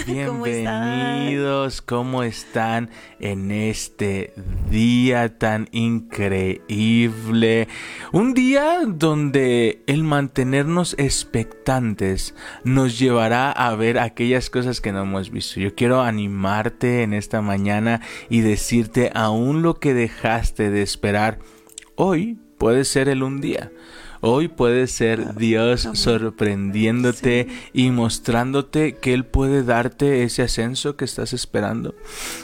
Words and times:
Bienvenidos, 0.06 1.82
¿cómo 1.82 2.22
están 2.22 2.90
en 3.18 3.50
este 3.50 4.32
día 4.70 5.38
tan 5.38 5.68
increíble? 5.72 7.68
Un 8.12 8.34
día 8.34 8.80
donde 8.86 9.82
el 9.86 10.04
mantenernos 10.04 10.94
expectantes 10.98 12.34
nos 12.64 12.98
llevará 12.98 13.50
a 13.50 13.74
ver 13.74 13.98
aquellas 13.98 14.48
cosas 14.48 14.80
que 14.80 14.92
no 14.92 15.02
hemos 15.02 15.30
visto. 15.30 15.60
Yo 15.60 15.74
quiero 15.74 16.02
animarte 16.02 17.02
en 17.02 17.12
esta 17.12 17.42
mañana 17.42 18.00
y 18.28 18.40
decirte 18.40 19.10
aún 19.14 19.62
lo 19.62 19.80
que 19.80 19.92
dejaste 19.92 20.70
de 20.70 20.82
esperar, 20.82 21.38
hoy 21.96 22.38
puede 22.58 22.84
ser 22.84 23.08
el 23.08 23.22
un 23.22 23.40
día. 23.40 23.70
Hoy 24.22 24.48
puede 24.48 24.86
ser 24.86 25.34
Dios 25.34 25.86
amén. 25.86 25.96
sorprendiéndote 25.96 27.48
y 27.72 27.90
mostrándote 27.90 28.96
que 28.96 29.14
Él 29.14 29.24
puede 29.24 29.62
darte 29.62 30.24
ese 30.24 30.42
ascenso 30.42 30.96
que 30.96 31.06
estás 31.06 31.32
esperando. 31.32 31.94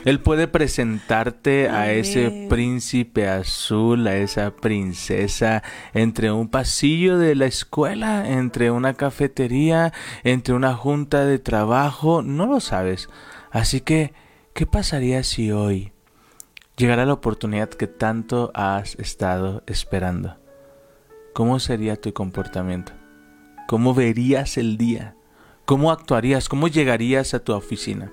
Él 0.07 0.21
puede 0.21 0.49
presentarte 0.49 1.69
a 1.69 1.93
ese 1.93 2.47
príncipe 2.49 3.29
azul, 3.29 4.07
a 4.07 4.17
esa 4.17 4.57
princesa, 4.57 5.63
entre 5.93 6.33
un 6.33 6.49
pasillo 6.49 7.19
de 7.19 7.35
la 7.35 7.45
escuela, 7.45 8.27
entre 8.27 8.71
una 8.71 8.95
cafetería, 8.95 9.93
entre 10.25 10.55
una 10.55 10.75
junta 10.75 11.27
de 11.27 11.39
trabajo, 11.39 12.23
no 12.23 12.47
lo 12.47 12.61
sabes. 12.61 13.11
Así 13.51 13.83
que, 13.83 14.15
¿qué 14.55 14.67
pasaría 14.67 15.23
si 15.25 15.53
hoy 15.53 15.93
llegara 16.79 17.05
la 17.05 17.13
oportunidad 17.13 17.69
que 17.69 17.87
tanto 17.87 18.51
has 18.55 18.95
estado 18.99 19.63
esperando? 19.67 20.46
¿Cómo 21.37 21.61
sería 21.61 22.01
tu 22.01 22.15
comportamiento? 22.15 22.93
¿Cómo 23.69 23.93
verías 23.93 24.57
el 24.57 24.79
día? 24.79 25.17
¿Cómo 25.67 25.93
actuarías? 25.93 26.49
¿Cómo 26.49 26.67
llegarías 26.67 27.35
a 27.35 27.41
tu 27.41 27.53
oficina? 27.53 28.11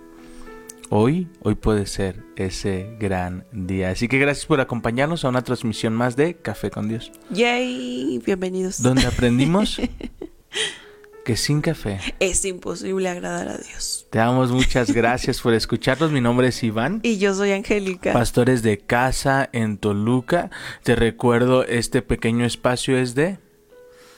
Hoy, 0.89 1.29
hoy 1.41 1.55
puede 1.55 1.85
ser 1.85 2.21
ese 2.35 2.97
gran 2.99 3.45
día. 3.53 3.91
Así 3.91 4.09
que 4.09 4.19
gracias 4.19 4.45
por 4.45 4.59
acompañarnos 4.59 5.23
a 5.23 5.29
una 5.29 5.41
transmisión 5.41 5.93
más 5.93 6.17
de 6.17 6.33
Café 6.35 6.69
con 6.69 6.89
Dios, 6.89 7.13
Yay, 7.29 8.19
bienvenidos. 8.25 8.83
donde 8.83 9.05
aprendimos 9.05 9.79
que 11.23 11.37
sin 11.37 11.61
café. 11.61 11.99
Es 12.19 12.43
imposible 12.45 13.09
agradar 13.09 13.47
a 13.47 13.57
Dios. 13.57 14.07
Te 14.09 14.19
damos 14.19 14.51
muchas 14.51 14.91
gracias 14.91 15.41
por 15.41 15.53
escucharnos. 15.53 16.11
Mi 16.11 16.21
nombre 16.21 16.47
es 16.47 16.63
Iván. 16.63 16.99
Y 17.03 17.17
yo 17.17 17.33
soy 17.33 17.51
Angélica. 17.51 18.13
Pastores 18.13 18.61
de 18.61 18.77
casa 18.79 19.49
en 19.53 19.77
Toluca. 19.77 20.49
Te 20.83 20.95
recuerdo, 20.95 21.63
este 21.65 22.01
pequeño 22.01 22.45
espacio 22.45 22.97
es 22.97 23.15
de 23.15 23.39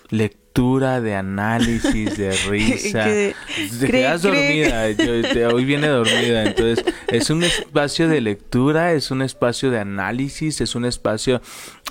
lectura, 0.10 0.45
de 0.56 1.16
análisis, 1.16 2.18
de 2.18 2.32
risa. 2.50 3.04
Que- 3.04 3.36
Te 3.80 3.88
quedas 3.88 4.22
dormida, 4.22 4.90
yo- 4.92 5.22
te- 5.22 5.46
hoy 5.48 5.66
viene 5.66 5.88
dormida. 5.88 6.46
Entonces, 6.46 6.86
es 7.08 7.30
un 7.30 7.44
espacio 7.44 8.08
de 8.08 8.22
lectura, 8.22 8.94
es 8.94 9.12
un 9.12 9.22
espacio 9.22 9.70
de 9.70 9.80
análisis, 9.80 10.62
es 10.62 10.74
un 10.76 10.86
espacio 10.86 11.42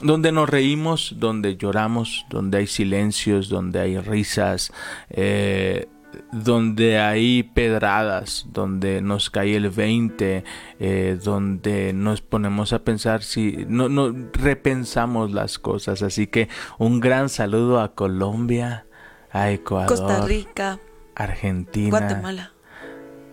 donde 0.02 0.32
nos 0.32 0.48
reímos, 0.48 1.14
donde 1.18 1.56
lloramos, 1.56 2.24
donde 2.30 2.58
hay 2.58 2.66
silencios, 2.66 3.48
donde 3.50 3.80
hay 3.80 3.98
risas, 3.98 4.72
eh, 5.10 5.86
donde 6.32 6.98
hay 6.98 7.42
pedradas, 7.42 8.46
donde 8.52 9.00
nos 9.00 9.30
cae 9.30 9.56
el 9.56 9.70
20, 9.70 10.44
eh, 10.80 11.18
donde 11.22 11.92
nos 11.92 12.20
ponemos 12.20 12.72
a 12.72 12.80
pensar 12.84 13.22
si 13.22 13.64
no, 13.68 13.88
no 13.88 14.14
repensamos 14.32 15.32
las 15.32 15.58
cosas. 15.58 16.02
Así 16.02 16.26
que 16.26 16.48
un 16.78 17.00
gran 17.00 17.28
saludo 17.28 17.80
a 17.80 17.94
Colombia, 17.94 18.86
a 19.30 19.50
Ecuador, 19.50 19.88
Costa 19.88 20.24
Rica, 20.26 20.78
Argentina, 21.14 21.90
Guatemala, 21.90 22.52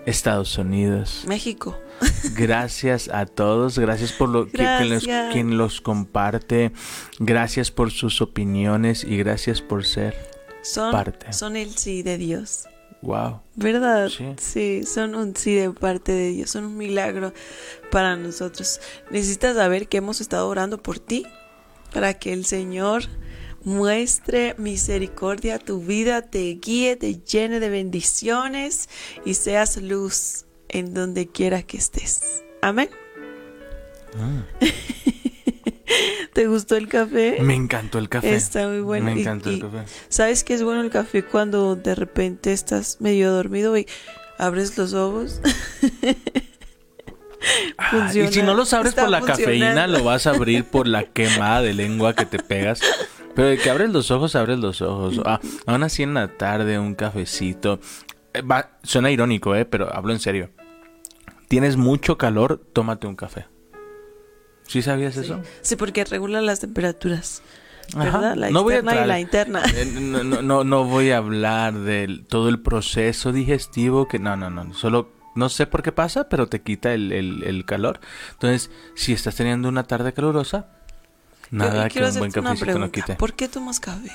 Estados 0.06 0.58
Unidos. 0.58 1.26
México. 1.28 1.78
Gracias 2.36 3.10
a 3.14 3.28
todos, 3.28 3.78
gracias 3.78 4.12
por 4.12 4.28
lo 4.30 4.46
que, 4.48 4.54
que 4.58 4.86
los- 4.86 5.08
quien 5.32 5.58
los 5.58 5.82
comparte, 5.82 6.72
gracias 7.20 7.70
por 7.70 7.92
sus 7.92 8.22
opiniones 8.22 9.04
y 9.04 9.18
gracias 9.18 9.62
por 9.62 9.86
ser 9.86 10.16
Son, 10.64 10.92
Parte. 10.92 11.32
son 11.32 11.56
el 11.56 11.70
sí 11.78 12.02
de 12.02 12.18
Dios. 12.18 12.66
Wow. 13.02 13.42
¿Verdad? 13.56 14.10
Sí. 14.10 14.26
Sí, 14.38 14.84
son 14.86 15.16
un 15.16 15.36
sí 15.36 15.56
de 15.56 15.72
parte 15.72 16.12
de 16.12 16.32
Dios, 16.32 16.50
son 16.50 16.66
un 16.66 16.78
milagro 16.78 17.34
para 17.90 18.16
nosotros. 18.16 18.80
Necesitas 19.10 19.56
saber 19.56 19.88
que 19.88 19.98
hemos 19.98 20.22
estado 20.22 20.48
orando 20.48 20.82
por 20.82 21.00
ti 21.00 21.26
para 21.94 22.14
que 22.14 22.34
el 22.34 22.46
Señor 22.46 23.04
muestre 23.64 24.56
misericordia 24.58 25.56
a 25.56 25.60
tu 25.60 25.82
vida, 25.82 26.22
te 26.24 26.60
guíe, 26.62 26.96
te 26.96 27.20
llene 27.20 27.60
de 27.60 27.70
bendiciones 27.70 28.90
y 29.26 29.36
seas 29.36 29.78
luz 29.78 30.46
en 30.70 30.94
donde 30.94 31.28
quiera 31.28 31.64
que 31.64 31.78
estés. 31.78 32.44
Amén. 32.62 32.90
Mm. 34.16 34.66
¿Te 36.34 36.48
gustó 36.48 36.76
el 36.76 36.88
café? 36.88 37.38
Me 37.42 37.56
encantó 37.56 37.98
el 38.00 38.10
café. 38.10 38.34
Está 38.36 38.68
muy 38.68 38.82
bueno. 38.82 39.06
Me 39.06 39.20
encantó 39.20 39.52
y- 39.52 39.56
el 39.56 39.62
café. 39.62 39.84
¿Sabes 40.10 40.44
qué 40.44 40.54
es 40.54 40.64
bueno 40.64 40.82
el 40.82 40.90
café 40.90 41.24
cuando 41.24 41.76
de 41.76 41.96
repente 41.96 42.54
estás 42.54 42.98
medio 43.00 43.32
dormido 43.32 43.78
y 43.78 43.88
abres 44.38 44.78
los 44.78 44.94
ojos? 44.94 45.42
Ah, 47.78 48.12
y 48.14 48.28
si 48.32 48.42
no 48.44 48.54
los 48.54 48.72
abres 48.74 48.92
Está 48.92 49.02
por 49.04 49.12
la 49.12 49.22
cafeína, 49.22 49.88
lo 49.88 50.04
vas 50.04 50.28
a 50.28 50.32
abrir 50.32 50.64
por 50.64 50.88
la 50.88 51.04
quemada 51.14 51.62
de 51.62 51.74
lengua 51.74 52.14
que 52.14 52.26
te 52.26 52.38
pegas. 52.40 52.80
Pero 53.34 53.48
de 53.48 53.58
que 53.58 53.70
abres 53.70 53.90
los 53.90 54.12
ojos, 54.12 54.36
abres 54.36 54.60
los 54.60 54.82
ojos. 54.82 55.20
Ah, 55.26 55.40
aún 55.66 55.84
así 55.84 56.04
en 56.04 56.14
la 56.14 56.28
tarde, 56.28 56.78
un 56.78 56.94
cafecito. 56.96 57.80
Eh, 58.34 58.42
va- 58.42 58.78
suena 58.84 59.10
irónico, 59.10 59.56
¿eh? 59.56 59.66
Pero 59.66 59.94
hablo 59.94 60.14
en 60.14 60.20
serio. 60.20 60.50
Tienes 61.48 61.78
mucho 61.78 62.18
calor, 62.18 62.62
tómate 62.74 63.08
un 63.08 63.16
café. 63.16 63.46
¿Sí 64.68 64.82
sabías 64.82 65.18
eso? 65.18 65.42
Sí, 65.62 65.76
porque 65.76 66.04
regula 66.06 66.42
las 66.42 66.60
temperaturas. 66.60 67.42
¿Verdad? 67.96 68.36
La 68.38 68.50
No 68.52 68.64
voy 68.64 68.76
a 68.76 68.80
y 68.80 69.08
la 69.08 69.20
interna. 69.20 69.62
Eh, 69.76 69.86
No, 70.00 70.24
no, 70.24 70.42
no, 70.42 70.64
no 70.64 70.86
voy 70.86 71.12
a 71.12 71.18
hablar 71.18 71.74
de 71.74 72.24
todo 72.30 72.48
el 72.48 72.62
proceso 72.62 73.34
digestivo 73.34 74.08
que 74.08 74.18
no, 74.20 74.38
no, 74.38 74.50
no, 74.50 74.74
solo 74.74 75.10
no 75.36 75.50
sé 75.50 75.66
por 75.68 75.82
qué 75.84 75.92
pasa, 75.92 76.30
pero 76.30 76.48
te 76.48 76.62
quita 76.62 76.94
el, 76.94 77.12
el- 77.12 77.44
el 77.44 77.66
calor. 77.66 78.00
Entonces, 78.34 78.70
si 78.96 79.14
estás 79.14 79.36
teniendo 79.36 79.68
una 79.70 79.84
tarde 79.84 80.14
calurosa, 80.14 80.68
nada 81.52 81.90
que 81.90 82.04
un 82.04 82.18
buen 82.18 82.32
cafecito 82.32 82.80
no 82.80 82.92
quite. 82.92 83.16
¿Por 83.16 83.34
qué 83.34 83.48
tomas 83.50 83.80
café? 83.80 84.12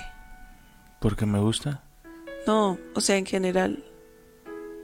Porque 1.00 1.26
me 1.26 1.38
gusta. 1.38 1.82
No, 2.46 2.78
o 2.94 3.00
sea, 3.00 3.16
en 3.16 3.26
general, 3.26 3.84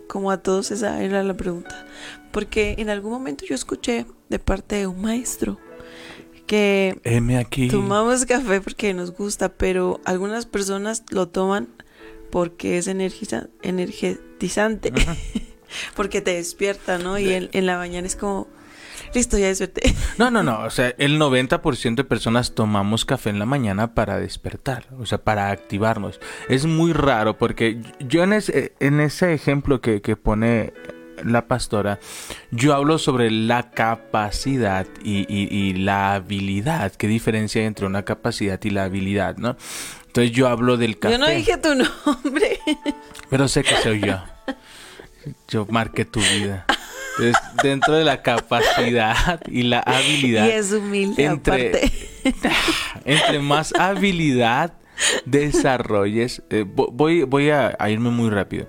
como 0.09 0.31
a 0.31 0.39
todos 0.39 0.71
esa 0.71 1.03
era 1.03 1.23
la 1.23 1.34
pregunta. 1.34 1.87
Porque 2.32 2.75
en 2.78 2.88
algún 2.91 3.12
momento 3.12 3.44
yo 3.47 3.54
escuché 3.54 4.06
de 4.28 4.38
parte 4.38 4.76
de 4.76 4.87
un 4.87 5.00
maestro 5.03 5.59
que 6.47 6.98
Heme 7.04 7.38
aquí. 7.38 7.69
tomamos 7.69 8.25
café 8.26 8.60
porque 8.60 8.94
nos 8.94 9.12
gusta, 9.12 9.50
pero 9.50 10.00
algunas 10.04 10.47
personas 10.47 11.04
lo 11.10 11.28
toman 11.28 11.69
porque 12.31 12.78
es 12.78 12.88
energiza- 12.88 13.48
energetizante, 13.62 14.93
Ajá. 14.97 15.16
porque 15.97 16.20
te 16.20 16.34
despierta, 16.34 16.98
¿no? 16.98 17.19
Y 17.19 17.32
en, 17.32 17.48
en 17.53 17.66
la 17.66 17.76
mañana 17.78 18.06
es 18.06 18.16
como, 18.16 18.49
listo, 19.14 19.38
ya 19.38 19.47
desperté. 19.49 19.94
No, 20.19 20.31
no, 20.31 20.43
no. 20.43 20.60
O 20.64 20.70
sea, 20.70 20.94
el 20.99 21.19
90% 21.19 21.94
de 21.94 22.04
personas 22.04 22.54
tomamos 22.54 23.04
café 23.04 23.31
en 23.31 23.38
la 23.38 23.47
mañana 23.47 23.94
para 23.94 24.19
despertar, 24.19 24.87
o 24.99 25.06
sea, 25.06 25.19
para 25.23 25.50
activarnos. 25.50 26.20
Es 26.49 26.67
muy 26.67 26.93
raro 26.93 27.38
porque 27.38 27.81
yo 28.00 28.23
en 28.25 28.32
ese, 28.34 28.73
en 28.81 29.00
ese 29.00 29.32
ejemplo 29.32 29.81
que, 29.81 30.00
que 30.02 30.17
pone 30.17 30.73
la 31.25 31.47
pastora, 31.47 31.99
yo 32.50 32.75
hablo 32.75 32.99
sobre 32.99 33.31
la 33.31 33.70
capacidad 33.70 34.87
y, 35.05 35.20
y- 35.29 35.49
y 35.50 35.75
la 35.75 36.14
habilidad. 36.14 36.93
¿Qué 36.93 37.06
diferencia 37.09 37.61
hay 37.61 37.67
entre 37.67 37.87
una 37.87 38.05
capacidad 38.05 38.59
y 38.62 38.70
la 38.70 38.85
habilidad, 38.85 39.37
no? 39.37 39.56
Entonces 40.06 40.32
yo 40.32 40.49
hablo 40.49 40.76
del 40.76 40.99
café. 40.99 41.14
Yo 41.14 41.19
no 41.19 41.29
dije 41.29 41.56
tu 41.59 41.75
nombre. 41.75 42.59
Pero 43.31 43.49
sé 43.49 43.62
que 43.62 43.76
soy 43.82 44.00
yo. 44.00 44.23
Yo 45.49 45.67
marqué 45.70 46.05
tu 46.05 46.20
vida. 46.20 46.67
Entonces, 47.19 47.43
dentro 47.62 47.94
de 47.94 48.05
la 48.05 48.23
capacidad 48.23 49.41
y 49.47 49.62
la 49.62 49.81
habilidad. 49.81 50.47
Y 50.47 50.50
es 50.50 50.73
humilde 50.73 51.25
entre, 51.25 51.69
aparte. 51.69 51.93
entre 53.05 53.38
más 53.38 53.73
habilidad 53.79 54.73
desarrolles, 55.26 56.43
eh, 56.50 56.65
vo- 56.65 56.88
voy, 56.93 57.23
voy 57.25 57.50
a, 57.50 57.75
a 57.79 57.91
irme 57.91 58.11
muy 58.11 58.31
rápido. 58.31 58.69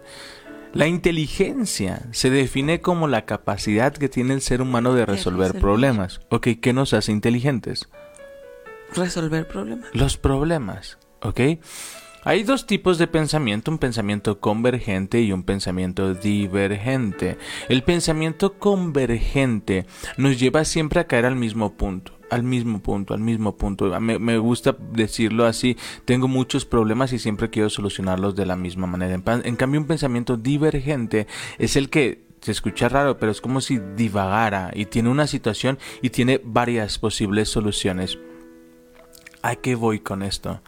La 0.73 0.87
inteligencia 0.87 2.01
se 2.11 2.31
define 2.31 2.81
como 2.81 3.07
la 3.07 3.25
capacidad 3.25 3.93
que 3.93 4.09
tiene 4.09 4.33
el 4.33 4.41
ser 4.41 4.59
humano 4.59 4.95
de 4.95 5.05
resolver 5.05 5.47
resolver. 5.49 5.61
problemas. 5.61 6.19
Ok, 6.29 6.47
¿qué 6.59 6.73
nos 6.73 6.95
hace 6.95 7.11
inteligentes? 7.11 7.89
Resolver 8.95 9.47
problemas. 9.47 9.89
Los 9.93 10.17
problemas, 10.17 10.97
¿ok? 11.21 11.39
Hay 12.23 12.41
dos 12.41 12.65
tipos 12.65 12.97
de 12.97 13.05
pensamiento, 13.05 13.69
un 13.69 13.77
pensamiento 13.77 14.39
convergente 14.39 15.21
y 15.21 15.31
un 15.31 15.43
pensamiento 15.43 16.15
divergente. 16.15 17.37
El 17.69 17.83
pensamiento 17.83 18.57
convergente 18.57 19.85
nos 20.17 20.39
lleva 20.39 20.65
siempre 20.65 21.01
a 21.01 21.07
caer 21.07 21.25
al 21.25 21.35
mismo 21.35 21.73
punto 21.73 22.13
al 22.33 22.43
mismo 22.43 22.81
punto, 22.81 23.13
al 23.13 23.19
mismo 23.19 23.55
punto. 23.55 23.99
Me, 23.99 24.19
me, 24.19 24.37
gusta 24.37 24.75
decirlo 24.91 25.45
así. 25.45 25.77
Tengo 26.05 26.27
muchos 26.27 26.65
problemas 26.65 27.13
y 27.13 27.19
siempre 27.19 27.49
quiero 27.49 27.69
solucionarlos 27.69 28.35
de 28.35 28.45
la 28.45 28.55
misma 28.55 28.87
manera. 28.87 29.13
En, 29.13 29.55
cambio, 29.55 29.79
un 29.79 29.87
pensamiento 29.87 30.37
divergente 30.37 31.27
es 31.57 31.75
el 31.75 31.89
que 31.89 32.23
se 32.41 32.51
escucha 32.51 32.89
raro, 32.89 33.17
pero 33.17 33.31
es 33.31 33.39
como 33.39 33.61
si 33.61 33.79
divagara 33.95 34.71
y 34.73 34.85
tiene 34.85 35.09
una 35.09 35.27
situación 35.27 35.79
y 36.01 36.09
tiene 36.09 36.41
varias 36.43 36.99
posibles 36.99 37.49
soluciones. 37.49 38.17
¿A 39.41 39.55
qué 39.55 39.75
voy 39.75 39.99
con 39.99 40.23
esto? 40.23 40.61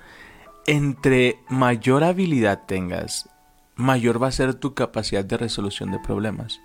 Entre 0.67 1.39
mayor 1.49 2.03
habilidad 2.03 2.63
tengas, 2.65 3.29
mayor 3.75 4.21
va 4.21 4.27
a 4.27 4.31
ser 4.31 4.53
tu 4.55 4.73
capacidad 4.73 5.25
de 5.25 5.37
resolución 5.37 5.91
de 5.91 5.99
problemas. 5.99 6.59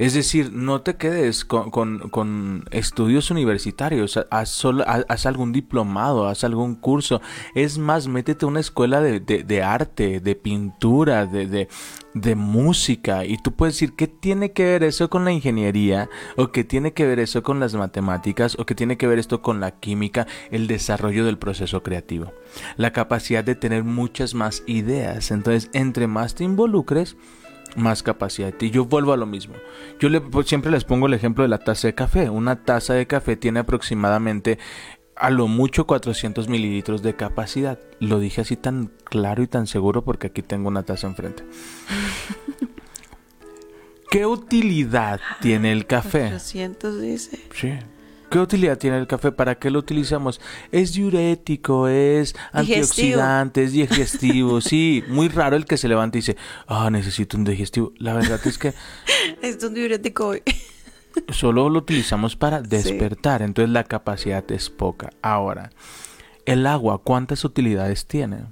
Es 0.00 0.14
decir, 0.14 0.50
no 0.54 0.80
te 0.80 0.96
quedes 0.96 1.44
con, 1.44 1.68
con, 1.70 2.64
estudios 2.70 3.30
universitarios, 3.30 4.18
haz, 4.30 5.26
algún 5.26 5.52
diplomado, 5.52 6.26
haz 6.26 6.42
algún 6.42 6.74
curso. 6.74 7.20
Es 7.54 7.76
más, 7.76 8.08
métete 8.08 8.46
a 8.46 8.48
una 8.48 8.60
escuela 8.60 9.02
de, 9.02 9.20
de, 9.20 9.62
arte, 9.62 10.20
de 10.20 10.34
pintura, 10.34 11.26
de, 11.26 11.46
de, 11.46 11.68
de, 12.14 12.34
música. 12.34 13.26
Y 13.26 13.36
tú 13.42 13.52
puedes 13.52 13.74
decir, 13.74 13.94
¿qué 13.94 14.08
tiene 14.08 14.52
que 14.52 14.64
ver 14.64 14.84
eso 14.84 15.10
con 15.10 15.26
la 15.26 15.32
ingeniería? 15.32 16.08
¿O 16.38 16.50
qué 16.50 16.64
tiene 16.64 16.94
que 16.94 17.04
ver 17.04 17.18
eso 17.18 17.42
con 17.42 17.60
las 17.60 17.74
matemáticas? 17.74 18.58
¿O 18.58 18.64
qué 18.64 18.74
tiene 18.74 18.96
que 18.96 19.06
ver 19.06 19.18
esto 19.18 19.42
con 19.42 19.60
la 19.60 19.72
química? 19.80 20.26
El 20.50 20.66
desarrollo 20.66 21.26
del 21.26 21.36
proceso 21.36 21.82
creativo. 21.82 22.32
La 22.78 22.94
capacidad 22.94 23.44
de 23.44 23.54
tener 23.54 23.84
muchas 23.84 24.32
más 24.32 24.62
ideas. 24.66 25.30
Entonces, 25.30 25.68
entre 25.74 26.06
más 26.06 26.34
te 26.34 26.44
involucres, 26.44 27.18
más 27.76 28.02
capacidad. 28.02 28.52
Y 28.60 28.70
yo 28.70 28.84
vuelvo 28.84 29.12
a 29.12 29.16
lo 29.16 29.26
mismo. 29.26 29.54
Yo 29.98 30.08
le, 30.08 30.20
pues, 30.20 30.46
siempre 30.48 30.70
les 30.70 30.84
pongo 30.84 31.06
el 31.06 31.14
ejemplo 31.14 31.42
de 31.42 31.48
la 31.48 31.58
taza 31.58 31.88
de 31.88 31.94
café. 31.94 32.30
Una 32.30 32.64
taza 32.64 32.94
de 32.94 33.06
café 33.06 33.36
tiene 33.36 33.60
aproximadamente 33.60 34.58
a 35.16 35.30
lo 35.30 35.48
mucho 35.48 35.86
400 35.86 36.48
mililitros 36.48 37.02
de 37.02 37.14
capacidad. 37.14 37.78
Lo 38.00 38.18
dije 38.18 38.40
así 38.40 38.56
tan 38.56 38.90
claro 39.04 39.42
y 39.42 39.46
tan 39.46 39.66
seguro 39.66 40.02
porque 40.02 40.28
aquí 40.28 40.42
tengo 40.42 40.68
una 40.68 40.82
taza 40.82 41.06
enfrente. 41.06 41.44
¿Qué 44.10 44.26
utilidad 44.26 45.20
tiene 45.40 45.70
el 45.70 45.86
café? 45.86 46.22
400 46.22 47.00
dice. 47.00 47.38
Sí. 47.54 47.72
¿Qué 48.30 48.38
utilidad 48.38 48.78
tiene 48.78 48.98
el 48.98 49.06
café? 49.06 49.32
¿Para 49.32 49.56
qué 49.56 49.70
lo 49.70 49.80
utilizamos? 49.80 50.40
Es 50.70 50.92
diurético, 50.92 51.88
es 51.88 52.36
antioxidante, 52.52 53.64
es 53.64 53.72
digestivo. 53.72 54.60
sí, 54.60 55.02
muy 55.08 55.28
raro 55.28 55.56
el 55.56 55.64
que 55.64 55.76
se 55.76 55.88
levanta 55.88 56.16
y 56.16 56.20
dice, 56.20 56.36
ah, 56.68 56.88
necesito 56.90 57.36
un 57.36 57.44
digestivo. 57.44 57.92
La 57.98 58.14
verdad 58.14 58.40
es 58.44 58.56
que... 58.56 58.72
es 59.42 59.62
un 59.64 59.74
diurético 59.74 60.28
hoy. 60.28 60.42
solo 61.28 61.68
lo 61.68 61.78
utilizamos 61.78 62.36
para 62.36 62.62
despertar, 62.62 63.42
entonces 63.42 63.72
la 63.72 63.84
capacidad 63.84 64.48
es 64.50 64.70
poca. 64.70 65.10
Ahora, 65.22 65.70
el 66.46 66.66
agua, 66.66 67.02
¿cuántas 67.02 67.44
utilidades 67.44 68.06
tiene? 68.06 68.44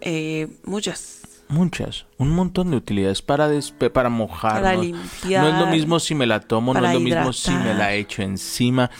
Eh, 0.00 0.48
muchas 0.64 1.23
muchas, 1.48 2.06
un 2.18 2.30
montón 2.30 2.70
de 2.70 2.76
utilidades 2.76 3.22
para 3.22 3.50
para 3.92 4.08
mojarnos. 4.08 4.62
Para 4.62 4.76
limpiar, 4.76 5.44
no 5.44 5.48
es 5.48 5.58
lo 5.58 5.66
mismo 5.66 6.00
si 6.00 6.14
me 6.14 6.26
la 6.26 6.40
tomo, 6.40 6.74
no 6.74 6.86
es 6.86 6.94
lo 6.94 7.00
mismo 7.00 7.32
si 7.32 7.52
me 7.52 7.74
la 7.74 7.94
echo 7.94 8.22
encima. 8.22 8.90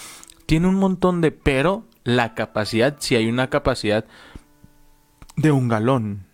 Tiene 0.47 0.69
un 0.69 0.77
montón 0.77 1.21
de, 1.21 1.33
pero 1.33 1.85
la 2.05 2.35
capacidad, 2.35 2.97
si 2.99 3.17
hay 3.17 3.29
una 3.29 3.49
capacidad 3.49 4.05
de 5.37 5.51
un 5.51 5.69
galón. 5.69 6.27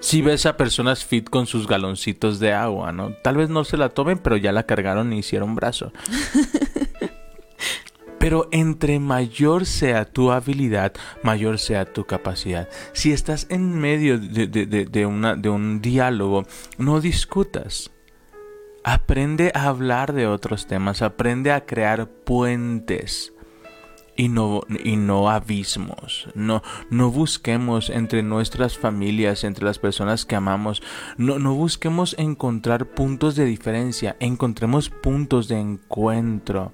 Si 0.00 0.20
ves 0.20 0.44
a 0.44 0.56
personas 0.56 1.04
fit 1.04 1.30
con 1.30 1.46
sus 1.46 1.66
galoncitos 1.66 2.38
de 2.38 2.52
agua, 2.52 2.92
¿no? 2.92 3.14
Tal 3.22 3.38
vez 3.38 3.48
no 3.48 3.64
se 3.64 3.78
la 3.78 3.88
tomen, 3.88 4.18
pero 4.18 4.36
ya 4.36 4.52
la 4.52 4.64
cargaron 4.64 5.12
y 5.12 5.18
hicieron 5.18 5.54
brazo. 5.54 5.92
Pero 8.24 8.48
entre 8.52 9.00
mayor 9.00 9.66
sea 9.66 10.06
tu 10.06 10.32
habilidad, 10.32 10.94
mayor 11.22 11.58
sea 11.58 11.84
tu 11.84 12.06
capacidad. 12.06 12.70
Si 12.94 13.12
estás 13.12 13.46
en 13.50 13.78
medio 13.78 14.18
de, 14.18 15.04
una, 15.04 15.36
de 15.36 15.50
un 15.50 15.82
diálogo, 15.82 16.46
no 16.78 17.02
discutas. 17.02 17.90
Aprende 18.82 19.52
a 19.54 19.64
hablar 19.64 20.14
de 20.14 20.26
otros 20.26 20.66
temas, 20.66 21.02
aprende 21.02 21.52
a 21.52 21.66
crear 21.66 22.08
puentes 22.08 23.34
y 24.16 24.30
no, 24.30 24.62
y 24.82 24.96
no 24.96 25.28
abismos. 25.28 26.28
No, 26.34 26.62
no 26.88 27.10
busquemos 27.10 27.90
entre 27.90 28.22
nuestras 28.22 28.78
familias, 28.78 29.44
entre 29.44 29.66
las 29.66 29.78
personas 29.78 30.24
que 30.24 30.34
amamos, 30.34 30.82
no, 31.18 31.38
no 31.38 31.52
busquemos 31.52 32.16
encontrar 32.18 32.86
puntos 32.86 33.36
de 33.36 33.44
diferencia, 33.44 34.16
encontremos 34.18 34.88
puntos 34.88 35.46
de 35.46 35.60
encuentro. 35.60 36.72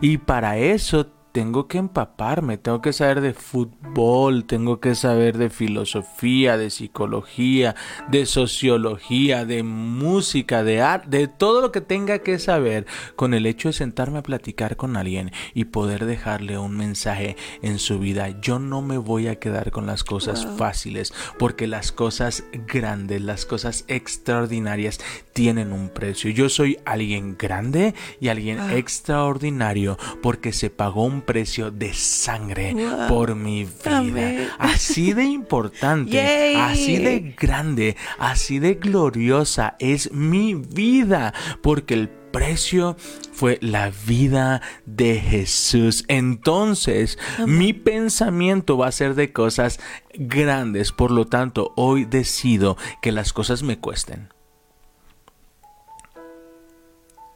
Y 0.00 0.18
para 0.18 0.58
eso 0.58 1.06
tengo 1.36 1.68
que 1.68 1.76
empaparme, 1.76 2.56
tengo 2.56 2.80
que 2.80 2.94
saber 2.94 3.20
de 3.20 3.34
fútbol, 3.34 4.46
tengo 4.46 4.80
que 4.80 4.94
saber 4.94 5.36
de 5.36 5.50
filosofía, 5.50 6.56
de 6.56 6.70
psicología, 6.70 7.74
de 8.08 8.24
sociología, 8.24 9.44
de 9.44 9.62
música, 9.62 10.64
de 10.64 10.80
arte, 10.80 11.18
de 11.18 11.28
todo 11.28 11.60
lo 11.60 11.72
que 11.72 11.82
tenga 11.82 12.20
que 12.20 12.38
saber 12.38 12.86
con 13.16 13.34
el 13.34 13.44
hecho 13.44 13.68
de 13.68 13.74
sentarme 13.74 14.20
a 14.20 14.22
platicar 14.22 14.76
con 14.76 14.96
alguien 14.96 15.30
y 15.52 15.66
poder 15.66 16.06
dejarle 16.06 16.56
un 16.56 16.74
mensaje 16.74 17.36
en 17.60 17.78
su 17.80 17.98
vida. 17.98 18.40
Yo 18.40 18.58
no 18.58 18.80
me 18.80 18.96
voy 18.96 19.28
a 19.28 19.38
quedar 19.38 19.72
con 19.72 19.84
las 19.84 20.04
cosas 20.04 20.46
fáciles 20.56 21.12
porque 21.38 21.66
las 21.66 21.92
cosas 21.92 22.44
grandes, 22.66 23.20
las 23.20 23.44
cosas 23.44 23.84
extraordinarias 23.88 25.00
tienen 25.34 25.74
un 25.74 25.90
precio. 25.90 26.30
Yo 26.30 26.48
soy 26.48 26.78
alguien 26.86 27.36
grande 27.38 27.94
y 28.20 28.28
alguien 28.28 28.58
ah. 28.58 28.74
extraordinario 28.74 29.98
porque 30.22 30.54
se 30.54 30.70
pagó 30.70 31.04
un 31.04 31.25
precio 31.26 31.70
de 31.70 31.92
sangre 31.92 32.74
por 33.08 33.34
mi 33.34 33.64
vida. 33.64 34.56
Así 34.58 35.12
de 35.12 35.24
importante, 35.24 36.56
así 36.60 36.96
de 36.96 37.34
grande, 37.38 37.96
así 38.18 38.58
de 38.58 38.74
gloriosa 38.74 39.76
es 39.78 40.12
mi 40.12 40.54
vida, 40.54 41.34
porque 41.60 41.94
el 41.94 42.08
precio 42.08 42.96
fue 43.32 43.58
la 43.62 43.90
vida 44.06 44.60
de 44.84 45.18
Jesús. 45.18 46.04
Entonces, 46.08 47.18
mi 47.46 47.72
pensamiento 47.72 48.76
va 48.76 48.88
a 48.88 48.92
ser 48.92 49.14
de 49.14 49.32
cosas 49.32 49.80
grandes. 50.14 50.92
Por 50.92 51.10
lo 51.10 51.26
tanto, 51.26 51.72
hoy 51.76 52.04
decido 52.04 52.76
que 53.00 53.12
las 53.12 53.32
cosas 53.32 53.62
me 53.62 53.78
cuesten. 53.78 54.28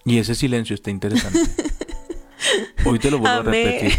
Y 0.04 0.18
ese 0.18 0.34
silencio 0.34 0.74
está 0.74 0.90
interesante. 0.90 1.40
Hoy 2.84 2.98
te 2.98 3.10
lo 3.10 3.18
vuelvo 3.18 3.40
a 3.40 3.42
repetir. 3.42 3.92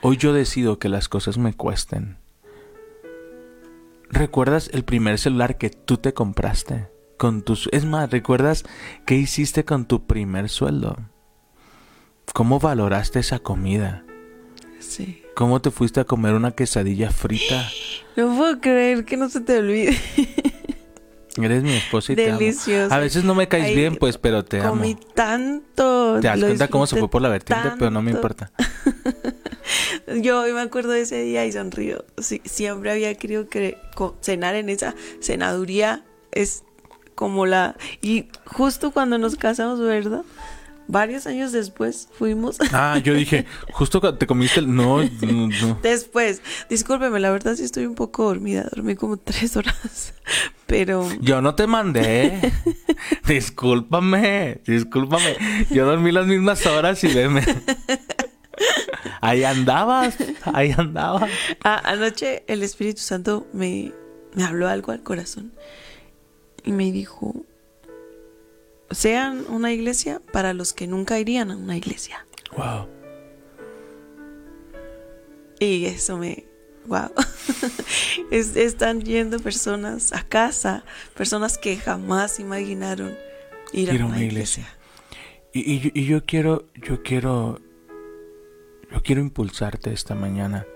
Hoy 0.00 0.16
yo 0.16 0.32
decido 0.32 0.78
que 0.78 0.88
las 0.88 1.08
cosas 1.08 1.38
me 1.38 1.54
cuesten. 1.54 2.18
¿Recuerdas 4.10 4.70
el 4.72 4.84
primer 4.84 5.18
celular 5.18 5.58
que 5.58 5.70
tú 5.70 5.98
te 5.98 6.14
compraste? 6.14 6.88
Con 7.16 7.42
tus... 7.42 7.68
Es 7.72 7.84
más, 7.84 8.10
¿recuerdas 8.10 8.64
qué 9.04 9.16
hiciste 9.16 9.64
con 9.64 9.86
tu 9.86 10.06
primer 10.06 10.48
sueldo? 10.48 10.96
¿Cómo 12.32 12.58
valoraste 12.58 13.18
esa 13.18 13.38
comida? 13.40 14.04
Sí. 14.78 15.22
¿Cómo 15.34 15.60
te 15.60 15.70
fuiste 15.70 16.00
a 16.00 16.04
comer 16.04 16.34
una 16.34 16.52
quesadilla 16.52 17.10
frita? 17.10 17.68
No 18.16 18.36
puedo 18.36 18.60
creer 18.60 19.04
que 19.04 19.16
no 19.16 19.28
se 19.28 19.40
te 19.40 19.58
olvide. 19.58 19.96
Eres 21.44 21.62
mi 21.62 21.74
esposa 21.74 22.12
y 22.12 22.16
te 22.16 22.30
amo. 22.30 22.40
A 22.90 22.98
veces 22.98 23.24
no 23.24 23.34
me 23.34 23.48
caes 23.48 23.74
bien, 23.74 23.96
pues, 23.96 24.18
pero 24.18 24.44
te 24.44 24.60
amo. 24.60 24.70
Comí 24.70 24.96
tanto. 25.14 26.18
Te 26.20 26.28
das 26.28 26.40
cuenta 26.40 26.68
cómo 26.68 26.86
se 26.86 26.96
fue 26.96 27.08
por 27.08 27.22
la 27.22 27.28
vertiente, 27.28 27.70
pero 27.78 27.90
no 27.90 28.02
me 28.02 28.10
importa. 28.10 28.50
Yo 30.22 30.42
me 30.42 30.60
acuerdo 30.60 30.90
de 30.92 31.02
ese 31.02 31.22
día 31.22 31.44
y 31.44 31.52
sonrío. 31.52 32.04
siempre 32.44 32.90
había 32.90 33.14
querido 33.14 33.48
que 33.48 33.78
cenar 34.20 34.54
en 34.54 34.68
esa 34.68 34.94
cenaduría. 35.20 36.04
Es 36.32 36.64
como 37.14 37.46
la... 37.46 37.76
Y 38.00 38.28
justo 38.46 38.90
cuando 38.90 39.18
nos 39.18 39.36
casamos, 39.36 39.80
¿verdad? 39.80 40.22
Varios 40.88 41.26
años 41.26 41.52
después 41.52 42.08
fuimos. 42.12 42.58
Ah, 42.72 42.98
yo 42.98 43.14
dije, 43.14 43.44
justo 43.72 44.00
te 44.14 44.26
comiste 44.26 44.60
el... 44.60 44.74
No, 44.74 45.02
no, 45.02 45.78
Después, 45.82 46.42
discúlpeme, 46.68 47.20
la 47.20 47.30
verdad 47.30 47.54
sí 47.54 47.62
estoy 47.62 47.86
un 47.86 47.94
poco 47.94 48.24
dormida, 48.24 48.68
dormí 48.74 48.96
como 48.96 49.16
tres 49.18 49.56
horas, 49.56 50.14
pero... 50.66 51.08
Yo 51.20 51.40
no 51.40 51.54
te 51.54 51.66
mandé. 51.66 52.52
discúlpame, 53.28 54.60
discúlpame. 54.66 55.36
Yo 55.70 55.86
dormí 55.86 56.10
las 56.10 56.26
mismas 56.26 56.66
horas 56.66 57.04
y 57.04 57.14
veme. 57.14 57.42
Ahí 59.20 59.44
andabas, 59.44 60.16
ahí 60.44 60.74
andabas. 60.76 61.30
Ah, 61.62 61.80
anoche 61.84 62.44
el 62.48 62.62
Espíritu 62.62 63.02
Santo 63.02 63.46
me, 63.52 63.92
me 64.34 64.44
habló 64.44 64.68
algo 64.68 64.90
al 64.90 65.02
corazón 65.02 65.52
y 66.64 66.72
me 66.72 66.90
dijo, 66.90 67.44
sean 68.90 69.44
una 69.48 69.72
iglesia 69.72 70.20
para 70.32 70.54
los 70.54 70.72
que 70.72 70.86
nunca 70.86 71.18
irían 71.18 71.50
a 71.50 71.56
una 71.56 71.76
iglesia. 71.76 72.26
Wow. 72.56 72.88
Y 75.60 75.86
eso 75.86 76.16
me, 76.18 76.44
wow. 76.86 77.10
Es- 78.30 78.56
están 78.56 79.02
yendo 79.02 79.38
personas 79.40 80.12
a 80.12 80.22
casa, 80.22 80.84
personas 81.16 81.58
que 81.58 81.76
jamás 81.76 82.38
imaginaron 82.40 83.14
ir, 83.72 83.90
a 83.90 84.06
una 84.06 84.22
iglesia. 84.22 84.68
Y, 85.52 85.90
y 85.98 86.04
yo 86.04 86.24
quiero, 86.24 86.66
yo 86.74 87.02
quiero, 87.02 87.60
yo 88.92 89.02
quiero 89.02 89.20
impulsarte 89.20 89.92
esta 89.92 90.14
mañana. 90.14 90.66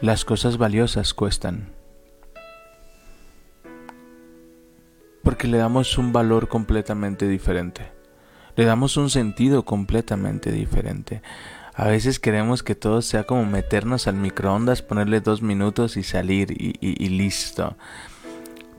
Las 0.00 0.24
cosas 0.24 0.58
valiosas 0.58 1.14
cuestan. 1.14 1.72
Porque 5.26 5.48
le 5.48 5.58
damos 5.58 5.98
un 5.98 6.12
valor 6.12 6.46
completamente 6.46 7.26
diferente. 7.26 7.90
Le 8.54 8.64
damos 8.64 8.96
un 8.96 9.10
sentido 9.10 9.64
completamente 9.64 10.52
diferente. 10.52 11.20
A 11.74 11.88
veces 11.88 12.20
queremos 12.20 12.62
que 12.62 12.76
todo 12.76 13.02
sea 13.02 13.24
como 13.24 13.44
meternos 13.44 14.06
al 14.06 14.14
microondas, 14.14 14.82
ponerle 14.82 15.20
dos 15.20 15.42
minutos 15.42 15.96
y 15.96 16.04
salir 16.04 16.54
y, 16.56 17.08
listo. 17.08 17.76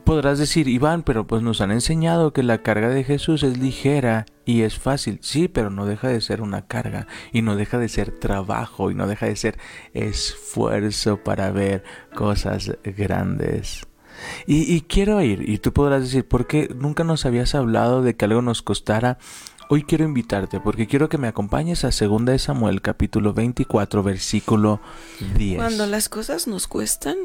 Podrás 0.04 0.38
decir, 0.38 0.68
Iván, 0.68 1.02
pero 1.02 1.26
pues 1.26 1.42
nos 1.42 1.60
han 1.60 1.70
enseñado 1.70 2.32
que 2.32 2.42
la 2.42 2.62
carga 2.62 2.88
de 2.88 3.04
Jesús 3.04 3.42
es 3.42 3.58
ligera 3.58 4.24
y 4.46 4.62
es 4.62 4.78
fácil. 4.78 5.18
Sí, 5.20 5.48
pero 5.48 5.68
no 5.68 5.84
deja 5.84 6.08
de 6.08 6.22
ser 6.22 6.40
una 6.40 6.62
carga 6.66 7.08
y 7.30 7.42
no 7.42 7.56
deja 7.56 7.76
de 7.76 7.90
ser 7.90 8.10
trabajo 8.10 8.90
y 8.90 8.94
no 8.94 9.06
deja 9.06 9.26
de 9.26 9.36
ser 9.36 9.58
esfuerzo 9.92 11.18
para 11.18 11.50
ver 11.50 11.84
cosas 12.14 12.72
grandes. 12.84 13.87
Y, 14.46 14.72
y 14.72 14.82
quiero 14.82 15.20
ir, 15.22 15.48
y 15.48 15.58
tú 15.58 15.72
podrás 15.72 16.02
decir, 16.02 16.26
¿por 16.26 16.46
qué 16.46 16.68
nunca 16.74 17.04
nos 17.04 17.26
habías 17.26 17.54
hablado 17.54 18.02
de 18.02 18.16
que 18.16 18.24
algo 18.24 18.42
nos 18.42 18.62
costara? 18.62 19.18
Hoy 19.70 19.82
quiero 19.82 20.04
invitarte 20.04 20.60
porque 20.60 20.86
quiero 20.86 21.10
que 21.10 21.18
me 21.18 21.28
acompañes 21.28 21.84
a 21.84 21.90
2 21.90 22.24
de 22.24 22.38
Samuel 22.38 22.80
capítulo 22.80 23.34
24 23.34 24.02
versículo 24.02 24.80
10. 25.36 25.58
Cuando 25.58 25.86
las 25.86 26.08
cosas 26.08 26.46
nos 26.46 26.66
cuestan, 26.66 27.16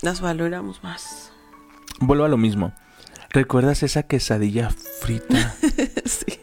las 0.00 0.22
valoramos 0.22 0.82
más. 0.82 1.30
Vuelvo 2.00 2.24
a 2.24 2.28
lo 2.28 2.38
mismo. 2.38 2.72
¿Recuerdas 3.28 3.82
esa 3.82 4.04
quesadilla 4.04 4.70
frita 4.70 5.56
sí. 6.06 6.38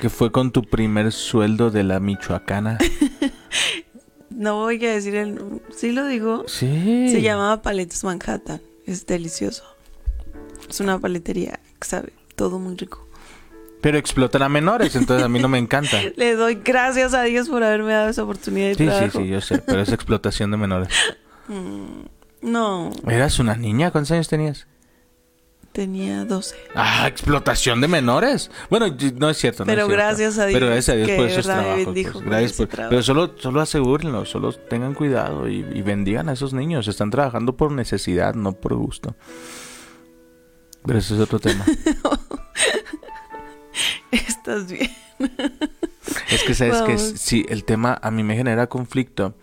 que 0.00 0.10
fue 0.10 0.32
con 0.32 0.50
tu 0.50 0.62
primer 0.62 1.12
sueldo 1.12 1.70
de 1.70 1.84
la 1.84 2.00
Michoacana? 2.00 2.78
No 4.30 4.54
voy 4.54 4.82
a 4.86 4.92
decir 4.92 5.16
el... 5.16 5.60
Sí 5.76 5.92
lo 5.92 6.06
digo. 6.06 6.44
Sí. 6.46 7.10
Se 7.10 7.20
llamaba 7.20 7.60
Paletas 7.60 8.04
Manhattan. 8.04 8.62
Es 8.90 9.06
delicioso. 9.06 9.62
Es 10.68 10.80
una 10.80 10.98
paletería 10.98 11.60
que 11.78 11.86
sabe 11.86 12.12
todo 12.34 12.58
muy 12.58 12.74
rico. 12.76 13.06
Pero 13.80 13.98
explotan 13.98 14.42
a 14.42 14.48
menores, 14.48 14.96
entonces 14.96 15.24
a 15.24 15.28
mí 15.28 15.38
no 15.38 15.46
me 15.46 15.58
encanta. 15.58 15.96
Le 16.16 16.34
doy 16.34 16.56
gracias 16.56 17.14
a 17.14 17.22
Dios 17.22 17.48
por 17.48 17.62
haberme 17.62 17.92
dado 17.92 18.08
esa 18.08 18.24
oportunidad 18.24 18.66
de 18.66 18.74
Sí, 18.74 18.88
sí, 19.12 19.18
sí, 19.18 19.28
yo 19.28 19.40
sé, 19.40 19.58
pero 19.58 19.80
es 19.80 19.92
explotación 19.92 20.50
de 20.50 20.56
menores. 20.56 20.88
No, 22.42 22.90
¿Eras 23.08 23.38
una 23.38 23.54
niña? 23.54 23.92
¿Cuántos 23.92 24.10
años 24.10 24.26
tenías? 24.26 24.66
Tenía 25.72 26.24
12. 26.24 26.56
Ah, 26.74 27.06
explotación 27.06 27.80
de 27.80 27.88
menores. 27.88 28.50
Bueno, 28.70 28.86
no 29.16 29.30
es 29.30 29.36
cierto. 29.38 29.64
no 29.64 29.66
Pero 29.66 29.82
es 29.82 29.86
cierto. 29.86 30.02
gracias 30.04 30.38
a 30.38 30.46
Dios 30.46 30.54
Pero 30.56 30.66
gracias 30.66 30.88
a 30.88 30.94
Dios 30.96 31.10
por 31.16 31.26
esos 31.26 31.44
trabajos. 31.46 31.84
pues, 31.84 32.24
gracias 32.24 32.52
por- 32.54 32.66
trabajo. 32.68 32.90
pero 32.90 33.02
solo, 33.02 33.34
solo 33.38 33.60
asegúrenlo, 33.60 34.24
solo 34.24 34.52
tengan 34.52 34.94
cuidado 34.94 35.48
y, 35.48 35.58
y 35.72 35.82
bendigan 35.82 36.28
a 36.28 36.32
esos 36.32 36.52
niños. 36.52 36.88
Están 36.88 37.10
trabajando 37.10 37.56
por 37.56 37.72
necesidad, 37.72 38.34
no 38.34 38.52
por 38.52 38.74
gusto. 38.74 39.14
Pero 40.86 40.98
ese 40.98 41.14
es 41.14 41.20
otro 41.20 41.38
tema. 41.38 41.64
Estás 44.10 44.70
bien. 44.70 44.90
Es 46.30 46.42
que 46.44 46.54
sabes 46.54 46.82
que 46.82 46.98
sí, 46.98 47.44
el 47.48 47.64
tema 47.64 47.98
a 48.02 48.10
mí 48.10 48.22
me 48.22 48.36
genera 48.36 48.68
conflicto. 48.68 49.34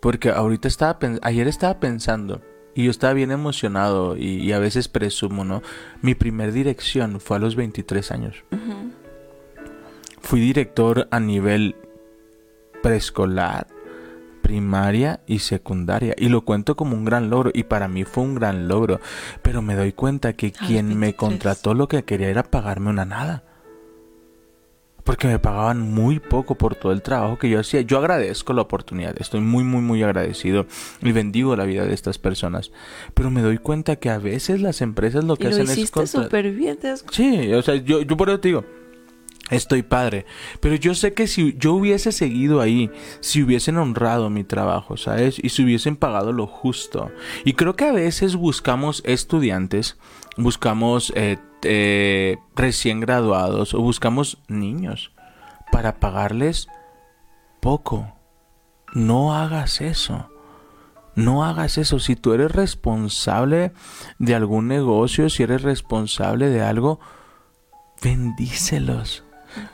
Porque 0.00 0.30
ahorita 0.30 0.68
estaba 0.68 0.98
ayer 1.22 1.48
estaba 1.48 1.80
pensando 1.80 2.40
y 2.78 2.84
yo 2.84 2.92
estaba 2.92 3.12
bien 3.12 3.32
emocionado 3.32 4.16
y, 4.16 4.36
y 4.36 4.52
a 4.52 4.60
veces 4.60 4.86
presumo, 4.86 5.44
¿no? 5.44 5.64
Mi 6.00 6.14
primer 6.14 6.52
dirección 6.52 7.18
fue 7.18 7.38
a 7.38 7.40
los 7.40 7.56
23 7.56 8.12
años. 8.12 8.44
Fui 10.20 10.38
director 10.38 11.08
a 11.10 11.18
nivel 11.18 11.74
preescolar, 12.80 13.66
primaria 14.42 15.18
y 15.26 15.40
secundaria. 15.40 16.14
Y 16.16 16.28
lo 16.28 16.42
cuento 16.42 16.76
como 16.76 16.94
un 16.94 17.04
gran 17.04 17.30
logro. 17.30 17.50
Y 17.52 17.64
para 17.64 17.88
mí 17.88 18.04
fue 18.04 18.22
un 18.22 18.36
gran 18.36 18.68
logro. 18.68 19.00
Pero 19.42 19.60
me 19.60 19.74
doy 19.74 19.92
cuenta 19.92 20.34
que 20.34 20.52
A 20.56 20.66
quien 20.66 20.86
me 20.90 21.06
23. 21.06 21.14
contrató 21.16 21.74
lo 21.74 21.88
que 21.88 22.04
quería 22.04 22.28
era 22.28 22.44
pagarme 22.44 22.90
una 22.90 23.04
nada. 23.04 23.42
Porque 25.08 25.26
me 25.26 25.38
pagaban 25.38 25.80
muy 25.80 26.18
poco 26.20 26.54
por 26.56 26.74
todo 26.74 26.92
el 26.92 27.00
trabajo 27.00 27.38
que 27.38 27.48
yo 27.48 27.58
hacía. 27.60 27.80
Yo 27.80 27.96
agradezco 27.96 28.52
la 28.52 28.60
oportunidad. 28.60 29.16
Estoy 29.18 29.40
muy, 29.40 29.64
muy, 29.64 29.80
muy 29.80 30.02
agradecido. 30.02 30.66
Y 31.00 31.12
bendigo 31.12 31.56
la 31.56 31.64
vida 31.64 31.86
de 31.86 31.94
estas 31.94 32.18
personas. 32.18 32.72
Pero 33.14 33.30
me 33.30 33.40
doy 33.40 33.56
cuenta 33.56 33.96
que 33.96 34.10
a 34.10 34.18
veces 34.18 34.60
las 34.60 34.82
empresas 34.82 35.24
lo 35.24 35.32
Y 35.32 35.36
que 35.38 35.44
lo 35.44 35.50
hacen 35.50 35.62
es... 35.64 35.78
hiciste 35.78 36.06
súper 36.06 36.50
bien. 36.52 36.76
¿te 36.76 36.92
cu- 36.92 37.10
Sí, 37.10 37.50
o 37.54 37.62
sea, 37.62 37.76
yo, 37.76 38.02
yo 38.02 38.18
por 38.18 38.28
eso 38.28 38.38
te 38.40 38.48
digo, 38.48 38.66
estoy 39.48 39.82
padre. 39.82 40.26
Pero 40.60 40.74
yo 40.74 40.94
sé 40.94 41.14
que 41.14 41.26
si 41.26 41.54
yo 41.56 41.72
hubiese 41.72 42.12
seguido 42.12 42.60
ahí, 42.60 42.90
si 43.20 43.42
hubiesen 43.42 43.78
honrado 43.78 44.28
mi 44.28 44.44
trabajo, 44.44 44.98
¿sabes? 44.98 45.38
Y 45.42 45.48
si 45.48 45.64
hubiesen 45.64 45.96
pagado 45.96 46.34
lo 46.34 46.46
justo. 46.46 47.10
Y 47.46 47.54
creo 47.54 47.76
que 47.76 47.86
a 47.86 47.92
veces 47.92 48.36
buscamos 48.36 49.00
estudiantes, 49.06 49.96
buscamos 50.36 51.14
eh, 51.16 51.38
eh, 51.62 52.38
recién 52.54 53.00
graduados 53.00 53.74
o 53.74 53.80
buscamos 53.80 54.38
niños 54.48 55.12
para 55.72 56.00
pagarles 56.00 56.68
poco. 57.60 58.14
No 58.94 59.34
hagas 59.34 59.80
eso. 59.80 60.28
No 61.14 61.44
hagas 61.44 61.78
eso. 61.78 61.98
Si 61.98 62.16
tú 62.16 62.32
eres 62.32 62.52
responsable 62.52 63.72
de 64.18 64.34
algún 64.34 64.68
negocio, 64.68 65.28
si 65.30 65.42
eres 65.42 65.62
responsable 65.62 66.48
de 66.48 66.62
algo, 66.62 67.00
bendícelos. 68.02 69.24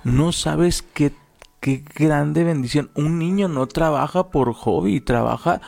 No 0.05 0.33
sabes 0.33 0.83
qué, 0.83 1.12
qué 1.61 1.85
grande 1.95 2.45
bendición. 2.45 2.91
Un 2.95 3.19
niño 3.19 3.49
no 3.49 3.67
trabaja 3.67 4.31
por 4.31 4.55
hobby, 4.55 5.00
trabaja 5.00 5.61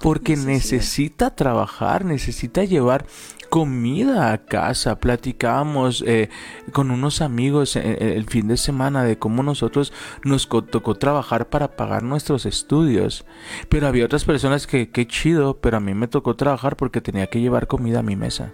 porque 0.00 0.36
necesita 0.36 1.34
trabajar, 1.34 2.04
necesita 2.04 2.64
llevar 2.64 3.06
comida 3.54 4.32
a 4.32 4.38
casa. 4.38 4.98
Platicábamos 4.98 6.02
eh, 6.08 6.28
con 6.72 6.90
unos 6.90 7.20
amigos 7.20 7.76
eh, 7.76 7.82
eh, 7.84 8.14
el 8.16 8.24
fin 8.24 8.48
de 8.48 8.56
semana 8.56 9.04
de 9.04 9.16
cómo 9.16 9.44
nosotros 9.44 9.92
nos 10.24 10.48
tocó 10.48 10.96
trabajar 10.96 11.50
para 11.50 11.76
pagar 11.76 12.02
nuestros 12.02 12.46
estudios. 12.46 13.24
Pero 13.68 13.86
había 13.86 14.06
otras 14.06 14.24
personas 14.24 14.66
que, 14.66 14.90
qué 14.90 15.06
chido, 15.06 15.60
pero 15.60 15.76
a 15.76 15.80
mí 15.80 15.94
me 15.94 16.08
tocó 16.08 16.34
trabajar 16.34 16.76
porque 16.76 17.00
tenía 17.00 17.28
que 17.28 17.40
llevar 17.40 17.68
comida 17.68 18.00
a 18.00 18.02
mi 18.02 18.16
mesa. 18.16 18.50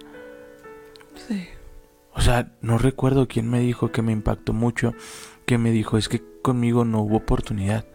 Sí. 1.15 1.47
O 2.13 2.21
sea, 2.21 2.51
no 2.61 2.77
recuerdo 2.77 3.27
quién 3.27 3.49
me 3.49 3.59
dijo 3.59 3.91
que 3.91 4.03
me 4.03 4.11
impactó 4.11 4.53
mucho, 4.53 4.93
que 5.47 5.57
me 5.57 5.71
dijo 5.71 5.97
es 5.97 6.09
que 6.09 6.21
conmigo 6.43 6.85
no 6.85 7.01
hubo 7.01 7.17
oportunidad. 7.17 7.85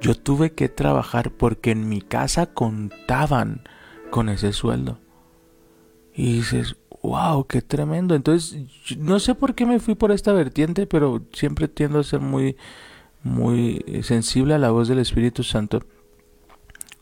Yo 0.00 0.16
tuve 0.16 0.50
que 0.50 0.68
trabajar 0.68 1.30
porque 1.30 1.70
en 1.70 1.88
mi 1.88 2.00
casa 2.00 2.46
contaban 2.46 3.62
con 4.10 4.28
ese 4.28 4.52
sueldo. 4.52 4.98
Y 6.20 6.34
dices, 6.34 6.76
wow, 7.02 7.46
qué 7.46 7.62
tremendo. 7.62 8.14
Entonces, 8.14 8.66
no 8.98 9.18
sé 9.20 9.34
por 9.34 9.54
qué 9.54 9.64
me 9.64 9.80
fui 9.80 9.94
por 9.94 10.12
esta 10.12 10.34
vertiente, 10.34 10.86
pero 10.86 11.22
siempre 11.32 11.66
tiendo 11.66 11.98
a 11.98 12.04
ser 12.04 12.20
muy, 12.20 12.58
muy 13.22 13.82
eh, 13.86 14.02
sensible 14.02 14.52
a 14.52 14.58
la 14.58 14.70
voz 14.70 14.86
del 14.86 14.98
Espíritu 14.98 15.44
Santo. 15.44 15.82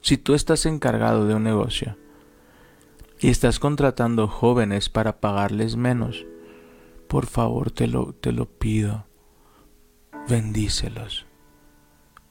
Si 0.03 0.19
tú 0.19 0.35
estás 0.35 0.67
encargado 0.67 1.27
de 1.27 1.35
un 1.35 1.43
negocio 1.43 1.97
y 3.19 3.29
estás 3.29 3.59
contratando 3.59 4.29
jóvenes 4.29 4.89
para 4.89 5.21
pagarles 5.21 5.75
menos, 5.75 6.25
por 7.09 7.27
favor 7.27 7.73
te 7.73 7.89
lo, 7.89 8.13
te 8.13 8.31
lo 8.31 8.47
pido, 8.47 9.05
bendícelos, 10.29 11.27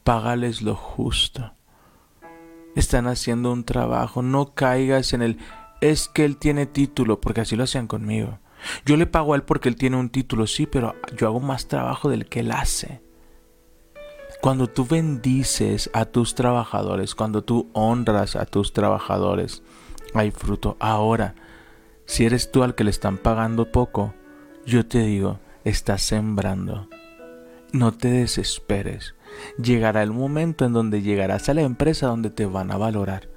págales 0.06 0.62
lo 0.62 0.76
justo. 0.76 1.52
Están 2.78 3.08
haciendo 3.08 3.52
un 3.52 3.66
trabajo, 3.66 4.22
no 4.22 4.54
caigas 4.54 5.12
en 5.12 5.22
el 5.22 5.38
es 5.82 6.08
que 6.08 6.26
él 6.26 6.38
tiene 6.38 6.66
título, 6.66 7.22
porque 7.22 7.42
así 7.42 7.56
lo 7.56 7.64
hacían 7.64 7.88
conmigo. 7.88 8.40
Yo 8.86 8.98
le 8.98 9.06
pago 9.06 9.34
a 9.34 9.36
él 9.36 9.44
porque 9.44 9.70
él 9.70 9.76
tiene 9.76 9.98
un 9.98 10.10
título, 10.10 10.48
sí, 10.48 10.66
pero 10.66 10.96
yo 11.16 11.28
hago 11.28 11.40
más 11.40 11.68
trabajo 11.68 12.10
del 12.10 12.28
que 12.28 12.42
él 12.42 12.52
hace. 12.52 13.02
Cuando 14.42 14.68
tú 14.68 14.86
bendices 14.86 15.90
a 15.94 16.06
tus 16.06 16.36
trabajadores, 16.36 17.16
cuando 17.16 17.44
tú 17.44 17.70
honras 17.74 18.36
a 18.36 18.46
tus 18.46 18.74
trabajadores, 18.74 19.64
hay 20.14 20.32
fruto. 20.32 20.78
Ahora, 20.80 21.36
si 22.06 22.26
eres 22.26 22.52
tú 22.52 22.64
al 22.64 22.76
que 22.76 22.84
le 22.84 22.90
están 22.90 23.18
pagando 23.18 23.72
poco, 23.72 24.14
yo 24.66 24.86
te 24.86 25.00
digo, 25.00 25.40
estás 25.64 26.02
sembrando. 26.02 26.88
No 27.74 27.92
te 27.92 28.10
desesperes. 28.10 29.16
Llegará 29.62 30.04
el 30.04 30.12
momento 30.12 30.66
en 30.66 30.74
donde 30.74 31.02
llegarás 31.02 31.50
a 31.50 31.54
la 31.54 31.62
empresa 31.62 32.08
donde 32.08 32.30
te 32.30 32.46
van 32.46 32.72
a 32.72 32.78
valorar. 32.78 33.30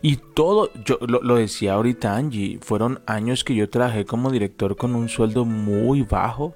Y 0.00 0.16
todo, 0.16 0.70
yo 0.84 0.98
lo, 1.06 1.36
decía 1.36 1.74
ahorita 1.74 2.16
Angie, 2.16 2.58
fueron 2.62 3.02
años 3.06 3.44
que 3.44 3.54
yo 3.54 3.68
trabajé 3.68 4.04
como 4.04 4.30
director 4.30 4.76
con 4.76 4.94
un 4.94 5.08
sueldo 5.08 5.44
muy 5.44 6.02
bajo, 6.02 6.54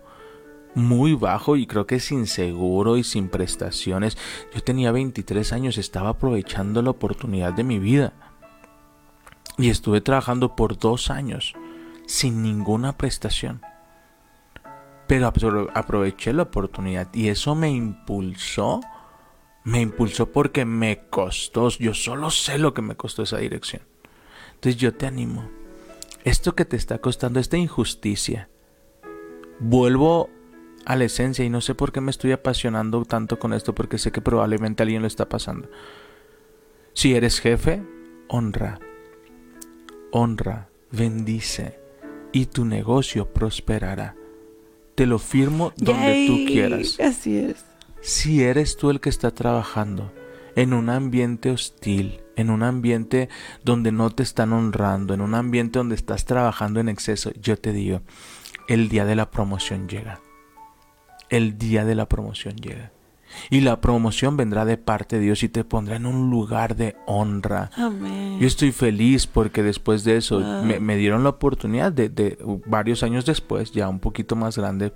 muy 0.75 1.15
bajo 1.15 1.57
y 1.57 1.67
creo 1.67 1.87
que 1.87 2.01
sin 2.01 2.27
seguro 2.27 2.97
y 2.97 3.05
sin 3.05 3.29
prestaciones. 3.29 4.17
Yo 4.55 4.63
tenía 4.63 4.93
23 4.93 5.53
años, 5.53 5.79
estaba 5.79 6.11
aprovechando 6.11 6.83
la 6.83 6.91
oportunidad 6.91 7.53
de 7.53 7.65
mi 7.65 7.79
vida. 7.79 8.13
Y 9.59 9.71
estuve 9.71 10.01
trabajando 10.03 10.55
por 10.55 10.79
dos 10.79 11.11
años 11.11 11.55
sin 12.07 12.43
ninguna 12.43 12.97
prestación. 12.97 13.63
Pero 15.07 15.33
apro- 15.33 15.71
aproveché 15.75 16.33
la 16.33 16.43
oportunidad 16.43 17.09
y 17.15 17.29
eso 17.29 17.55
me 17.55 17.71
impulsó. 17.71 18.81
Me 19.67 19.81
impulsó 19.81 20.31
porque 20.31 20.65
me 20.65 21.09
costó. 21.11 21.71
Yo 21.71 21.93
solo 21.93 22.31
sé 22.31 22.57
lo 22.57 22.73
que 22.73 22.83
me 22.83 22.95
costó 22.95 23.25
esa 23.25 23.39
dirección. 23.39 23.83
Entonces 24.55 24.81
yo 24.81 24.95
te 24.95 25.07
animo. 25.07 25.51
Esto 26.23 26.55
que 26.55 26.65
te 26.65 26.77
está 26.77 26.99
costando, 26.99 27.41
esta 27.41 27.57
injusticia. 27.57 28.49
Vuelvo 29.59 30.31
a 30.85 30.95
la 30.95 31.07
esencia 31.07 31.45
y 31.45 31.51
no 31.51 31.61
sé 31.61 31.75
por 31.75 31.91
qué 31.91 32.01
me 32.01 32.13
estoy 32.13 32.31
apasionando 32.31 33.05
tanto 33.05 33.41
con 33.41 33.53
esto 33.53 33.75
porque 33.75 33.99
sé 33.99 34.13
que 34.13 34.21
probablemente 34.21 34.85
alguien 34.85 35.03
lo 35.03 35.09
está 35.09 35.29
pasando. 35.29 35.69
Si 36.93 37.17
eres 37.17 37.41
jefe, 37.41 37.83
honra. 38.29 38.79
Honra, 40.13 40.69
bendice 40.93 41.81
y 42.31 42.47
tu 42.47 42.65
negocio 42.65 43.33
prosperará. 43.33 44.15
Te 44.95 45.07
lo 45.07 45.19
firmo 45.19 45.73
donde 45.77 46.27
tú 46.29 46.47
quieras. 46.47 47.01
Así 47.01 47.37
es. 47.37 47.76
Si 48.01 48.43
eres 48.43 48.77
tú 48.77 48.91
el 48.91 49.01
que 49.01 49.09
está 49.09 49.33
trabajando 49.33 50.13
en 50.55 50.73
un 50.73 50.89
ambiente 50.91 51.51
hostil, 51.51 52.21
en 52.37 52.51
un 52.51 52.63
ambiente 52.63 53.29
donde 53.65 53.93
no 53.93 54.11
te 54.11 54.23
están 54.23 54.53
honrando, 54.53 55.15
en 55.15 55.21
un 55.21 55.35
ambiente 55.35 55.79
donde 55.79 55.95
estás 55.95 56.25
trabajando 56.25 56.81
en 56.81 56.89
exceso, 56.89 57.31
yo 57.41 57.59
te 57.59 57.73
digo, 57.73 58.03
el 58.69 58.89
día 58.89 59.05
de 59.05 59.17
la 59.17 59.31
promoción 59.31 59.89
llega. 59.89 60.21
El 61.29 61.59
día 61.59 61.85
de 61.85 61.95
la 61.95 62.09
promoción 62.09 62.57
llega. 62.57 62.93
Y 63.51 63.61
la 63.61 63.81
promoción 63.81 64.37
vendrá 64.37 64.65
de 64.65 64.77
parte 64.77 65.17
de 65.17 65.23
Dios 65.23 65.43
y 65.43 65.49
te 65.49 65.65
pondrá 65.65 65.97
en 65.97 66.07
un 66.07 66.31
lugar 66.31 66.77
de 66.77 66.97
honra. 67.07 67.71
Amén. 67.77 68.39
Yo 68.39 68.47
estoy 68.47 68.73
feliz 68.73 69.27
porque 69.27 69.63
después 69.63 70.05
de 70.05 70.17
eso 70.17 70.41
me, 70.63 70.81
me 70.81 70.97
dieron 70.97 71.25
la 71.25 71.31
oportunidad 71.31 71.93
de, 71.93 72.09
de 72.09 72.39
varios 72.67 73.03
años 73.03 73.27
después, 73.27 73.73
ya 73.73 73.89
un 73.89 73.99
poquito 73.99 74.37
más 74.37 74.57
grande, 74.57 74.93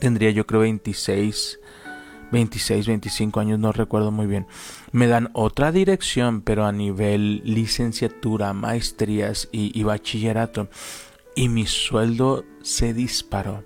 tendría 0.00 0.30
yo 0.30 0.46
creo 0.46 0.62
26, 0.62 1.60
26, 2.32 2.86
25 2.86 3.40
años, 3.40 3.58
no 3.58 3.72
recuerdo 3.72 4.10
muy 4.10 4.26
bien. 4.26 4.46
Me 4.92 5.06
dan 5.06 5.30
otra 5.32 5.72
dirección, 5.72 6.40
pero 6.42 6.66
a 6.66 6.72
nivel 6.72 7.42
licenciatura, 7.44 8.52
maestrías 8.52 9.48
y, 9.52 9.78
y 9.78 9.82
bachillerato. 9.84 10.68
Y 11.34 11.48
mi 11.48 11.66
sueldo 11.66 12.44
se 12.62 12.92
disparó. 12.94 13.64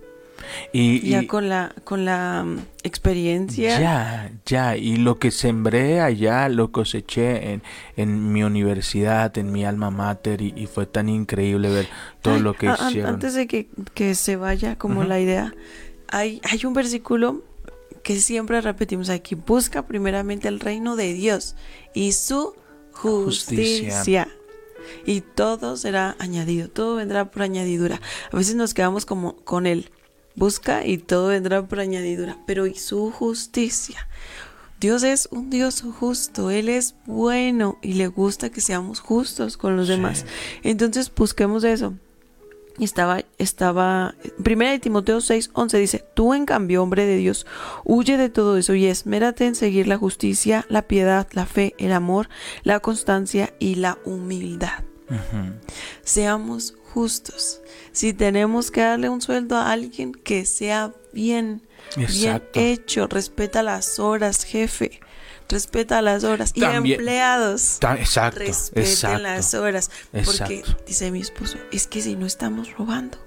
Y, 0.72 1.08
Ya 1.08 1.22
y- 1.22 1.26
con 1.26 1.48
la, 1.48 1.72
con 1.84 2.04
la 2.04 2.42
mm, 2.44 2.58
experiencia. 2.82 3.78
ya, 3.80 4.32
ya, 4.44 4.76
y 4.76 4.96
lo 4.96 5.18
que 5.18 5.30
sembré 5.30 6.00
allá 6.00 6.48
lo 6.48 6.72
coseché 6.72 7.52
en, 7.52 7.62
en 7.96 8.32
mi 8.32 8.42
universidad, 8.42 9.36
en 9.38 9.52
mi 9.52 9.64
alma 9.64 9.90
mater, 9.90 10.42
y, 10.42 10.52
y 10.56 10.66
fue 10.66 10.86
tan 10.86 11.08
increíble 11.08 11.70
ver 11.70 11.86
todo 12.22 12.34
Ay, 12.34 12.40
lo 12.42 12.54
que 12.54 12.66
hicieron. 12.66 13.14
Antes 13.14 13.34
de 13.34 13.46
que, 13.46 13.68
que 13.94 14.14
se 14.14 14.36
vaya 14.36 14.76
como 14.76 15.04
la 15.04 15.20
idea, 15.20 15.54
hay, 16.08 16.40
hay 16.50 16.66
un 16.66 16.74
versículo 16.74 17.42
que 18.02 18.18
siempre 18.20 18.60
repetimos 18.60 19.08
aquí. 19.08 19.34
Busca 19.34 19.86
primeramente 19.86 20.48
el 20.48 20.60
reino 20.60 20.96
de 20.96 21.12
Dios 21.12 21.54
y 21.94 22.12
su 22.12 22.54
justicia. 22.92 23.90
Justicia. 23.96 24.28
Y 25.06 25.20
todo 25.20 25.76
será 25.76 26.16
añadido, 26.18 26.68
todo 26.68 26.96
vendrá 26.96 27.30
por 27.30 27.42
añadidura. 27.42 28.00
A 28.32 28.36
veces 28.36 28.54
nos 28.56 28.74
quedamos 28.74 29.06
como 29.06 29.36
con 29.36 29.66
él. 29.66 29.90
Busca 30.34 30.84
y 30.86 30.98
todo 30.98 31.28
vendrá 31.28 31.66
por 31.66 31.78
añadidura. 31.80 32.38
Pero 32.46 32.66
y 32.66 32.74
su 32.74 33.10
justicia. 33.10 34.08
Dios 34.80 35.04
es 35.04 35.28
un 35.30 35.48
Dios 35.48 35.84
justo, 36.00 36.50
Él 36.50 36.68
es 36.68 36.96
bueno 37.06 37.78
y 37.82 37.92
le 37.92 38.08
gusta 38.08 38.50
que 38.50 38.60
seamos 38.60 38.98
justos 38.98 39.56
con 39.56 39.76
los 39.76 39.86
Sí. 39.86 39.92
demás. 39.92 40.26
Entonces 40.64 41.12
busquemos 41.14 41.62
eso. 41.62 41.94
Y 42.78 42.84
estaba, 42.84 43.22
estaba, 43.38 44.14
primera 44.42 44.72
de 44.72 44.78
Timoteo 44.78 45.20
6, 45.20 45.50
11 45.52 45.78
dice, 45.78 46.04
tú 46.14 46.34
en 46.34 46.46
cambio, 46.46 46.82
hombre 46.82 47.04
de 47.04 47.16
Dios, 47.16 47.46
huye 47.84 48.16
de 48.16 48.30
todo 48.30 48.56
eso 48.56 48.74
y 48.74 48.86
esmérate 48.86 49.46
en 49.46 49.54
seguir 49.54 49.86
la 49.86 49.98
justicia, 49.98 50.64
la 50.68 50.82
piedad, 50.82 51.28
la 51.32 51.46
fe, 51.46 51.74
el 51.78 51.92
amor, 51.92 52.28
la 52.62 52.80
constancia 52.80 53.52
y 53.58 53.76
la 53.76 53.98
humildad. 54.04 54.84
Seamos 56.02 56.74
justos. 56.92 57.60
Si 57.92 58.12
tenemos 58.12 58.70
que 58.70 58.80
darle 58.80 59.08
un 59.08 59.20
sueldo 59.20 59.56
a 59.56 59.70
alguien 59.70 60.12
que 60.12 60.46
sea 60.46 60.92
bien, 61.12 61.62
Exacto. 61.96 62.50
bien 62.54 62.72
hecho, 62.72 63.06
respeta 63.06 63.62
las 63.62 63.98
horas, 63.98 64.44
jefe. 64.44 65.00
Respeta 65.52 66.02
las 66.02 66.24
horas. 66.24 66.52
También- 66.52 66.86
y 66.86 66.92
empleados. 66.94 67.78
Ta- 67.80 67.96
exacto, 67.98 68.40
Respeten 68.40 68.82
exacto. 68.84 69.22
las 69.22 69.54
horas. 69.54 69.90
Porque, 70.10 70.58
Exacto. 70.60 70.84
dice 70.86 71.10
mi 71.10 71.20
esposo, 71.20 71.58
es 71.70 71.86
que 71.86 72.00
si 72.02 72.16
no 72.16 72.26
estamos 72.26 72.76
robando. 72.76 73.18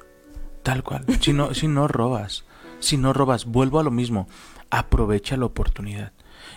Tal 0.63 0.83
cual. 0.83 1.05
Si 1.21 1.31
no, 1.33 1.53
si 1.53 1.67
no 1.67 1.87
robas, 1.87 2.43
si 2.79 2.97
no 2.97 3.13
robas, 3.13 3.45
vuelvo 3.45 3.79
a 3.79 3.83
lo 3.83 3.91
mismo. 3.91 4.27
Aprovecha 4.71 5.37
la 5.37 5.45
oportunidad. 5.45 6.11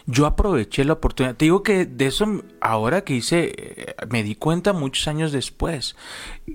Yo 0.06 0.24
aproveché 0.26 0.84
la 0.84 0.94
oportunidad. 0.94 1.36
Te 1.36 1.44
digo 1.44 1.62
que 1.62 1.84
de 1.84 2.06
eso 2.06 2.42
ahora 2.62 3.04
que 3.04 3.14
hice, 3.14 3.52
eh, 3.56 3.94
me 4.08 4.22
di 4.22 4.34
cuenta 4.34 4.72
muchos 4.72 5.06
años 5.08 5.32
después. 5.32 5.96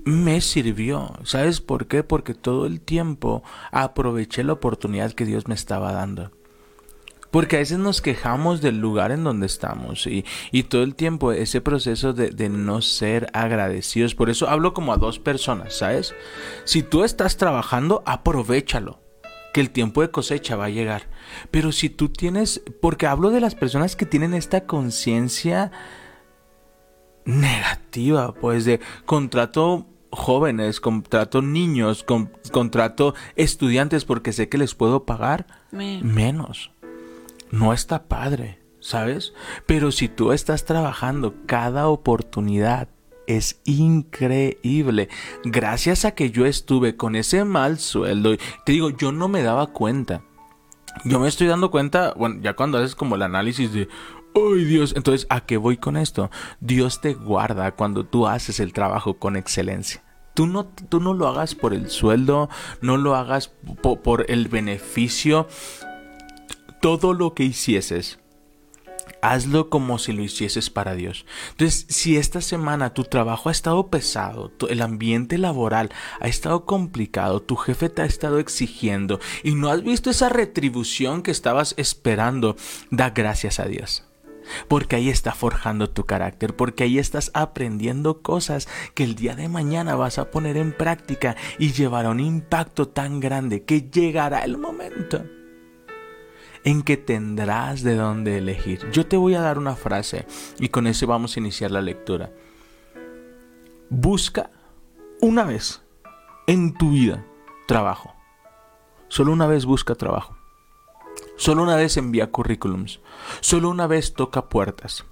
Me 0.04 0.40
sirvió. 0.40 1.12
¿Sabes 1.24 1.60
por 1.60 1.86
qué? 1.86 2.02
Porque 2.02 2.34
todo 2.34 2.66
el 2.66 2.80
tiempo 2.80 3.44
aproveché 3.70 4.42
la 4.42 4.52
oportunidad 4.54 5.12
que 5.12 5.24
Dios 5.24 5.46
me 5.46 5.54
estaba 5.54 5.92
dando. 5.92 6.32
Porque 7.34 7.56
a 7.56 7.58
veces 7.58 7.78
nos 7.78 8.00
quejamos 8.00 8.60
del 8.62 8.78
lugar 8.78 9.10
en 9.10 9.24
donde 9.24 9.46
estamos 9.46 10.06
y, 10.06 10.24
y 10.52 10.62
todo 10.62 10.84
el 10.84 10.94
tiempo 10.94 11.32
ese 11.32 11.60
proceso 11.60 12.12
de, 12.12 12.30
de 12.30 12.48
no 12.48 12.80
ser 12.80 13.26
agradecidos. 13.32 14.14
Por 14.14 14.30
eso 14.30 14.48
hablo 14.48 14.72
como 14.72 14.92
a 14.92 14.98
dos 14.98 15.18
personas, 15.18 15.74
¿sabes? 15.74 16.14
Si 16.64 16.82
tú 16.84 17.02
estás 17.02 17.36
trabajando, 17.36 18.04
aprovechalo. 18.06 19.00
Que 19.52 19.60
el 19.60 19.70
tiempo 19.70 20.00
de 20.02 20.10
cosecha 20.10 20.54
va 20.56 20.66
a 20.66 20.70
llegar. 20.70 21.08
Pero 21.50 21.72
si 21.72 21.88
tú 21.90 22.08
tienes, 22.08 22.62
porque 22.80 23.06
hablo 23.08 23.30
de 23.30 23.40
las 23.40 23.54
personas 23.56 23.96
que 23.96 24.06
tienen 24.06 24.32
esta 24.34 24.66
conciencia 24.66 25.70
negativa, 27.24 28.32
pues 28.34 28.64
de 28.64 28.80
contrato 29.06 29.86
jóvenes, 30.10 30.80
contrato 30.80 31.42
niños, 31.42 32.04
con- 32.04 32.30
contrato 32.52 33.14
estudiantes 33.36 34.04
porque 34.04 34.32
sé 34.32 34.48
que 34.48 34.58
les 34.58 34.74
puedo 34.74 35.04
pagar 35.04 35.46
menos. 36.04 36.70
No 37.54 37.72
está 37.72 38.04
padre, 38.04 38.58
¿sabes? 38.80 39.32
Pero 39.66 39.92
si 39.92 40.08
tú 40.08 40.32
estás 40.32 40.64
trabajando 40.64 41.34
cada 41.46 41.88
oportunidad 41.88 42.88
es 43.26 43.60
increíble. 43.64 45.08
Gracias 45.44 46.04
a 46.04 46.10
que 46.14 46.30
yo 46.30 46.46
estuve 46.46 46.96
con 46.96 47.16
ese 47.16 47.44
mal 47.44 47.78
sueldo, 47.78 48.36
te 48.66 48.72
digo, 48.72 48.90
yo 48.90 49.12
no 49.12 49.28
me 49.28 49.42
daba 49.42 49.68
cuenta. 49.68 50.22
Yo 51.04 51.18
me 51.18 51.28
estoy 51.28 51.46
dando 51.46 51.70
cuenta, 51.70 52.12
bueno, 52.16 52.40
ya 52.42 52.54
cuando 52.54 52.78
haces 52.78 52.94
como 52.94 53.16
el 53.16 53.22
análisis 53.22 53.72
de, 53.72 53.88
¡ay 54.34 54.64
Dios! 54.64 54.92
Entonces, 54.96 55.26
¿a 55.30 55.40
qué 55.40 55.56
voy 55.56 55.76
con 55.76 55.96
esto? 55.96 56.30
Dios 56.60 57.00
te 57.00 57.14
guarda 57.14 57.72
cuando 57.72 58.04
tú 58.04 58.26
haces 58.26 58.60
el 58.60 58.72
trabajo 58.72 59.14
con 59.14 59.36
excelencia. 59.36 60.02
Tú 60.34 60.46
no, 60.46 60.66
tú 60.66 61.00
no 61.00 61.14
lo 61.14 61.28
hagas 61.28 61.54
por 61.54 61.74
el 61.74 61.88
sueldo, 61.90 62.48
no 62.80 62.96
lo 62.96 63.14
hagas 63.14 63.52
po- 63.82 64.02
por 64.02 64.30
el 64.30 64.48
beneficio. 64.48 65.48
Todo 66.84 67.14
lo 67.14 67.32
que 67.32 67.44
hicieses, 67.44 68.18
hazlo 69.22 69.70
como 69.70 69.98
si 69.98 70.12
lo 70.12 70.22
hicieses 70.22 70.68
para 70.68 70.94
Dios. 70.94 71.24
Entonces, 71.52 71.86
si 71.88 72.18
esta 72.18 72.42
semana 72.42 72.92
tu 72.92 73.04
trabajo 73.04 73.48
ha 73.48 73.52
estado 73.52 73.86
pesado, 73.86 74.52
el 74.68 74.82
ambiente 74.82 75.38
laboral 75.38 75.88
ha 76.20 76.28
estado 76.28 76.66
complicado, 76.66 77.40
tu 77.40 77.56
jefe 77.56 77.88
te 77.88 78.02
ha 78.02 78.04
estado 78.04 78.38
exigiendo 78.38 79.18
y 79.42 79.54
no 79.54 79.70
has 79.70 79.82
visto 79.82 80.10
esa 80.10 80.28
retribución 80.28 81.22
que 81.22 81.30
estabas 81.30 81.72
esperando, 81.78 82.54
da 82.90 83.08
gracias 83.08 83.60
a 83.60 83.64
Dios. 83.64 84.04
Porque 84.68 84.96
ahí 84.96 85.08
está 85.08 85.32
forjando 85.32 85.88
tu 85.88 86.04
carácter, 86.04 86.54
porque 86.54 86.84
ahí 86.84 86.98
estás 86.98 87.30
aprendiendo 87.32 88.20
cosas 88.20 88.68
que 88.92 89.04
el 89.04 89.14
día 89.14 89.34
de 89.34 89.48
mañana 89.48 89.94
vas 89.94 90.18
a 90.18 90.30
poner 90.30 90.58
en 90.58 90.76
práctica 90.76 91.34
y 91.58 91.72
llevará 91.72 92.10
un 92.10 92.20
impacto 92.20 92.88
tan 92.88 93.20
grande 93.20 93.62
que 93.62 93.88
llegará 93.90 94.40
el 94.40 94.58
momento 94.58 95.24
en 96.64 96.82
que 96.82 96.96
tendrás 96.96 97.82
de 97.82 97.94
dónde 97.94 98.38
elegir. 98.38 98.90
Yo 98.90 99.06
te 99.06 99.16
voy 99.16 99.34
a 99.34 99.40
dar 99.40 99.58
una 99.58 99.76
frase 99.76 100.26
y 100.58 100.68
con 100.68 100.86
eso 100.86 101.06
vamos 101.06 101.36
a 101.36 101.40
iniciar 101.40 101.70
la 101.70 101.82
lectura. 101.82 102.32
Busca 103.90 104.50
una 105.20 105.44
vez 105.44 105.82
en 106.46 106.74
tu 106.74 106.90
vida 106.90 107.24
trabajo. 107.66 108.14
Solo 109.08 109.32
una 109.32 109.46
vez 109.46 109.66
busca 109.66 109.94
trabajo. 109.94 110.36
Solo 111.36 111.62
una 111.62 111.76
vez 111.76 111.96
envía 111.96 112.30
currículums. 112.30 113.00
Solo 113.40 113.70
una 113.70 113.86
vez 113.86 114.14
toca 114.14 114.48
puertas. 114.48 115.04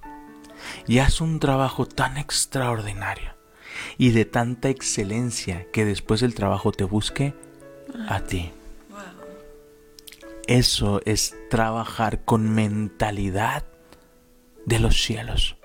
Y 0.86 0.98
haz 0.98 1.20
un 1.20 1.38
trabajo 1.38 1.86
tan 1.86 2.16
extraordinario 2.16 3.32
y 3.98 4.10
de 4.10 4.24
tanta 4.24 4.68
excelencia 4.68 5.66
que 5.72 5.84
después 5.84 6.20
del 6.20 6.34
trabajo 6.34 6.72
te 6.72 6.84
busque 6.84 7.34
a 8.08 8.20
ti. 8.20 8.52
Eso 10.46 11.00
es 11.04 11.34
trabajar 11.50 12.24
con 12.24 12.52
mentalidad 12.54 13.64
de 14.66 14.78
los 14.80 15.02
cielos, 15.02 15.56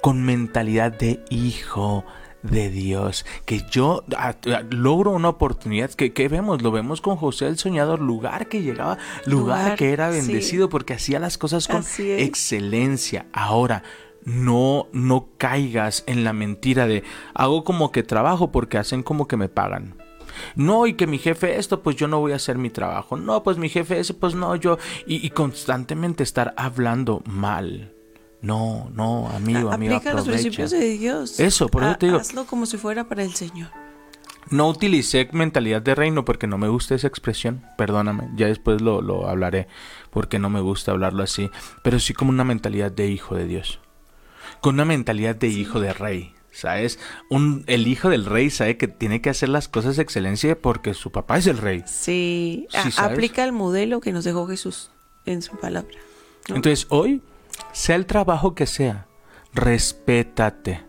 con 0.00 0.22
mentalidad 0.22 0.92
de 0.92 1.24
hijo 1.30 2.04
de 2.42 2.70
Dios, 2.70 3.26
que 3.44 3.62
yo 3.70 4.02
a- 4.16 4.28
a- 4.28 4.62
logro 4.70 5.10
una 5.10 5.28
oportunidad 5.28 5.90
que, 5.90 6.12
que 6.14 6.28
vemos, 6.28 6.62
lo 6.62 6.70
vemos 6.70 7.00
con 7.02 7.16
José 7.16 7.48
el 7.48 7.58
soñador, 7.58 8.00
lugar 8.00 8.48
que 8.48 8.62
llegaba, 8.62 8.96
lugar, 9.26 9.62
Lugar, 9.62 9.76
que 9.78 9.92
era 9.92 10.10
sí. 10.10 10.18
bendecido 10.18 10.68
porque 10.70 10.94
hacía 10.94 11.18
las 11.18 11.36
cosas 11.36 11.68
con 11.68 11.84
excelencia. 11.98 13.26
Ahora, 13.32 13.82
no, 14.24 14.86
no 14.92 15.28
caigas 15.38 16.02
en 16.06 16.24
la 16.24 16.32
mentira 16.32 16.86
de 16.86 17.02
hago 17.34 17.62
como 17.64 17.92
que 17.92 18.02
trabajo 18.02 18.50
porque 18.52 18.78
hacen 18.78 19.02
como 19.02 19.28
que 19.28 19.36
me 19.36 19.48
pagan. 19.48 19.96
No, 20.56 20.86
y 20.86 20.94
que 20.94 21.06
mi 21.06 21.18
jefe 21.18 21.58
esto, 21.58 21.82
pues 21.82 21.96
yo 21.96 22.08
no 22.08 22.20
voy 22.20 22.32
a 22.32 22.36
hacer 22.36 22.58
mi 22.58 22.70
trabajo. 22.70 23.16
No, 23.16 23.42
pues 23.42 23.58
mi 23.58 23.68
jefe 23.68 23.98
ese, 24.00 24.14
pues 24.14 24.34
no, 24.34 24.54
yo. 24.56 24.78
Y, 25.06 25.24
y 25.26 25.30
constantemente 25.30 26.22
estar 26.22 26.54
hablando 26.56 27.22
mal. 27.26 27.92
No, 28.42 28.90
no, 28.94 29.28
amigo, 29.28 29.70
amigo, 29.70 29.96
Aplica 29.96 30.12
los 30.14 30.22
aprovecha. 30.22 30.42
principios 30.42 30.70
de 30.70 30.96
Dios. 30.98 31.38
Eso, 31.40 31.68
por 31.68 31.82
eso 31.82 31.92
Ha- 31.92 31.98
te 31.98 32.06
digo. 32.06 32.18
Hazlo 32.18 32.46
como 32.46 32.64
si 32.66 32.78
fuera 32.78 33.04
para 33.08 33.22
el 33.22 33.34
Señor. 33.34 33.68
No 34.48 34.66
utilicé 34.68 35.28
mentalidad 35.32 35.82
de 35.82 35.94
reino 35.94 36.24
porque 36.24 36.46
no 36.46 36.56
me 36.58 36.68
gusta 36.68 36.94
esa 36.94 37.06
expresión, 37.06 37.62
perdóname, 37.76 38.30
ya 38.34 38.46
después 38.46 38.80
lo, 38.80 39.00
lo 39.02 39.28
hablaré 39.28 39.68
porque 40.10 40.38
no 40.40 40.48
me 40.50 40.60
gusta 40.60 40.90
hablarlo 40.90 41.22
así, 41.22 41.50
pero 41.84 42.00
sí 42.00 42.14
como 42.14 42.30
una 42.30 42.42
mentalidad 42.42 42.90
de 42.90 43.06
hijo 43.08 43.36
de 43.36 43.46
Dios, 43.46 43.78
con 44.62 44.74
una 44.74 44.86
mentalidad 44.86 45.36
de 45.36 45.48
hijo 45.48 45.78
de 45.78 45.92
rey, 45.92 46.32
¿sabes? 46.52 46.98
Un, 47.28 47.64
el 47.66 47.86
hijo 47.86 48.08
del 48.08 48.24
rey 48.24 48.50
sabe 48.50 48.76
que 48.76 48.88
tiene 48.88 49.20
que 49.20 49.30
hacer 49.30 49.48
las 49.48 49.68
cosas 49.68 49.96
de 49.96 50.02
excelencia 50.02 50.60
porque 50.60 50.94
su 50.94 51.10
papá 51.12 51.38
es 51.38 51.46
el 51.46 51.58
rey. 51.58 51.82
Sí, 51.86 52.66
aplica 52.96 53.44
el 53.44 53.52
modelo 53.52 54.00
que 54.00 54.12
nos 54.12 54.24
dejó 54.24 54.46
Jesús 54.46 54.90
en 55.26 55.42
su 55.42 55.56
palabra. 55.56 55.96
¿no? 56.48 56.56
Entonces 56.56 56.86
hoy, 56.90 57.22
sea 57.72 57.96
el 57.96 58.06
trabajo 58.06 58.54
que 58.54 58.66
sea, 58.66 59.06
respétate, 59.54 60.82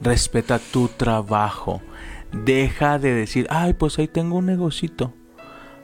respeta 0.00 0.58
tu 0.58 0.88
trabajo. 0.88 1.82
Deja 2.32 2.98
de 2.98 3.14
decir, 3.14 3.46
ay, 3.48 3.74
pues 3.74 3.98
ahí 3.98 4.08
tengo 4.08 4.38
un 4.38 4.46
negocito. 4.46 5.14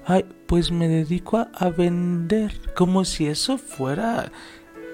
Ay, 0.05 0.25
pues 0.46 0.73
me 0.73 0.88
dedico 0.88 1.38
a, 1.38 1.51
a 1.55 1.70
vender. 1.70 2.73
Como 2.75 3.05
si 3.05 3.27
eso 3.27 3.59
fuera... 3.59 4.33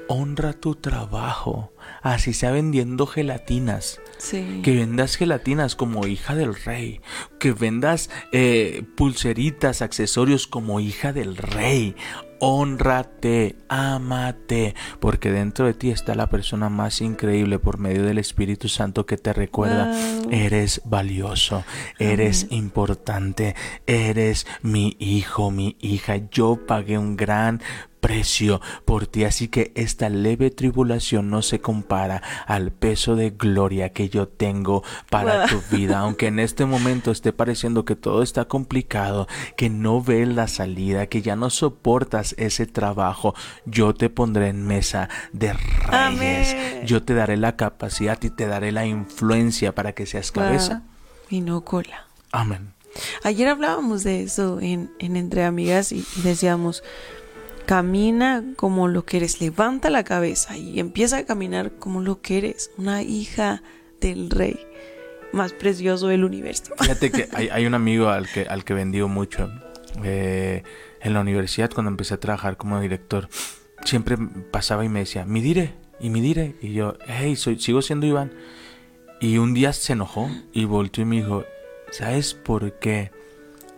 Honra 0.09 0.53
tu 0.53 0.77
trabajo. 0.77 1.73
Así 2.03 2.33
sea 2.33 2.51
vendiendo 2.51 3.07
gelatinas. 3.07 4.01
sí. 4.19 4.61
Que 4.63 4.75
vendas 4.77 5.17
gelatinas 5.17 5.77
como 5.77 6.07
hija 6.07 6.35
del 6.35 6.55
rey. 6.55 7.01
Que 7.39 7.53
vendas 7.53 8.11
eh, 8.33 8.85
pulseritas, 8.97 9.83
accesorios 9.83 10.47
como 10.47 10.81
hija 10.81 11.13
del 11.13 11.37
rey. 11.37 11.95
Honrate, 12.39 13.57
ámate, 13.69 14.75
porque 15.01 15.31
dentro 15.31 15.67
de 15.67 15.75
ti 15.75 15.91
está 15.91 16.15
la 16.15 16.29
persona 16.29 16.69
más 16.69 17.01
increíble 17.01 17.59
por 17.59 17.79
medio 17.79 18.03
del 18.03 18.19
Espíritu 18.19 18.69
Santo 18.69 19.07
que 19.07 19.17
te 19.17 19.33
recuerda, 19.33 19.87
Wow. 20.23 20.29
eres 20.33 20.81
valioso, 20.85 21.65
eres 21.99 22.47
importante, 22.51 23.55
eres 23.87 24.47
mi 24.63 24.97
hijo, 24.99 25.51
mi 25.51 25.77
hija. 25.81 26.17
Yo 26.31 26.59
pagué 26.67 26.99
un 26.99 27.17
gran 27.17 27.63
precio 28.07 28.61
por 28.85 29.09
ti, 29.09 29.25
así 29.25 29.49
que 29.49 29.73
esta 29.75 30.09
leve 30.09 30.53
tribulación 30.53 31.29
no 31.29 31.42
se 31.42 31.61
compara 31.61 32.23
al 32.47 32.71
peso 32.71 33.16
de 33.16 33.31
gloria 33.31 33.92
que 33.92 34.09
yo 34.09 34.29
tengo 34.29 34.85
para 35.11 35.49
tu 35.49 35.61
vida, 35.73 35.99
aunque 36.03 36.29
en 36.29 36.38
este 36.38 36.66
momento 36.66 37.11
esté 37.11 37.33
pareciendo 37.33 37.85
que 37.85 37.97
todo 37.97 38.23
está 38.23 38.45
complicado, 38.45 39.27
que 39.57 39.71
no 39.71 40.01
ves 40.01 40.29
la 40.29 40.47
salida, 40.47 41.09
que 41.09 41.21
ya 41.21 41.35
no 41.35 41.51
soportas 41.51 42.37
ese 42.38 42.66
trabajo, 42.66 43.35
yo 43.64 43.92
te 43.92 44.09
pondré 44.09 44.51
en 44.51 44.64
mesa 44.64 45.09
de 45.33 45.55
reyes, 45.55 46.55
Amén. 46.55 46.87
yo 46.87 47.03
te 47.03 47.12
daré 47.12 47.37
la 47.37 47.57
capacidad 47.57 48.23
y 48.23 48.31
te 48.31 48.47
daré 48.47 48.71
la 48.71 48.87
influencia 48.87 49.75
para 49.75 49.95
que 49.95 50.07
seas 50.07 50.31
cabeza. 50.31 50.85
Y 51.29 51.40
no 51.40 51.62
cola. 51.62 52.07
Amén. 52.31 52.73
Ayer 53.25 53.49
hablábamos 53.49 54.05
de 54.05 54.23
eso 54.23 54.61
en, 54.61 54.92
en 55.01 55.16
Entre 55.16 55.45
Amigas 55.45 55.90
y, 55.90 56.07
y 56.16 56.23
decíamos, 56.23 56.85
camina 57.67 58.45
como 58.57 58.89
lo 58.89 59.05
que 59.05 59.19
eres, 59.19 59.41
levanta 59.41 59.91
la 59.91 60.05
cabeza 60.05 60.57
y 60.57 60.81
empieza 60.81 61.19
a 61.19 61.27
caminar 61.27 61.73
como 61.73 62.01
lo 62.01 62.21
que 62.21 62.39
eres, 62.39 62.71
una 62.79 63.03
hija 63.03 63.63
del 64.01 64.31
rey 64.31 64.59
más 65.33 65.53
precioso 65.53 66.09
del 66.09 66.25
universo. 66.25 66.75
Fíjate 66.81 67.11
que 67.11 67.29
hay, 67.33 67.67
un 67.67 67.75
amigo 67.75 68.09
al 68.09 68.29
que, 68.29 68.43
al 68.43 68.65
que 68.65 68.75
bendigo 68.75 69.09
mucho. 69.09 69.51
eh, 70.03 70.63
en 71.01 71.13
la 71.13 71.21
universidad, 71.21 71.71
cuando 71.71 71.91
empecé 71.91 72.15
a 72.15 72.21
trabajar 72.21 72.57
como 72.57 72.81
director, 72.81 73.29
siempre 73.85 74.17
pasaba 74.51 74.85
y 74.85 74.89
me 74.89 75.01
decía, 75.01 75.25
mi 75.25 75.41
dire, 75.41 75.75
y 76.01 76.11
mi 76.11 76.21
dire. 76.21 76.57
Y 76.61 76.73
yo, 76.73 76.97
hey, 77.07 77.37
soy, 77.37 77.59
sigo 77.59 77.83
siendo 77.83 78.07
Iván. 78.07 78.33
Y 79.21 79.39
un 79.39 79.55
día 79.55 79.73
se 79.73 79.93
enojó 79.93 80.29
y 80.53 80.65
volteó 80.65 81.03
y 81.03 81.07
me 81.07 81.17
dijo, 81.17 81.45
¿sabes 81.91 82.35
por 82.35 82.79
qué 82.79 83.11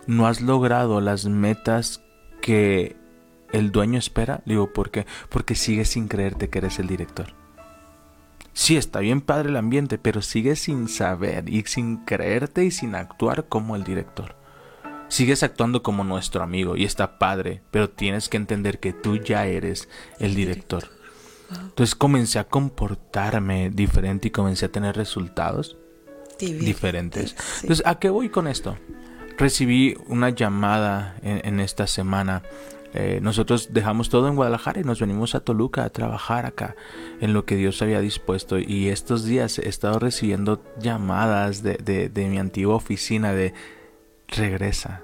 no 0.07 0.27
has 0.27 0.41
logrado 0.41 1.01
las 1.01 1.27
metas 1.27 2.03
que 2.41 2.97
el 3.53 3.73
dueño 3.73 3.99
espera? 3.99 4.43
Le 4.45 4.55
digo, 4.55 4.73
¿por 4.73 4.91
qué? 4.91 5.07
Porque 5.29 5.55
sigues 5.55 5.89
sin 5.91 6.09
creerte 6.09 6.49
que 6.49 6.59
eres 6.59 6.79
el 6.79 6.87
director. 6.87 7.35
Sí, 8.53 8.77
está 8.77 8.99
bien 8.99 9.21
padre 9.21 9.51
el 9.51 9.57
ambiente, 9.57 9.99
pero 9.99 10.21
sigues 10.21 10.59
sin 10.59 10.89
saber 10.89 11.49
y 11.49 11.63
sin 11.67 11.99
creerte 11.99 12.65
y 12.65 12.71
sin 12.73 12.95
actuar 12.97 13.47
como 13.49 13.77
el 13.77 13.85
director. 13.85 14.35
Sigues 15.09 15.43
actuando 15.43 15.83
como 15.83 16.05
nuestro 16.05 16.43
amigo 16.43 16.77
y 16.77 16.85
está 16.85 17.19
padre, 17.19 17.63
pero 17.71 17.89
tienes 17.89 18.29
que 18.29 18.37
entender 18.37 18.81
que 18.81 18.93
tú 18.93 19.17
ya 19.17 19.47
eres 19.47 19.89
el 20.19 20.35
director. 20.35 20.91
Entonces 21.51 21.95
comencé 21.95 22.39
a 22.39 22.45
comportarme 22.45 23.71
diferente 23.71 24.29
y 24.29 24.31
comencé 24.31 24.67
a 24.67 24.73
tener 24.73 24.97
resultados 24.97 25.77
diferentes. 26.39 27.37
Entonces, 27.63 27.87
¿a 27.87 27.99
qué 27.99 28.11
voy 28.11 28.29
con 28.29 28.47
esto? 28.47 28.77
Recibí 29.39 29.97
una 30.09 30.31
llamada 30.31 31.17
en, 31.23 31.41
en 31.45 31.61
esta 31.61 31.87
semana. 31.87 32.43
Eh, 32.95 33.21
nosotros 33.23 33.69
dejamos 33.73 34.09
todo 34.09 34.29
en 34.29 34.35
Guadalajara 34.37 34.81
y 34.81 34.85
nos 34.85 34.99
venimos 35.01 35.35
a 35.35 35.41
Toluca 35.41 35.85
a 35.85 35.91
trabajar 35.91 36.47
acá 36.47 36.75
en 37.21 37.35
lo 37.35 37.45
que 37.45 37.57
Dios 37.57 37.83
había 37.83 38.01
dispuesto. 38.01 38.59
Y 38.59 38.89
estos 38.89 39.25
días 39.25 39.59
he 39.59 39.69
estado 39.69 39.99
recibiendo 39.99 40.63
llamadas 40.81 41.63
de, 41.63 41.75
de- 41.77 42.09
de 42.09 42.29
mi 42.29 42.39
antigua 42.39 42.75
oficina 42.77 43.33
de 43.35 43.53
regresa. 44.29 45.03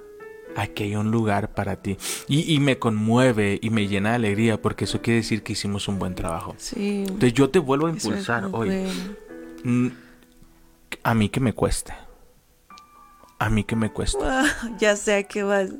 Aquí 0.56 0.84
hay 0.84 0.96
un 0.96 1.10
lugar 1.10 1.52
para 1.52 1.82
ti. 1.82 1.96
Y, 2.28 2.54
y 2.54 2.60
me 2.60 2.78
conmueve 2.78 3.58
y 3.60 3.70
me 3.70 3.88
llena 3.88 4.10
de 4.10 4.14
alegría 4.16 4.62
porque 4.62 4.84
eso 4.84 5.02
quiere 5.02 5.16
decir 5.18 5.42
que 5.42 5.52
hicimos 5.52 5.88
un 5.88 5.98
buen 5.98 6.14
trabajo. 6.14 6.54
Sí. 6.58 7.00
Entonces 7.08 7.32
yo 7.34 7.50
te 7.50 7.58
vuelvo 7.58 7.88
a 7.88 7.90
impulsar 7.90 8.48
hoy. 8.52 8.68
bueno. 8.68 8.92
Mm, 9.64 9.88
A 11.02 11.14
mí 11.14 11.28
que 11.28 11.40
me 11.40 11.52
cueste. 11.52 11.92
A 13.38 13.50
mí 13.50 13.64
que 13.64 13.76
me 13.76 13.90
cueste. 13.90 14.24
Ya 14.78 14.96
sé 14.96 15.14
a 15.16 15.22
qué 15.24 15.42
vas. 15.42 15.70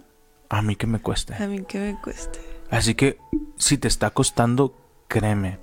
A 0.55 0.63
mí 0.63 0.77
que 0.77 0.87
me 0.87 0.99
A 0.99 1.03
cueste. 1.03 1.49
mí 1.49 1.63
que 1.65 1.79
me 1.81 2.01
cueste. 2.01 2.41
Así 2.71 2.95
que 2.95 3.19
si 3.57 3.77
te 3.77 3.89
está 3.89 4.11
costando, 4.11 4.77
créeme. 5.09 5.59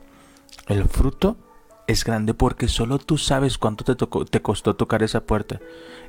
El 0.67 0.83
fruto 0.89 1.37
es 1.87 2.03
grande 2.03 2.33
porque 2.33 2.67
solo 2.67 2.99
tú 2.99 3.17
sabes 3.17 3.57
cuánto 3.57 3.83
te, 3.83 3.95
tocó, 3.95 4.25
te 4.25 4.41
costó 4.41 4.75
tocar 4.75 5.01
esa 5.03 5.21
puerta. 5.25 5.59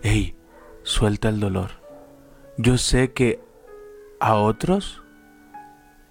Ey, 0.03 0.35
suelta 0.83 1.29
el 1.29 1.39
dolor. 1.39 1.81
Yo 2.59 2.77
sé 2.77 3.13
que 3.13 3.41
a 4.21 4.35
otros 4.35 5.02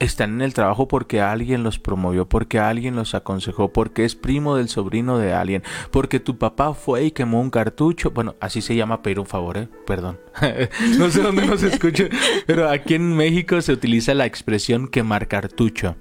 están 0.02 0.34
en 0.34 0.42
el 0.42 0.54
trabajo 0.54 0.88
porque 0.88 1.22
alguien 1.22 1.64
los 1.64 1.80
promovió, 1.80 2.28
porque 2.28 2.60
alguien 2.60 2.96
los 2.96 3.16
aconsejó, 3.16 3.72
porque 3.72 4.04
es 4.04 4.16
primo 4.16 4.56
del 4.56 4.68
sobrino 4.68 5.18
de 5.18 5.34
alguien, 5.34 5.64
porque 5.92 6.20
tu 6.20 6.38
papá 6.38 6.74
fue 6.74 7.06
y 7.06 7.12
quemó 7.12 7.40
un 7.40 7.50
cartucho. 7.50 8.12
Bueno, 8.12 8.36
así 8.40 8.62
se 8.62 8.76
llama 8.76 9.02
pedir 9.02 9.20
un 9.20 9.26
favor, 9.28 9.58
¿eh? 9.58 9.70
Perdón. 9.86 10.20
no 10.98 11.10
sé 11.10 11.22
dónde 11.22 11.46
nos 11.46 11.64
escucha, 11.64 12.06
pero 12.46 12.70
aquí 12.70 12.96
en 12.96 13.16
México 13.16 13.62
se 13.62 13.74
utiliza 13.74 14.14
la 14.14 14.26
expresión 14.26 14.88
quemar 14.88 15.28
cartucho. 15.28 15.96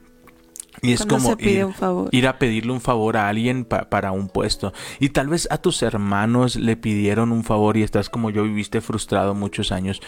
Y 0.82 0.92
es 0.92 1.04
Cuando 1.04 1.36
como 1.36 2.08
ir, 2.10 2.26
a 2.26 2.38
pedirle 2.38 2.72
un 2.72 2.80
favor 2.80 3.16
a 3.18 3.28
alguien 3.28 3.64
pa- 3.64 3.90
para 3.90 4.12
un 4.12 4.28
puesto. 4.28 4.72
Y 4.98 5.10
tal 5.10 5.28
vez 5.28 5.46
a 5.50 5.58
tus 5.58 5.82
hermanos 5.82 6.56
le 6.56 6.76
pidieron 6.76 7.32
un 7.32 7.44
favor 7.44 7.76
y 7.76 7.82
estás 7.82 8.08
como 8.08 8.30
yo 8.30 8.44
viviste 8.44 8.80
frustrado 8.80 9.34
muchos 9.34 9.72
años. 9.72 10.00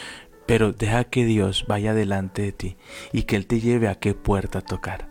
Pero 0.52 0.74
deja 0.74 1.04
que 1.04 1.24
Dios 1.24 1.64
vaya 1.66 1.94
delante 1.94 2.42
de 2.42 2.52
ti 2.52 2.76
y 3.10 3.22
que 3.22 3.36
Él 3.36 3.46
te 3.46 3.58
lleve 3.58 3.88
a 3.88 3.94
qué 3.94 4.12
puerta 4.12 4.60
tocar. 4.60 5.08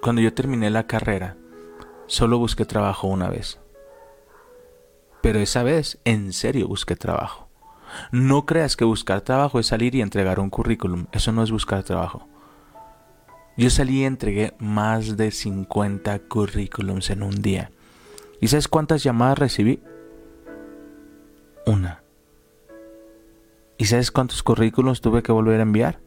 Cuando 0.00 0.22
yo 0.22 0.32
terminé 0.32 0.70
la 0.70 0.86
carrera, 0.86 1.36
solo 2.06 2.38
busqué 2.38 2.64
trabajo 2.64 3.08
una 3.08 3.28
vez. 3.28 3.60
Pero 5.20 5.38
esa 5.38 5.62
vez, 5.64 5.98
en 6.06 6.32
serio, 6.32 6.66
busqué 6.66 6.96
trabajo. 6.96 7.50
No 8.10 8.46
creas 8.46 8.74
que 8.74 8.86
buscar 8.86 9.20
trabajo 9.20 9.60
es 9.60 9.66
salir 9.66 9.94
y 9.94 10.00
entregar 10.00 10.40
un 10.40 10.48
currículum. 10.48 11.04
Eso 11.12 11.30
no 11.30 11.42
es 11.42 11.50
buscar 11.50 11.82
trabajo. 11.82 12.26
Yo 13.58 13.68
salí 13.68 14.00
y 14.00 14.04
entregué 14.04 14.54
más 14.58 15.18
de 15.18 15.30
50 15.30 16.20
currículums 16.20 17.10
en 17.10 17.22
un 17.22 17.42
día. 17.42 17.70
¿Y 18.40 18.48
sabes 18.48 18.66
cuántas 18.66 19.02
llamadas 19.02 19.38
recibí? 19.38 19.82
Una. 21.66 22.03
¿Y 23.76 23.86
sabes 23.86 24.10
cuántos 24.10 24.42
currículums 24.42 25.00
tuve 25.00 25.22
que 25.22 25.32
volver 25.32 25.58
a 25.60 25.64
enviar? 25.64 26.00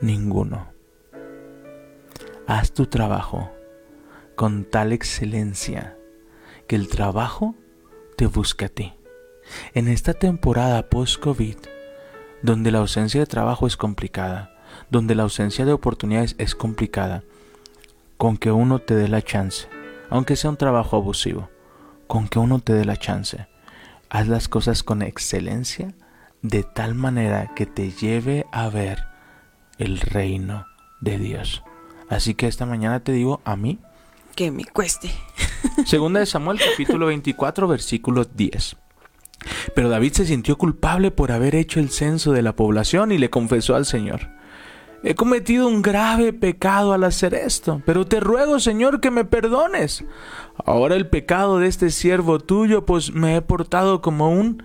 Ninguno. 0.00 0.68
Haz 2.46 2.72
tu 2.72 2.86
trabajo. 2.86 3.50
con 4.36 4.64
tal 4.64 4.92
excelencia 4.92 5.96
que 6.68 6.76
el 6.76 6.88
trabajo 6.88 7.54
te 8.18 8.26
busca 8.26 8.66
a 8.66 8.68
ti. 8.68 8.92
En 9.72 9.88
esta 9.88 10.12
temporada 10.12 10.90
post-COVID, 10.90 11.56
donde 12.42 12.70
la 12.70 12.80
ausencia 12.80 13.18
de 13.20 13.26
trabajo 13.26 13.66
es 13.66 13.78
complicada, 13.78 14.54
donde 14.90 15.14
la 15.14 15.22
ausencia 15.22 15.64
de 15.64 15.72
oportunidades 15.72 16.34
es 16.36 16.54
complicada, 16.54 17.24
con 18.18 18.36
que 18.36 18.50
uno 18.50 18.78
te 18.78 18.94
dé 18.94 19.08
la 19.08 19.22
chance, 19.22 19.68
aunque 20.10 20.36
sea 20.36 20.50
un 20.50 20.58
trabajo 20.58 20.96
abusivo, 20.96 21.48
con 22.06 22.28
que 22.28 22.38
uno 22.38 22.58
te 22.60 22.74
dé 22.74 22.84
la 22.84 22.98
chance, 22.98 23.48
haz 24.10 24.28
las 24.28 24.48
cosas 24.48 24.82
con 24.82 25.00
excelencia, 25.00 25.94
de 26.48 26.62
tal 26.62 26.94
manera 26.94 27.50
que 27.54 27.66
te 27.66 27.90
lleve 27.90 28.46
a 28.52 28.68
ver 28.68 29.04
el 29.78 30.00
reino 30.00 30.66
de 31.00 31.18
Dios. 31.18 31.62
Así 32.08 32.34
que 32.34 32.46
esta 32.46 32.66
mañana 32.66 33.00
te 33.00 33.12
digo 33.12 33.40
a 33.44 33.56
mí, 33.56 33.78
Que 34.34 34.50
me 34.50 34.64
cueste. 34.64 35.10
Segunda 35.86 36.20
de 36.20 36.26
Samuel 36.26 36.58
capítulo 36.58 37.06
24 37.06 37.66
versículo 37.66 38.24
10. 38.24 38.76
Pero 39.74 39.88
David 39.88 40.12
se 40.12 40.26
sintió 40.26 40.56
culpable 40.56 41.10
por 41.10 41.32
haber 41.32 41.54
hecho 41.54 41.80
el 41.80 41.90
censo 41.90 42.32
de 42.32 42.42
la 42.42 42.54
población 42.54 43.12
y 43.12 43.18
le 43.18 43.30
confesó 43.30 43.74
al 43.74 43.86
Señor. 43.86 44.30
He 45.02 45.14
cometido 45.14 45.68
un 45.68 45.82
grave 45.82 46.32
pecado 46.32 46.92
al 46.92 47.04
hacer 47.04 47.34
esto, 47.34 47.82
pero 47.84 48.06
te 48.06 48.20
ruego, 48.20 48.58
Señor, 48.60 49.00
que 49.00 49.10
me 49.10 49.24
perdones. 49.24 50.04
Ahora 50.64 50.96
el 50.96 51.08
pecado 51.08 51.58
de 51.58 51.68
este 51.68 51.90
siervo 51.90 52.38
tuyo, 52.38 52.86
pues 52.86 53.12
me 53.12 53.36
he 53.36 53.42
portado 53.42 54.00
como 54.00 54.30
un 54.30 54.62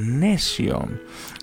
necio. 0.00 0.88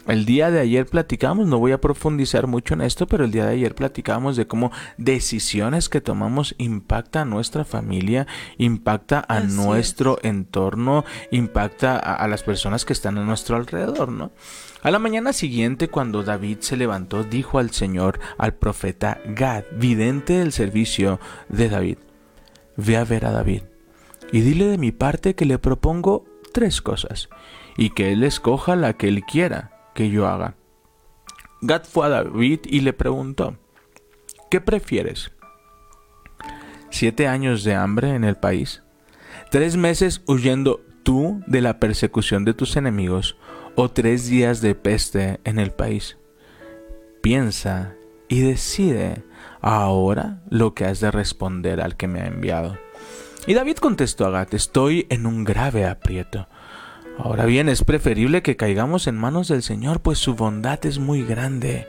El 0.08 0.26
día 0.26 0.52
de 0.52 0.62
ayer 0.62 0.86
platicamos, 0.86 1.48
no 1.48 1.60
voy 1.60 1.74
a 1.74 1.82
profundizar 1.82 2.48
mucho 2.48 2.74
en 2.74 2.82
esto, 2.82 3.08
pero 3.08 3.26
el 3.26 3.32
día 3.32 3.46
de 3.46 3.54
ayer 3.54 3.76
platicamos 3.76 4.38
de 4.38 4.48
cómo 4.48 4.72
decisiones 4.98 5.89
que 5.89 6.00
tomamos 6.00 6.56
impacta 6.58 7.22
a 7.22 7.26
nuestra 7.26 7.65
familia, 7.65 8.26
impacta 8.58 9.26
a 9.28 9.38
Así 9.38 9.56
nuestro 9.56 10.17
entorno, 10.24 11.04
impacta 11.32 11.98
a, 11.98 12.15
a 12.15 12.28
las 12.28 12.43
personas 12.43 12.86
que 12.86 12.93
están 12.93 13.17
a 13.17 13.26
nuestro 13.26 13.58
alrededor, 13.58 14.10
¿no? 14.10 14.32
A 14.82 14.91
la 14.91 15.00
mañana 15.00 15.34
siguiente, 15.34 15.89
cuando 15.89 16.24
David 16.24 16.60
se 16.62 16.78
levantó, 16.78 17.24
dijo 17.24 17.60
al 17.60 17.72
Señor, 17.72 18.20
al 18.38 18.54
profeta 18.54 19.20
Gad, 19.26 19.65
vidente 19.76 20.34
del 20.34 20.54
servicio 20.54 21.20
de 21.50 21.67
David, 21.67 21.98
ve 22.78 22.96
a 22.96 23.04
ver 23.04 23.26
a 23.26 23.32
David 23.32 23.63
y 24.32 24.41
dile 24.41 24.65
de 24.65 24.78
mi 24.78 24.91
parte 24.91 25.36
que 25.36 25.46
le 25.46 25.60
propongo 25.60 26.26
tres 26.54 26.82
cosas 26.82 27.30
y 27.78 27.92
que 27.92 28.12
él 28.12 28.24
escoja 28.24 28.76
la 28.76 28.94
que 28.94 29.08
él 29.08 29.24
quiera 29.24 29.72
que 29.94 30.10
yo 30.10 30.28
haga. 30.28 30.56
Gad 31.62 31.84
fue 31.86 32.08
a 32.08 32.10
David 32.10 32.62
y 32.66 32.82
le 32.82 32.94
preguntó, 32.94 33.58
¿qué 34.50 34.60
prefieres? 34.62 35.32
¿Siete 36.90 37.28
años 37.28 37.63
de 37.63 37.76
hambre 37.76 38.16
en 38.16 38.24
el 38.24 38.36
país? 38.36 38.84
¿Tres 39.52 39.78
meses 39.78 40.22
huyendo 40.28 40.82
tú 41.04 41.42
de 41.48 41.62
la 41.62 41.80
persecución 41.80 42.46
de 42.46 42.54
tus 42.54 42.76
enemigos? 42.76 43.38
¿O 43.76 43.90
tres 43.90 44.28
días 44.28 44.62
de 44.62 44.76
peste 44.76 45.40
en 45.44 45.60
el 45.60 45.72
país? 45.72 46.18
Piensa 47.22 47.94
y 48.28 48.42
decide 48.42 49.24
ahora 49.62 50.42
lo 50.50 50.74
que 50.74 50.86
has 50.86 51.00
de 51.00 51.12
responder 51.12 51.82
al 51.82 51.96
que 51.96 52.08
me 52.08 52.22
ha 52.22 52.28
enviado. 52.28 52.78
Y 53.46 53.54
David 53.54 53.78
contestó 53.78 54.26
a 54.26 54.32
Gad, 54.32 54.54
estoy 54.54 55.08
en 55.10 55.26
un 55.26 55.44
grave 55.44 55.86
aprieto. 55.86 56.48
Ahora 57.18 57.46
bien, 57.46 57.68
es 57.70 57.84
preferible 57.84 58.42
que 58.42 58.56
caigamos 58.56 59.08
en 59.08 59.18
manos 59.18 59.48
del 59.48 59.64
Señor, 59.64 60.02
pues 60.02 60.20
su 60.20 60.36
bondad 60.36 60.86
es 60.86 61.00
muy 61.00 61.24
grande 61.24 61.88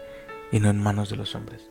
y 0.52 0.60
no 0.60 0.70
en 0.70 0.80
manos 0.82 1.10
de 1.10 1.16
los 1.16 1.34
hombres. 1.34 1.68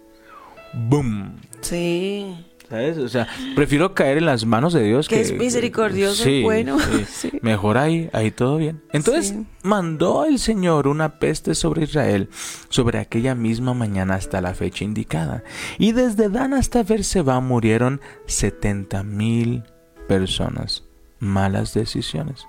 ¡Boom! 0.74 1.38
Sí. 1.62 2.46
¿Sabes? 2.70 2.98
O 2.98 3.08
sea, 3.08 3.28
prefiero 3.56 3.94
caer 3.96 4.18
en 4.18 4.26
las 4.26 4.46
manos 4.46 4.74
de 4.74 4.84
Dios 4.84 5.08
Que 5.08 5.16
que... 5.16 5.22
es 5.22 5.34
misericordioso 5.34 6.30
y 6.30 6.44
bueno. 6.44 6.78
sí. 6.80 7.06
Sí. 7.32 7.40
Mejor 7.42 7.78
ahí, 7.78 8.10
ahí 8.12 8.30
todo 8.30 8.58
bien. 8.58 8.82
Entonces 8.92 9.30
Sí. 9.30 9.46
mandó 9.64 10.26
el 10.26 10.38
Señor 10.38 10.88
una 10.88 11.18
peste 11.18 11.56
sobre 11.56 11.84
Israel 11.84 12.30
sobre 12.70 13.00
aquella 13.00 13.36
misma 13.36 13.74
mañana 13.74 14.16
hasta 14.16 14.42
la 14.42 14.54
fecha 14.54 14.84
indicada. 14.84 15.44
Y 15.80 15.94
desde 15.94 16.28
Dan 16.30 16.54
hasta 16.54 16.84
Berseba 16.84 17.40
murieron 17.40 18.02
70 18.26 19.02
mil 19.04 19.64
personas. 20.10 20.84
Malas 21.20 21.74
decisiones. 21.74 22.46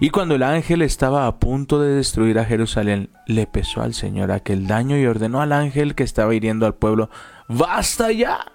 Y 0.00 0.10
cuando 0.10 0.34
el 0.34 0.42
ángel 0.42 0.82
estaba 0.82 1.26
a 1.26 1.38
punto 1.38 1.80
de 1.80 1.94
destruir 1.94 2.38
a 2.38 2.44
Jerusalén, 2.44 3.10
le 3.26 3.46
pesó 3.46 3.82
al 3.82 3.94
Señor 3.94 4.30
aquel 4.30 4.66
daño 4.66 4.96
y 4.96 5.06
ordenó 5.06 5.40
al 5.40 5.52
ángel 5.52 5.94
que 5.94 6.04
estaba 6.04 6.34
hiriendo 6.34 6.66
al 6.66 6.74
pueblo, 6.74 7.10
¡Basta 7.48 8.12
ya! 8.12 8.52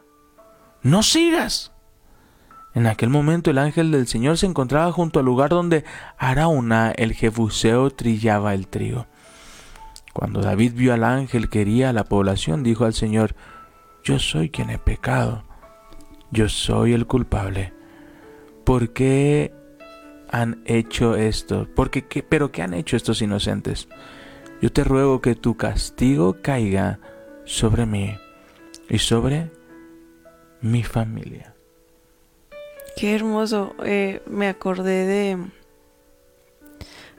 ¡No 0.81 1.03
sigas! 1.03 1.73
En 2.73 2.87
aquel 2.87 3.09
momento 3.09 3.51
el 3.51 3.59
ángel 3.59 3.91
del 3.91 4.07
Señor 4.07 4.37
se 4.37 4.45
encontraba 4.45 4.91
junto 4.91 5.19
al 5.19 5.25
lugar 5.25 5.49
donde 5.49 5.83
Arauna 6.17 6.91
el 6.91 7.13
jebuseo 7.13 7.91
trillaba 7.91 8.53
el 8.53 8.67
trigo. 8.67 9.05
Cuando 10.13 10.41
David 10.41 10.73
vio 10.75 10.93
al 10.93 11.03
ángel 11.03 11.49
que 11.49 11.61
hería 11.61 11.89
a 11.89 11.93
la 11.93 12.03
población, 12.05 12.63
dijo 12.63 12.85
al 12.85 12.93
Señor, 12.93 13.35
Yo 14.03 14.19
soy 14.19 14.49
quien 14.49 14.69
he 14.69 14.77
pecado, 14.77 15.43
yo 16.31 16.49
soy 16.49 16.93
el 16.93 17.05
culpable. 17.05 17.73
¿Por 18.63 18.93
qué 18.93 19.53
han 20.33 20.63
hecho 20.65 21.15
esto? 21.15 21.67
Porque 21.75 22.05
qué, 22.07 22.23
pero 22.23 22.51
qué 22.51 22.63
han 22.63 22.73
hecho 22.73 22.97
estos 22.97 23.21
inocentes? 23.21 23.87
Yo 24.61 24.71
te 24.71 24.83
ruego 24.83 25.21
que 25.21 25.35
tu 25.35 25.55
castigo 25.55 26.37
caiga 26.41 26.99
sobre 27.45 27.85
mí 27.85 28.17
y 28.89 28.97
sobre 28.97 29.51
mi 30.59 30.83
familia. 30.83 31.53
Qué 32.97 33.13
hermoso. 33.13 33.75
Eh, 33.85 34.23
me 34.25 34.47
acordé 34.47 35.05
de, 35.05 35.37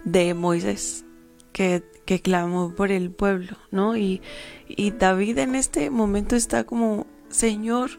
de 0.04 0.34
Moisés, 0.34 1.04
que, 1.52 1.84
que 2.04 2.20
clamó 2.20 2.74
por 2.74 2.90
el 2.90 3.12
pueblo, 3.12 3.56
¿no? 3.70 3.96
Y, 3.96 4.22
y 4.66 4.90
David 4.90 5.38
en 5.38 5.54
este 5.54 5.88
momento 5.88 6.34
está 6.34 6.64
como, 6.64 7.06
Señor, 7.28 7.90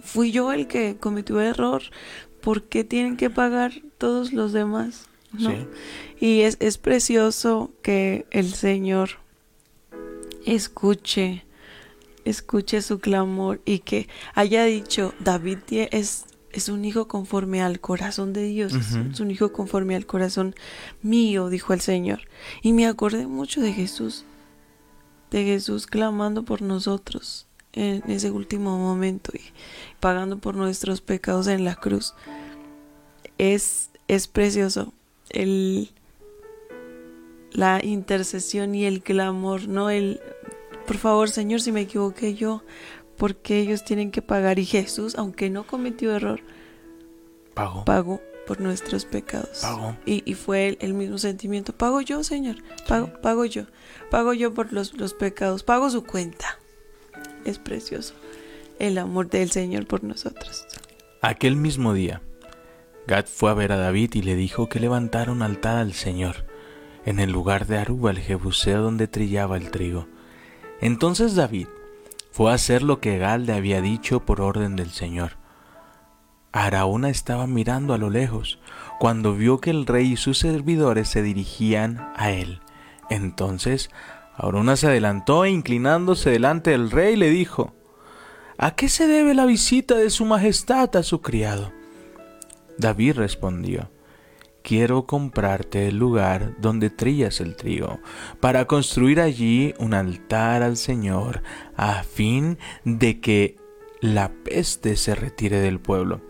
fui 0.00 0.32
yo 0.32 0.52
el 0.52 0.66
que 0.66 0.96
cometió 0.98 1.40
error, 1.40 1.82
¿por 2.42 2.64
qué 2.64 2.84
tienen 2.84 3.16
que 3.16 3.30
pagar 3.30 3.72
todos 3.98 4.32
los 4.32 4.52
demás? 4.52 5.06
¿no? 5.32 5.50
Sí. 5.50 5.56
Y 6.20 6.40
es, 6.42 6.56
es 6.60 6.76
precioso 6.76 7.70
que 7.82 8.26
el 8.30 8.52
Señor 8.52 9.10
escuche, 10.44 11.44
escuche 12.24 12.82
su 12.82 12.98
clamor 13.00 13.60
y 13.64 13.80
que 13.80 14.08
haya 14.34 14.64
dicho, 14.64 15.14
David 15.20 15.58
es, 15.70 16.24
es 16.52 16.68
un 16.68 16.84
hijo 16.84 17.08
conforme 17.08 17.62
al 17.62 17.80
corazón 17.80 18.32
de 18.32 18.44
Dios, 18.44 18.74
es 18.74 18.92
un- 18.92 19.00
Ujú. 19.02 19.10
es 19.12 19.20
un 19.20 19.30
hijo 19.30 19.52
conforme 19.52 19.96
al 19.96 20.06
corazón 20.06 20.54
mío, 21.02 21.48
dijo 21.48 21.72
el 21.72 21.80
Señor. 21.80 22.22
Y 22.62 22.72
me 22.72 22.86
acordé 22.86 23.26
mucho 23.26 23.60
de 23.60 23.72
Jesús, 23.72 24.24
de 25.30 25.44
Jesús 25.44 25.86
clamando 25.86 26.44
por 26.44 26.60
nosotros 26.62 27.46
en 27.72 28.02
ese 28.10 28.30
último 28.30 28.78
momento 28.78 29.32
y 29.34 29.40
pagando 30.00 30.38
por 30.38 30.54
nuestros 30.54 31.00
pecados 31.00 31.46
en 31.46 31.64
la 31.64 31.74
cruz. 31.74 32.14
Es, 33.38 33.90
es 34.08 34.28
precioso 34.28 34.92
el, 35.30 35.90
la 37.52 37.84
intercesión 37.84 38.74
y 38.74 38.84
el 38.84 39.02
clamor, 39.02 39.68
¿no? 39.68 39.90
El, 39.90 40.20
por 40.86 40.98
favor, 40.98 41.30
Señor, 41.30 41.60
si 41.60 41.72
me 41.72 41.82
equivoqué 41.82 42.34
yo, 42.34 42.62
porque 43.16 43.60
ellos 43.60 43.84
tienen 43.84 44.10
que 44.10 44.22
pagar? 44.22 44.58
Y 44.58 44.66
Jesús, 44.66 45.14
aunque 45.16 45.50
no 45.50 45.66
cometió 45.66 46.14
error, 46.14 46.40
Pago. 47.54 47.84
pagó 47.84 48.20
por 48.46 48.60
nuestros 48.60 49.04
pecados. 49.04 49.60
Pago. 49.62 49.96
Y, 50.04 50.28
y 50.30 50.34
fue 50.34 50.68
el, 50.68 50.78
el 50.80 50.94
mismo 50.94 51.18
sentimiento. 51.18 51.72
Pago 51.72 52.00
yo, 52.00 52.24
Señor. 52.24 52.56
Pago, 52.88 53.12
pago 53.22 53.44
yo. 53.44 53.66
Pago 54.10 54.32
yo 54.32 54.52
por 54.52 54.72
los, 54.72 54.94
los 54.94 55.14
pecados. 55.14 55.62
Pago 55.62 55.88
su 55.90 56.04
cuenta. 56.04 56.58
Es 57.44 57.58
precioso 57.58 58.14
el 58.78 58.98
amor 58.98 59.28
del 59.28 59.50
Señor 59.50 59.86
por 59.86 60.02
nosotros. 60.02 60.66
Aquel 61.20 61.56
mismo 61.56 61.94
día, 61.94 62.20
Gad 63.06 63.26
fue 63.26 63.50
a 63.50 63.54
ver 63.54 63.72
a 63.72 63.76
David 63.76 64.14
y 64.14 64.22
le 64.22 64.34
dijo 64.34 64.68
que 64.68 64.80
levantara 64.80 65.30
un 65.30 65.42
altar 65.42 65.76
al 65.76 65.92
Señor 65.92 66.46
en 67.04 67.20
el 67.20 67.30
lugar 67.30 67.66
de 67.66 67.78
Aruba, 67.78 68.10
el 68.10 68.18
jebuseo 68.18 68.82
donde 68.82 69.08
trillaba 69.08 69.56
el 69.56 69.70
trigo. 69.70 70.08
Entonces 70.80 71.34
David 71.34 71.68
fue 72.32 72.50
a 72.50 72.54
hacer 72.54 72.82
lo 72.82 73.00
que 73.00 73.18
Gad 73.18 73.40
le 73.40 73.52
había 73.52 73.80
dicho 73.80 74.20
por 74.20 74.40
orden 74.40 74.76
del 74.76 74.90
Señor. 74.90 75.32
Araúna 76.52 77.08
estaba 77.08 77.46
mirando 77.46 77.94
a 77.94 77.98
lo 77.98 78.10
lejos 78.10 78.58
cuando 78.98 79.34
vio 79.34 79.60
que 79.60 79.70
el 79.70 79.86
rey 79.86 80.12
y 80.12 80.16
sus 80.16 80.38
servidores 80.38 81.08
se 81.08 81.22
dirigían 81.22 82.12
a 82.16 82.30
él. 82.30 82.60
Entonces 83.10 83.90
Araúna 84.36 84.76
se 84.76 84.86
adelantó 84.86 85.44
e 85.44 85.50
inclinándose 85.50 86.30
delante 86.30 86.70
del 86.70 86.90
rey 86.90 87.16
le 87.16 87.30
dijo, 87.30 87.74
¿A 88.58 88.74
qué 88.74 88.88
se 88.88 89.06
debe 89.06 89.34
la 89.34 89.46
visita 89.46 89.96
de 89.96 90.10
su 90.10 90.24
majestad 90.24 90.94
a 90.96 91.02
su 91.02 91.20
criado? 91.20 91.72
David 92.78 93.16
respondió, 93.16 93.90
Quiero 94.62 95.06
comprarte 95.06 95.88
el 95.88 95.98
lugar 95.98 96.54
donde 96.58 96.88
trillas 96.88 97.40
el 97.40 97.56
trigo, 97.56 97.98
para 98.38 98.66
construir 98.66 99.20
allí 99.20 99.74
un 99.78 99.92
altar 99.92 100.62
al 100.62 100.76
Señor, 100.76 101.42
a 101.76 102.04
fin 102.04 102.58
de 102.84 103.20
que 103.20 103.56
la 104.00 104.30
peste 104.44 104.96
se 104.96 105.16
retire 105.16 105.58
del 105.58 105.80
pueblo. 105.80 106.20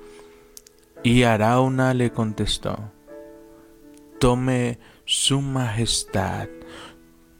Y 1.03 1.25
Arauna 1.25 1.93
le 1.93 2.11
contestó, 2.11 2.79
tome 4.19 4.79
su 5.05 5.43
majestad 5.43 6.49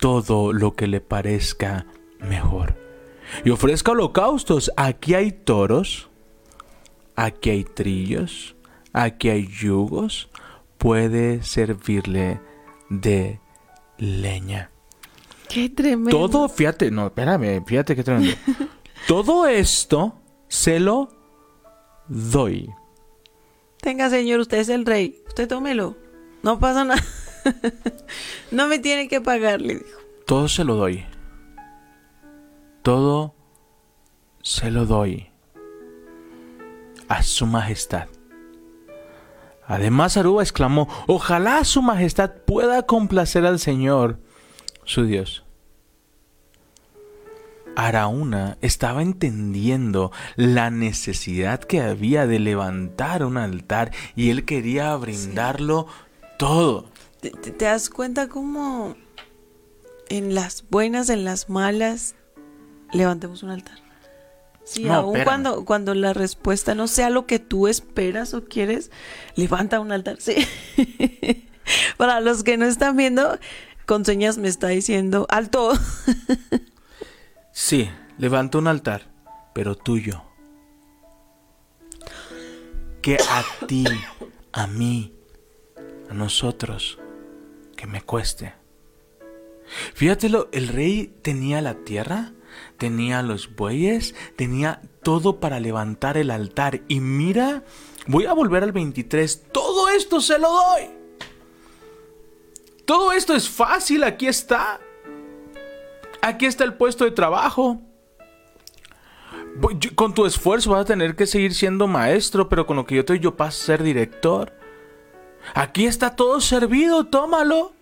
todo 0.03 0.53
lo 0.53 0.75
que 0.75 0.89
le 0.89 1.01
parezca 1.01 1.87
mejor. 2.19 2.75
Y 3.45 3.51
ofrezca 3.51 3.93
holocaustos. 3.93 4.73
Aquí 4.77 5.15
hay 5.15 5.31
toros, 5.31 6.09
aquí 7.15 7.51
hay 7.51 7.63
trillos, 7.63 8.57
aquí 8.93 9.29
hay 9.29 9.47
yugos. 9.47 10.29
Puede 10.77 11.45
servirle 11.45 12.41
de 12.91 13.39
leña. 13.97 14.73
Qué 15.49 15.69
tremendo. 15.69 16.11
Todo, 16.11 16.49
fíjate, 16.49 16.91
no, 16.91 17.07
espérame, 17.07 17.65
fíjate 17.65 17.95
qué 17.95 18.03
tremendo. 18.03 18.35
Todo 19.07 19.47
esto 19.47 20.19
se 20.49 20.81
lo 20.81 21.11
doy. 22.09 22.69
Tenga, 23.81 24.11
señor, 24.11 24.41
usted 24.41 24.59
es 24.59 24.69
el 24.69 24.85
rey. 24.85 25.23
Usted 25.29 25.47
tómelo. 25.47 25.97
No 26.43 26.59
pasa 26.59 26.85
nada. 26.85 27.01
no 28.51 28.67
me 28.69 28.79
tiene 28.79 29.09
que 29.09 29.21
pagar, 29.21 29.61
le 29.61 29.75
dijo. 29.75 30.01
Todo 30.27 30.49
se 30.49 30.65
lo 30.65 30.77
doy. 30.77 31.05
Todo 32.83 33.35
se 34.43 34.71
lo 34.71 34.87
doy 34.87 35.31
a 37.09 37.23
su 37.23 37.47
majestad. 37.47 38.09
Además, 39.67 40.17
Aruba 40.17 40.43
exclamó, 40.43 40.89
ojalá 41.07 41.65
su 41.65 41.83
majestad 41.83 42.31
pueda 42.47 42.83
complacer 42.83 43.47
al 43.47 43.59
Señor, 43.59 44.19
su 44.85 45.05
Dios. 45.07 45.45
Araúna 47.77 48.59
estaba 48.61 49.03
entendiendo 49.03 50.13
la 50.37 50.71
necesidad 50.71 51.61
que 51.61 51.81
había 51.81 52.27
de 52.27 52.39
levantar 52.39 53.25
un 53.25 53.39
altar 53.39 53.93
y 54.15 54.31
él 54.31 54.45
quería 54.45 54.95
brindarlo 54.97 55.87
todo. 56.39 56.92
¿Te, 57.23 57.53
das 57.53 57.89
cuenta 57.89 58.29
cómo 58.29 58.97
en 60.09 60.35
las 60.35 60.65
buenas, 60.69 61.09
en 61.09 61.25
las 61.25 61.49
malas, 61.49 62.17
levantemos 62.93 63.45
un 63.45 63.51
altar? 63.51 63.79
Sí, 64.65 64.85
No, 64.85 65.07
espérame. 65.07 65.25
cuando, 65.25 65.65
cuando 65.65 65.95
la 65.95 66.13
respuesta 66.13 66.75
no 66.75 66.89
sea 66.89 67.11
lo 67.11 67.27
que 67.27 67.39
tú 67.39 67.69
esperas 67.69 68.35
o 68.35 68.45
quieres, 68.45 68.91
levanta 69.37 69.79
un 69.79 69.93
altar. 69.93 70.17
Sí. 70.21 70.35
Para 71.97 72.21
los 72.21 72.43
que 72.43 72.57
no 72.57 72.65
están 72.67 72.97
viendo, 72.97 73.39
con 73.87 74.05
señas 74.05 74.37
me 74.39 74.49
está 74.49 74.69
diciendo 74.69 75.27
alto. 75.31 75.73
Sí, 77.53 77.89
levanta 78.19 78.59
un 78.59 78.67
altar, 78.67 79.13
pero 79.55 79.77
tuyo. 79.77 80.25
Que 83.01 83.17
a 83.17 83.45
ti, 83.67 83.85
a 84.53 84.67
mí, 84.67 85.13
a 86.11 86.15
nosotros, 86.15 86.99
que 87.83 87.89
me 87.89 88.01
cueste. 88.01 88.55
Fíjatelo, 89.95 90.49
el 90.53 90.69
rey 90.69 91.13
tenía 91.23 91.61
la 91.61 91.75
tierra, 91.75 92.33
tenía 92.79 93.23
los 93.23 93.57
bueyes, 93.57 94.15
tenía 94.37 94.83
todo 95.03 95.41
para 95.41 95.59
levantar 95.59 96.17
el 96.17 96.31
altar. 96.31 96.83
Y 96.87 97.01
mira, 97.01 97.65
voy 98.07 98.27
a 98.27 98.35
volver 98.35 98.63
al 98.63 98.71
23, 98.71 99.47
todo 99.51 99.89
esto 99.89 100.21
se 100.21 100.39
lo 100.39 100.49
doy. 100.53 100.91
Todo 102.85 103.11
esto 103.11 103.35
es 103.35 103.49
fácil, 103.49 104.05
aquí 104.05 104.29
está. 104.29 104.79
Aquí 106.21 106.47
está 106.47 106.63
el 106.63 106.75
puesto 106.75 107.05
de 107.05 107.11
trabajo. 107.11 107.83
Con 109.97 110.15
tu 110.15 110.25
esfuerzo 110.25 110.71
vas 110.71 110.83
a 110.83 110.85
tener 110.85 111.17
que 111.17 111.27
seguir 111.27 111.53
siendo 111.53 111.89
maestro, 111.89 112.49
pero 112.49 112.65
con 112.65 112.77
lo 112.77 112.87
que 112.87 112.95
yo 112.95 113.05
te 113.05 113.15
doy, 113.15 113.21
yo 113.21 113.37
paso 113.37 113.61
a 113.61 113.67
ser 113.67 113.83
director. 113.83 114.62
Aquí 115.55 115.87
está 115.87 116.17
todo 116.17 116.41
servido, 116.41 117.07
tómalo. 117.07 117.73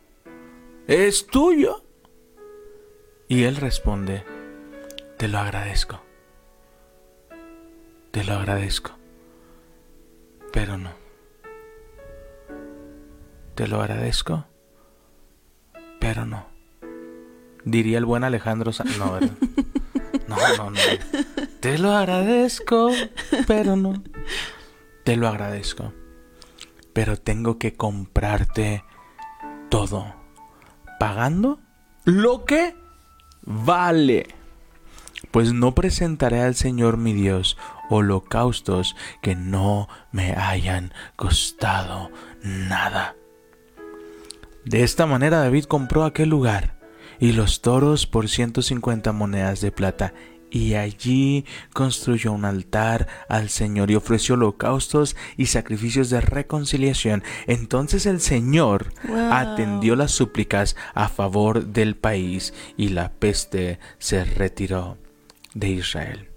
Es 0.87 1.27
tuyo. 1.27 1.85
Y 3.29 3.45
él 3.45 3.57
responde, 3.57 4.25
te 5.17 5.29
lo 5.29 5.39
agradezco. 5.39 6.01
Te 8.11 8.25
lo 8.25 8.35
agradezco. 8.35 8.91
Pero 10.53 10.77
no. 10.79 10.91
Te 13.55 13.69
lo 13.69 13.81
agradezco. 13.81 14.47
Pero 16.01 16.27
no. 16.27 16.47
Diría 17.65 17.99
el 17.99 18.05
buen 18.07 18.25
Alejandro 18.25 18.73
Sa- 18.73 18.85
No, 18.85 19.13
¿verdad? 19.13 19.31
No, 20.27 20.37
no, 20.57 20.71
no. 20.71 20.79
Te 21.61 21.79
lo 21.79 21.93
agradezco, 21.93 22.91
pero 23.47 23.77
no. 23.77 24.03
Te 25.05 25.17
lo 25.17 25.29
agradezco. 25.29 25.93
Pero 26.93 27.17
tengo 27.17 27.59
que 27.59 27.75
comprarte 27.75 28.85
todo. 29.69 30.15
Pagando 30.99 31.61
lo 32.05 32.45
que 32.45 32.75
vale. 33.43 34.27
Pues 35.31 35.53
no 35.53 35.75
presentaré 35.75 36.41
al 36.41 36.55
Señor 36.55 36.97
mi 36.97 37.13
Dios 37.13 37.57
holocaustos 37.91 38.97
que 39.21 39.35
no 39.35 39.89
me 40.13 40.33
hayan 40.33 40.93
costado 41.17 42.11
nada. 42.43 43.17
De 44.65 44.83
esta 44.83 45.07
manera 45.07 45.41
David 45.41 45.65
compró 45.65 46.05
aquel 46.05 46.31
lugar 46.31 46.79
y 47.19 47.33
los 47.33 47.61
toros 47.61 48.07
por 48.07 48.29
150 48.29 49.13
monedas 49.13 49.61
de 49.61 49.73
plata 49.73 50.15
y 50.51 50.75
allí 50.75 51.45
construyó 51.73 52.33
un 52.33 52.45
altar 52.45 53.07
al 53.29 53.49
Señor 53.49 53.91
y 53.91 53.95
ofreció 53.95 54.35
holocaustos 54.35 55.17
y 55.37 55.47
sacrificios 55.47 56.11
de 56.11 56.21
reconciliación. 56.21 57.23
Entonces 57.47 58.07
el 58.07 58.21
Señor 58.21 58.93
Wow. 59.07 59.33
atendió 59.33 59.97
las 59.97 60.11
súplicas 60.13 60.77
a 60.95 61.09
favor 61.09 61.67
del 61.67 61.97
país 61.97 62.53
y 62.77 62.89
la 62.89 63.13
peste 63.13 63.79
se 63.99 64.25
retiró 64.25 64.99
de 65.55 65.69
Israel. 65.71 66.29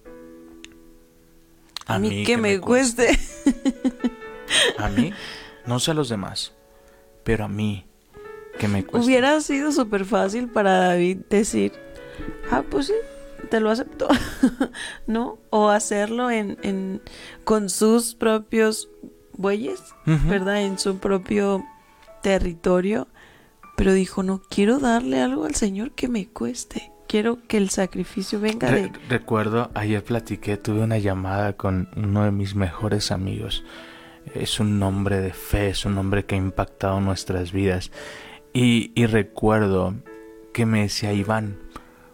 A 1.86 2.00
mí 2.00 2.24
que 2.24 2.38
me 2.38 2.60
cueste. 2.60 3.18
A 4.78 4.88
mí, 4.90 5.12
no 5.66 5.80
sé 5.80 5.92
a 5.92 5.94
los 5.94 6.10
demás, 6.10 6.54
pero 7.24 7.46
a 7.46 7.48
mí 7.48 7.86
que 8.60 8.68
me 8.68 8.86
cueste. 8.86 9.06
Hubiera 9.06 9.42
sido 9.42 9.72
súper 9.72 10.06
fácil 10.06 10.48
para 10.48 10.78
David 10.78 11.18
decir, 11.30 11.74
ah, 12.52 12.64
pues 12.70 12.88
sí, 12.88 12.94
te 13.54 13.60
lo 13.60 13.70
acepto, 13.70 14.08
¿no? 15.06 15.38
O 15.52 15.70
hacerlo 15.70 16.32
en, 16.32 16.58
en, 16.64 17.04
con 17.44 17.70
sus 17.70 18.16
propios 18.16 18.90
bueyes. 19.34 19.80
¿verdad? 20.08 20.64
En 20.64 20.80
su 20.80 20.98
propio 20.98 21.64
territorio. 22.24 23.08
Pero 23.78 23.94
dijo, 23.94 24.24
no, 24.24 24.42
quiero 24.50 24.80
darle 24.80 25.22
algo 25.22 25.46
al 25.46 25.54
Señor 25.54 25.92
que 25.92 26.08
me 26.08 26.28
cueste. 26.28 26.92
Quiero 27.08 27.46
que 27.48 27.58
el 27.58 27.70
sacrificio 27.70 28.40
venga 28.40 28.72
Re- 28.72 28.82
de... 28.90 28.92
recuerdo, 29.08 29.70
ayer 29.76 30.04
platiqué, 30.04 30.58
tuve 30.58 30.82
una 30.82 30.98
llamada 30.98 31.54
con 31.54 31.90
uno 31.96 32.24
de 32.24 32.32
mis 32.32 32.56
mejores 32.56 33.12
amigos. 33.12 33.64
Es 34.34 34.60
un 34.60 34.82
hombre 34.82 35.22
de 35.22 35.32
fe, 35.32 35.70
es 35.70 35.86
un 35.86 35.96
hombre 36.00 36.26
que 36.26 36.34
ha 36.34 36.40
impactado 36.40 37.00
nuestras 37.02 37.52
vidas. 37.52 37.92
Y, 38.52 38.92
y 38.96 39.06
recuerdo 39.06 39.94
que 40.54 40.66
me 40.66 40.82
decía, 40.82 41.14
Iván, 41.14 41.60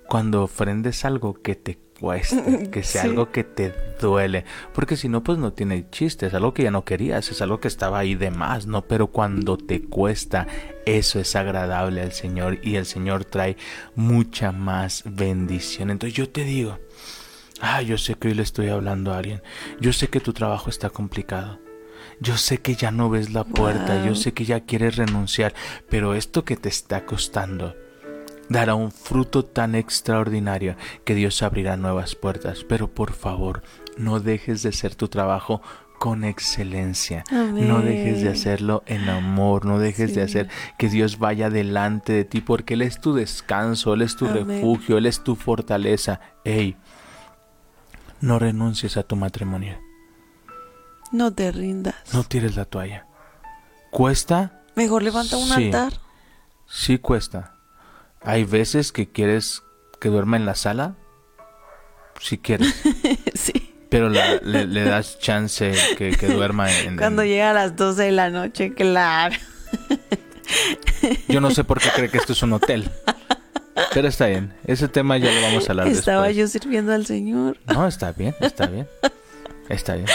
cuando 0.09 0.43
ofrendes 0.43 1.05
algo 1.05 1.33
que 1.41 1.55
te 1.55 1.77
cueste, 1.99 2.69
que 2.71 2.83
sea 2.83 3.03
Sí. 3.03 3.07
algo 3.09 3.31
que 3.31 3.43
te 3.43 3.73
duele, 4.01 4.45
porque 4.73 4.95
si 4.97 5.09
no, 5.09 5.21
pues 5.23 5.37
no 5.37 5.53
tiene 5.53 5.89
chiste, 5.89 6.25
es 6.27 6.33
algo 6.33 6.53
que 6.53 6.63
ya 6.63 6.71
no 6.71 6.83
querías, 6.85 7.29
es 7.29 7.41
algo 7.41 7.59
que 7.59 7.67
estaba 7.67 7.99
ahí 7.99 8.15
de 8.15 8.31
más, 8.31 8.65
¿no? 8.67 8.81
Pero 8.83 9.07
cuando 9.07 9.57
te 9.57 9.81
cuesta, 9.83 10.47
eso 10.85 11.19
es 11.19 11.35
agradable 11.35 12.01
al 12.01 12.11
Señor 12.13 12.59
y 12.63 12.75
el 12.77 12.85
Señor 12.85 13.25
trae 13.25 13.57
mucha 13.95 14.51
más 14.51 15.03
bendición. 15.05 15.89
Entonces 15.89 16.15
yo 16.17 16.29
te 16.29 16.43
digo, 16.43 16.79
ah, 17.61 17.81
yo 17.81 17.97
sé 17.97 18.15
que 18.15 18.29
hoy 18.29 18.33
le 18.33 18.43
estoy 18.43 18.69
hablando 18.69 19.13
a 19.13 19.17
alguien, 19.17 19.41
yo 19.81 19.91
sé 19.93 20.07
que 20.07 20.19
tu 20.21 20.33
trabajo 20.33 20.69
está 20.69 20.89
complicado. 20.89 21.59
Yo 22.21 22.35
sé 22.37 22.57
que 22.59 22.75
ya 22.75 22.91
no 22.91 23.09
ves 23.09 23.31
la 23.31 23.43
puerta, 23.45 24.03
yo 24.05 24.13
sé 24.15 24.33
que 24.33 24.43
ya 24.45 24.61
quieres 24.61 24.95
renunciar, 24.97 25.53
pero 25.89 26.15
esto 26.15 26.43
que 26.43 26.57
te 26.57 26.67
está 26.69 27.05
costando 27.05 27.75
dará 28.49 28.75
un 28.75 28.91
fruto 28.91 29.45
tan 29.45 29.75
extraordinario 29.75 30.75
que 31.05 31.15
Dios 31.15 31.41
abrirá 31.43 31.77
nuevas 31.77 32.15
puertas. 32.15 32.63
Pero 32.67 32.87
por 32.93 33.13
favor, 33.13 33.63
no 33.97 34.19
dejes 34.19 34.63
de 34.63 34.69
hacer 34.69 34.95
tu 34.95 35.07
trabajo 35.07 35.61
con 35.99 36.23
excelencia. 36.23 37.23
No 37.29 37.81
dejes 37.81 38.21
de 38.21 38.29
hacerlo 38.29 38.83
en 38.85 39.09
amor, 39.09 39.65
no 39.65 39.79
dejes 39.79 40.15
de 40.15 40.21
hacer 40.21 40.49
que 40.77 40.87
Dios 40.89 41.19
vaya 41.19 41.49
delante 41.49 42.13
de 42.13 42.23
ti 42.25 42.39
porque 42.41 42.75
Él 42.75 42.81
es 42.83 43.01
tu 43.01 43.13
descanso, 43.13 43.93
Él 43.93 44.01
es 44.03 44.15
tu 44.15 44.25
Amén. 44.27 44.47
refugio, 44.47 44.97
Él 44.97 45.05
es 45.05 45.23
tu 45.23 45.35
fortaleza. 45.35 46.21
Ey, 46.45 46.77
no 48.21 48.39
renuncies 48.39 48.95
a 48.97 49.03
tu 49.03 49.15
matrimonio, 49.17 49.77
No 51.11 51.33
te 51.33 51.51
rindas. 51.51 51.95
no 52.13 52.23
tires 52.23 52.55
la 52.55 52.63
toalla. 52.65 53.05
¿Cuesta? 53.91 54.61
Mejor 54.75 55.03
levanta 55.03 55.35
un 55.37 55.47
Sí. 55.47 55.65
altar. 55.65 55.93
Sí 56.65 56.97
cuesta. 56.99 57.55
Hay 58.21 58.43
veces 58.43 58.91
que 58.91 59.09
quieres 59.09 59.63
que 59.99 60.09
duerma 60.09 60.37
en 60.37 60.45
la 60.45 60.55
sala. 60.55 60.95
Si 62.19 62.37
quieres. 62.37 62.73
sí. 63.33 63.73
Pero 63.89 64.09
la- 64.09 64.35
le, 64.43 64.67
le 64.67 64.83
das 64.83 65.17
chance 65.19 65.73
que, 65.97 66.11
que 66.11 66.27
duerma 66.27 66.71
en... 66.71 66.87
en- 66.89 66.97
Cuando 66.97 67.23
llega 67.23 67.49
a 67.51 67.53
las 67.53 67.75
12 67.75 68.03
de 68.03 68.11
la 68.11 68.29
noche, 68.29 68.73
claro. 68.73 69.35
Yo 71.27 71.41
no 71.41 71.49
sé 71.51 71.63
por 71.63 71.79
qué 71.79 71.89
cree 71.95 72.09
que 72.09 72.17
esto 72.17 72.33
es 72.33 72.43
un 72.43 72.53
hotel. 72.53 72.89
Pero 73.93 74.07
está 74.07 74.27
bien. 74.27 74.53
Ese 74.65 74.87
tema 74.89 75.17
ya 75.17 75.31
lo 75.31 75.41
vamos 75.41 75.67
a 75.67 75.71
hablar 75.71 75.87
Estaba 75.87 76.27
después. 76.27 76.37
yo 76.37 76.47
sirviendo 76.59 76.93
al 76.93 77.05
Señor. 77.05 77.57
No, 77.67 77.87
está 77.87 78.11
bien, 78.11 78.35
está 78.41 78.67
bien. 78.67 78.87
Está 79.69 79.95
bien. 79.95 80.07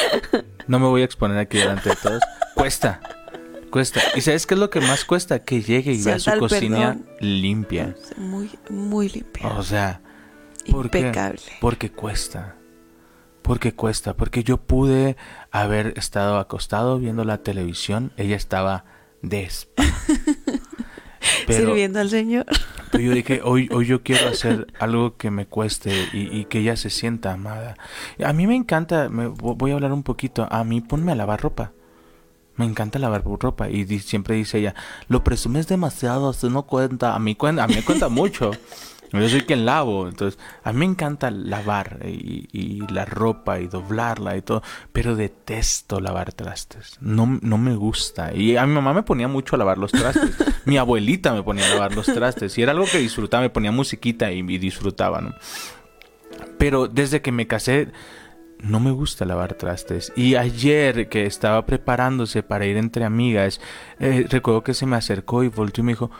No 0.66 0.78
me 0.78 0.86
voy 0.86 1.02
a 1.02 1.04
exponer 1.04 1.38
aquí 1.38 1.58
delante 1.58 1.88
de 1.90 1.96
todos. 1.96 2.22
Cuesta. 2.54 3.00
Cuesta. 3.74 4.00
¿Y 4.14 4.20
sabes 4.20 4.46
qué 4.46 4.54
es 4.54 4.60
lo 4.60 4.70
que 4.70 4.80
más 4.80 5.04
cuesta? 5.04 5.40
Que 5.40 5.60
llegue 5.60 5.94
y 5.94 6.00
vea 6.00 6.20
su 6.20 6.30
cocina 6.38 6.76
perdón. 6.94 7.06
limpia. 7.18 7.96
Muy, 8.16 8.48
muy 8.70 9.08
limpio. 9.08 9.52
O 9.56 9.64
sea, 9.64 10.00
¿por 10.70 10.90
qué? 10.90 10.98
Impecable. 11.00 11.40
Porque 11.60 11.90
cuesta. 11.90 12.54
Porque 13.42 13.74
cuesta. 13.74 14.14
Porque 14.16 14.44
yo 14.44 14.58
pude 14.58 15.16
haber 15.50 15.94
estado 15.96 16.38
acostado 16.38 17.00
viendo 17.00 17.24
la 17.24 17.38
televisión. 17.38 18.12
Ella 18.16 18.36
estaba 18.36 18.84
de. 19.22 19.50
Pero, 21.48 21.66
Sirviendo 21.66 21.98
al 21.98 22.10
Señor. 22.10 22.46
pero 22.92 23.02
yo 23.02 23.10
dije, 23.12 23.40
hoy, 23.42 23.68
hoy 23.72 23.86
yo 23.86 24.04
quiero 24.04 24.28
hacer 24.28 24.68
algo 24.78 25.16
que 25.16 25.32
me 25.32 25.46
cueste 25.46 25.90
y, 26.12 26.28
y 26.38 26.44
que 26.44 26.60
ella 26.60 26.76
se 26.76 26.90
sienta 26.90 27.32
amada. 27.32 27.74
A 28.24 28.32
mí 28.32 28.46
me 28.46 28.54
encanta, 28.54 29.08
me, 29.08 29.26
vo- 29.26 29.56
voy 29.56 29.72
a 29.72 29.74
hablar 29.74 29.92
un 29.92 30.04
poquito, 30.04 30.46
a 30.48 30.62
mí 30.62 30.80
ponme 30.80 31.10
a 31.10 31.16
lavar 31.16 31.40
ropa. 31.42 31.72
Me 32.56 32.64
encanta 32.64 32.98
lavar 32.98 33.24
ropa 33.24 33.68
y 33.68 33.84
di- 33.84 33.98
siempre 34.00 34.36
dice 34.36 34.58
ella, 34.58 34.74
lo 35.08 35.24
presumes 35.24 35.66
demasiado, 35.66 36.30
usted 36.30 36.50
no 36.50 36.62
cuenta, 36.62 37.14
a 37.14 37.18
mí 37.18 37.34
cuenta, 37.34 37.64
a 37.64 37.66
mí 37.66 37.74
me 37.76 37.82
cuenta 37.82 38.08
mucho. 38.10 38.52
Yo 39.12 39.28
soy 39.28 39.42
quien 39.42 39.64
lavo, 39.64 40.08
entonces 40.08 40.40
a 40.64 40.72
mí 40.72 40.80
me 40.80 40.84
encanta 40.86 41.30
lavar 41.30 42.00
y, 42.04 42.48
y 42.50 42.80
la 42.92 43.04
ropa 43.04 43.60
y 43.60 43.68
doblarla 43.68 44.36
y 44.36 44.42
todo, 44.42 44.60
pero 44.92 45.14
detesto 45.14 46.00
lavar 46.00 46.32
trastes. 46.32 46.96
No, 47.00 47.38
no 47.40 47.56
me 47.56 47.76
gusta. 47.76 48.34
Y 48.34 48.56
a 48.56 48.66
mi 48.66 48.72
mamá 48.74 48.92
me 48.92 49.04
ponía 49.04 49.28
mucho 49.28 49.54
a 49.54 49.58
lavar 49.60 49.78
los 49.78 49.92
trastes. 49.92 50.32
mi 50.64 50.78
abuelita 50.78 51.32
me 51.32 51.44
ponía 51.44 51.64
a 51.64 51.74
lavar 51.74 51.94
los 51.94 52.06
trastes 52.06 52.58
y 52.58 52.62
era 52.62 52.72
algo 52.72 52.86
que 52.90 52.98
disfrutaba, 52.98 53.42
me 53.42 53.50
ponía 53.50 53.70
musiquita 53.70 54.32
y, 54.32 54.40
y 54.40 54.58
disfrutaba, 54.58 55.20
¿no? 55.20 55.32
Pero 56.58 56.88
desde 56.88 57.22
que 57.22 57.30
me 57.30 57.46
casé, 57.46 57.88
no 58.60 58.80
me 58.80 58.90
gusta 58.90 59.24
lavar 59.24 59.54
trastes. 59.54 60.12
Y 60.16 60.36
ayer 60.36 61.08
que 61.08 61.26
estaba 61.26 61.66
preparándose 61.66 62.42
para 62.42 62.66
ir 62.66 62.76
entre 62.76 63.04
amigas, 63.04 63.60
eh, 64.00 64.26
recuerdo 64.28 64.62
que 64.62 64.74
se 64.74 64.86
me 64.86 64.96
acercó 64.96 65.44
y 65.44 65.48
volteó 65.48 65.82
y 65.82 65.86
me 65.86 65.92
dijo, 65.92 66.10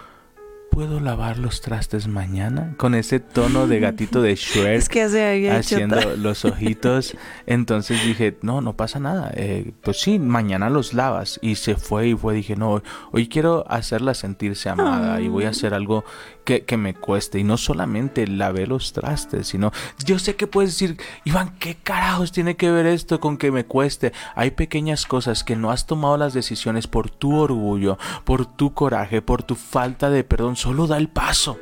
¿puedo 0.75 0.99
lavar 0.99 1.39
los 1.39 1.61
trastes 1.61 2.09
mañana? 2.09 2.75
Con 2.77 2.97
ese 2.97 3.21
tono 3.21 3.69
de 3.69 3.79
gatito 3.79 4.23
de 4.23 4.35
Shrek. 4.37 4.77
Es 4.77 4.89
que 4.89 5.09
se 5.09 5.25
había 5.25 5.57
haciendo 5.57 6.17
los 6.17 6.45
ojitos. 6.45 7.17
Entonces 7.47 8.05
dije, 8.05 8.37
no, 8.43 8.61
no 8.61 8.77
pasa 8.77 8.99
nada. 8.99 9.31
Eh, 9.35 9.73
pues 9.83 10.01
sí, 10.01 10.19
mañana 10.19 10.71
los 10.71 10.93
lavas. 10.93 11.39
Y 11.43 11.55
se 11.55 11.77
fue 11.77 12.09
y 12.09 12.15
fue. 12.17 12.35
Dije, 12.35 12.57
no, 12.57 12.73
hoy, 12.73 12.83
hoy 13.13 13.29
quiero 13.29 13.65
hacerla 13.69 14.15
sentirse 14.15 14.69
amada 14.69 15.21
y 15.21 15.29
voy 15.29 15.45
a 15.45 15.51
hacer 15.51 15.75
algo 15.75 16.05
que, 16.45 16.65
que 16.65 16.77
me 16.77 16.95
cueste. 16.95 17.39
Y 17.39 17.45
no 17.45 17.57
solamente 17.57 18.27
lavé 18.27 18.67
los 18.67 18.93
trastes, 18.93 19.49
sino 19.49 19.73
yo 20.05 20.19
sé 20.19 20.37
que 20.37 20.47
puedes 20.47 20.73
decir, 20.73 20.99
Iván, 21.25 21.57
¿qué 21.59 21.75
carajos 21.75 22.33
tiene 22.33 22.57
que 22.57 22.71
ver 22.71 22.87
esto 22.87 23.21
con 23.21 23.37
que 23.37 23.51
me 23.51 23.65
cueste? 23.65 24.13
Hay 24.35 24.53
pequeñas 24.53 25.07
cosas 25.07 25.45
que 25.45 25.57
no 25.57 25.71
has 25.71 25.87
tomado 25.87 26.17
las 26.17 26.35
decisiones 26.35 26.87
por 26.87 27.11
tu 27.11 27.37
orgullo, 27.37 27.99
por 28.25 28.47
tu 28.47 28.75
coraje, 28.75 29.23
por 29.23 29.43
tu 29.43 29.55
falta 29.55 30.11
de 30.11 30.25
perdón. 30.25 30.57
Solo 30.57 30.87
da 30.87 30.99
el 30.99 31.09
paso. 31.09 31.59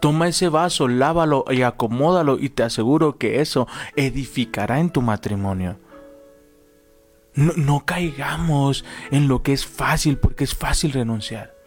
Toma 0.00 0.26
ese 0.26 0.48
vaso, 0.48 0.88
lávalo 0.88 1.44
y 1.48 1.62
acomódalo 1.62 2.36
y 2.38 2.48
te 2.48 2.64
aseguro 2.64 3.18
que 3.18 3.40
eso 3.40 3.68
edificará 3.94 4.80
en 4.80 4.90
tu 4.90 5.00
matrimonio. 5.00 5.78
No, 7.34 7.52
no 7.56 7.86
caigamos 7.86 8.84
en 9.10 9.28
lo 9.28 9.42
que 9.42 9.52
es 9.52 9.64
fácil 9.64 10.18
porque 10.18 10.44
es 10.44 10.54
fácil 10.54 10.92
renunciar. 10.92 11.61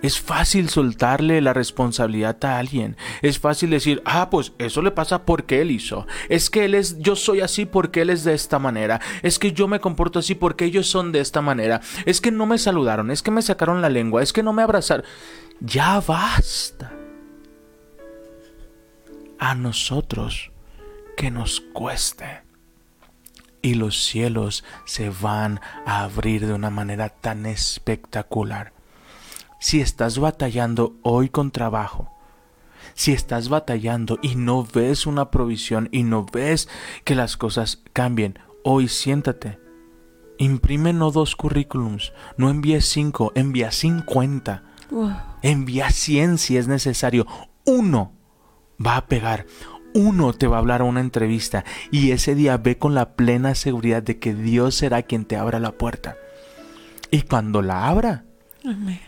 Es 0.00 0.20
fácil 0.20 0.68
soltarle 0.68 1.40
la 1.40 1.52
responsabilidad 1.52 2.44
a 2.44 2.58
alguien. 2.58 2.96
Es 3.20 3.40
fácil 3.40 3.70
decir, 3.70 4.00
ah, 4.04 4.30
pues 4.30 4.52
eso 4.58 4.80
le 4.80 4.92
pasa 4.92 5.24
porque 5.24 5.60
él 5.60 5.72
hizo. 5.72 6.06
Es 6.28 6.50
que 6.50 6.64
él 6.64 6.74
es, 6.74 6.98
yo 7.00 7.16
soy 7.16 7.40
así 7.40 7.66
porque 7.66 8.02
él 8.02 8.10
es 8.10 8.22
de 8.22 8.34
esta 8.34 8.60
manera. 8.60 9.00
Es 9.22 9.40
que 9.40 9.52
yo 9.52 9.66
me 9.66 9.80
comporto 9.80 10.20
así 10.20 10.36
porque 10.36 10.66
ellos 10.66 10.86
son 10.86 11.10
de 11.10 11.20
esta 11.20 11.42
manera. 11.42 11.80
Es 12.06 12.20
que 12.20 12.30
no 12.30 12.46
me 12.46 12.58
saludaron, 12.58 13.10
es 13.10 13.22
que 13.22 13.32
me 13.32 13.42
sacaron 13.42 13.82
la 13.82 13.88
lengua, 13.88 14.22
es 14.22 14.32
que 14.32 14.44
no 14.44 14.52
me 14.52 14.62
abrazaron. 14.62 15.04
Ya 15.60 16.00
basta. 16.00 16.92
A 19.40 19.54
nosotros 19.56 20.52
que 21.16 21.32
nos 21.32 21.60
cueste. 21.60 22.42
Y 23.62 23.74
los 23.74 24.04
cielos 24.04 24.62
se 24.84 25.10
van 25.10 25.60
a 25.84 26.04
abrir 26.04 26.46
de 26.46 26.52
una 26.52 26.70
manera 26.70 27.08
tan 27.08 27.46
espectacular. 27.46 28.77
Si 29.58 29.80
estás 29.80 30.18
batallando 30.18 30.96
hoy 31.02 31.28
con 31.28 31.50
trabajo, 31.50 32.12
si 32.94 33.12
estás 33.12 33.48
batallando 33.48 34.18
y 34.22 34.36
no 34.36 34.64
ves 34.64 35.06
una 35.06 35.30
provisión 35.30 35.88
y 35.90 36.04
no 36.04 36.24
ves 36.24 36.68
que 37.04 37.14
las 37.14 37.36
cosas 37.36 37.82
cambien, 37.92 38.38
hoy 38.62 38.88
siéntate. 38.88 39.58
Imprime 40.38 40.92
no 40.92 41.10
dos 41.10 41.34
currículums, 41.34 42.12
no 42.36 42.50
envíes 42.50 42.86
cinco, 42.86 43.32
envía 43.34 43.72
cincuenta. 43.72 44.62
Wow. 44.90 45.12
Envía 45.42 45.90
100 45.90 46.38
si 46.38 46.56
es 46.56 46.68
necesario. 46.68 47.26
Uno 47.64 48.12
va 48.84 48.96
a 48.96 49.06
pegar. 49.06 49.46
Uno 49.94 50.32
te 50.32 50.46
va 50.46 50.56
a 50.56 50.60
hablar 50.60 50.80
a 50.80 50.84
una 50.84 51.00
entrevista. 51.00 51.64
Y 51.90 52.12
ese 52.12 52.34
día 52.34 52.56
ve 52.56 52.78
con 52.78 52.94
la 52.94 53.14
plena 53.14 53.54
seguridad 53.54 54.02
de 54.02 54.18
que 54.18 54.34
Dios 54.34 54.76
será 54.76 55.02
quien 55.02 55.24
te 55.24 55.36
abra 55.36 55.58
la 55.58 55.72
puerta. 55.72 56.16
Y 57.10 57.22
cuando 57.22 57.60
la 57.60 57.88
abra, 57.88 58.24
Amén. 58.64 59.00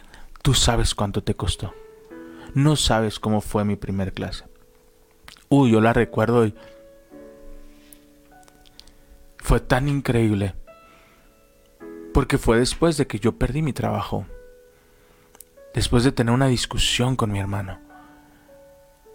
Tú 0.43 0.55
sabes 0.55 0.95
cuánto 0.95 1.22
te 1.22 1.34
costó. 1.34 1.74
No 2.55 2.76
sabes 2.76 3.20
cómo 3.20 3.41
fue 3.41 3.64
mi 3.64 3.76
primer 3.76 4.12
clase. 4.12 4.45
Uy, 5.49 5.72
yo 5.72 5.80
la 5.80 5.93
recuerdo 5.93 6.47
y 6.47 6.55
fue 9.38 9.61
tan 9.61 9.88
increíble. 9.88 10.55
Porque 12.12 12.38
fue 12.38 12.59
después 12.59 12.97
de 12.97 13.07
que 13.07 13.18
yo 13.18 13.32
perdí 13.38 13.62
mi 13.62 13.72
trabajo. 13.72 14.26
Después 15.74 16.03
de 16.03 16.12
tener 16.12 16.34
una 16.34 16.49
discusión 16.49 17.14
con 17.14 17.30
mi 17.30 17.38
hermano. 17.38 17.78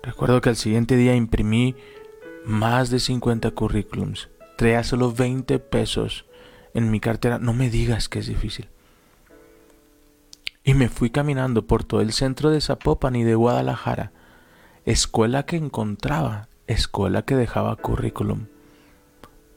Recuerdo 0.01 0.39
que 0.39 0.49
al 0.49 0.55
siguiente 0.55 0.95
día 0.95 1.15
imprimí 1.15 1.75
más 2.45 2.89
de 2.89 2.99
50 2.99 3.51
currículums. 3.51 4.29
Traía 4.57 4.83
solo 4.83 5.11
20 5.11 5.59
pesos 5.59 6.25
en 6.73 6.91
mi 6.91 6.99
cartera. 6.99 7.39
No 7.39 7.53
me 7.53 7.69
digas 7.69 8.07
que 8.07 8.19
es 8.19 8.27
difícil. 8.27 8.69
Y 10.67 10.73
me 10.73 10.89
fui 10.89 11.11
caminando 11.11 11.67
por 11.67 11.83
todo 11.83 12.01
el 12.01 12.11
centro 12.11 12.49
de 12.49 12.59
Zapopan 12.59 13.15
y 13.15 13.23
de 13.23 13.35
Guadalajara. 13.35 14.11
Escuela 14.83 15.45
que 15.45 15.57
encontraba, 15.57 16.49
escuela 16.65 17.21
que 17.21 17.35
dejaba 17.35 17.75
currículum. 17.75 18.47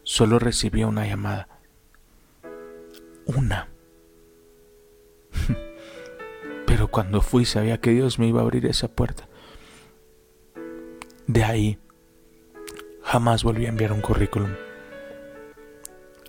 Solo 0.03 0.39
recibía 0.39 0.87
una 0.87 1.07
llamada. 1.07 1.49
Una. 3.25 3.69
Pero 6.67 6.89
cuando 6.89 7.23
fui 7.23 7.47
sabía 7.47 7.81
que 7.81 7.93
Dios 7.93 8.19
me 8.19 8.27
iba 8.29 8.41
a 8.41 8.45
abrir 8.45 8.67
esa 8.67 8.89
puerta. 8.89 9.27
De 11.27 11.43
ahí 11.43 11.79
jamás 13.03 13.45
volví 13.45 13.65
a 13.65 13.71
enviar 13.71 13.93
un 13.93 14.03
currículum. 14.03 14.51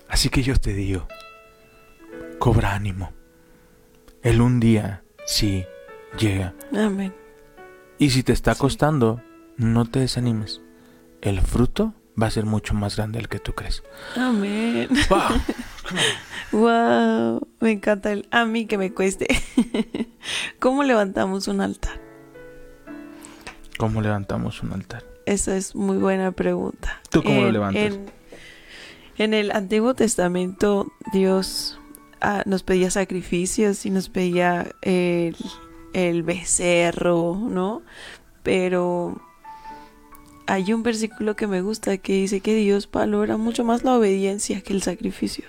Así 0.08 0.30
que 0.30 0.42
yo 0.42 0.56
te 0.56 0.74
digo, 0.74 1.06
cobra 2.40 2.74
ánimo. 2.74 3.19
El 4.22 4.42
un 4.42 4.60
día 4.60 5.04
sí 5.26 5.66
llega. 6.18 6.54
Amén. 6.74 7.14
Y 7.98 8.10
si 8.10 8.24
te 8.24 8.34
está 8.34 8.56
costando, 8.56 9.22
no 9.58 9.86
te 9.86 10.00
desanimes. 10.00 10.62
El 11.22 11.42
fruto 11.42 11.94
va 12.22 12.28
a 12.28 12.32
ser 12.32 12.46
mucho 12.46 12.74
más 12.74 12.98
grande 12.98 13.20
del 13.20 13.30
que 13.30 13.40
tú 13.40 13.54
crees. 13.54 13.84
Amén. 14.16 14.90
¡Wow! 15.10 15.20
Wow. 16.52 17.48
Me 17.60 17.72
encanta 17.72 18.12
el 18.12 18.28
a 18.32 18.46
mí 18.46 18.66
que 18.66 18.78
me 18.78 18.92
cueste. 18.92 19.28
¿Cómo 20.60 20.84
levantamos 20.84 21.48
un 21.48 21.62
altar? 21.62 22.00
¿Cómo 23.78 24.02
levantamos 24.02 24.62
un 24.62 24.74
altar? 24.74 25.04
Esa 25.26 25.56
es 25.56 25.76
muy 25.76 25.98
buena 25.98 26.32
pregunta. 26.32 27.02
¿Tú 27.10 27.24
cómo 27.24 27.42
lo 27.42 27.52
levantas? 27.52 27.84
En, 27.84 28.06
en 29.18 29.34
el 29.34 29.52
Antiguo 29.52 29.94
Testamento, 29.94 30.92
Dios 31.14 31.80
ah, 32.22 32.44
nos 32.46 32.64
pedía 32.64 32.92
sacrificios 32.92 33.86
y 33.86 33.90
nos 33.90 34.10
pedía 34.10 34.72
el, 34.82 35.36
el 35.94 36.24
becerro, 36.24 37.36
¿no? 37.36 37.82
Pero 38.44 39.22
hay 40.48 40.74
un 40.74 40.82
versículo 40.84 41.36
que 41.36 41.48
me 41.48 41.62
gusta 41.62 41.98
que 41.98 42.14
dice 42.14 42.42
que 42.42 42.56
Dios 42.56 42.90
valora 42.92 43.38
mucho 43.38 43.64
más 43.64 43.84
la 43.84 43.96
obediencia 43.96 44.62
que 44.62 44.74
el 44.74 44.82
sacrificio. 44.82 45.46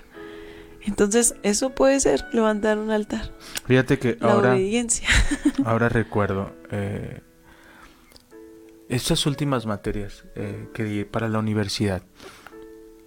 Entonces, 0.82 1.34
eso 1.42 1.70
puede 1.70 2.00
ser 2.00 2.24
levantar 2.32 2.78
un 2.78 2.90
altar, 2.90 3.32
Fíjate 3.66 3.98
que 3.98 4.16
la 4.20 4.32
ahora, 4.32 4.52
obediencia. 4.52 5.08
ahora 5.64 5.88
recuerdo 5.90 6.52
eh, 6.70 7.20
estas 8.88 9.26
últimas 9.26 9.66
materias 9.66 10.24
eh, 10.34 10.68
que 10.74 10.84
di 10.84 11.04
para 11.04 11.28
la 11.28 11.38
universidad. 11.38 12.02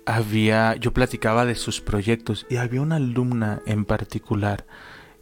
Había, 0.05 0.75
yo 0.75 0.93
platicaba 0.93 1.45
de 1.45 1.55
sus 1.55 1.81
proyectos 1.81 2.45
y 2.49 2.57
había 2.57 2.81
una 2.81 2.97
alumna 2.97 3.61
en 3.65 3.85
particular 3.85 4.65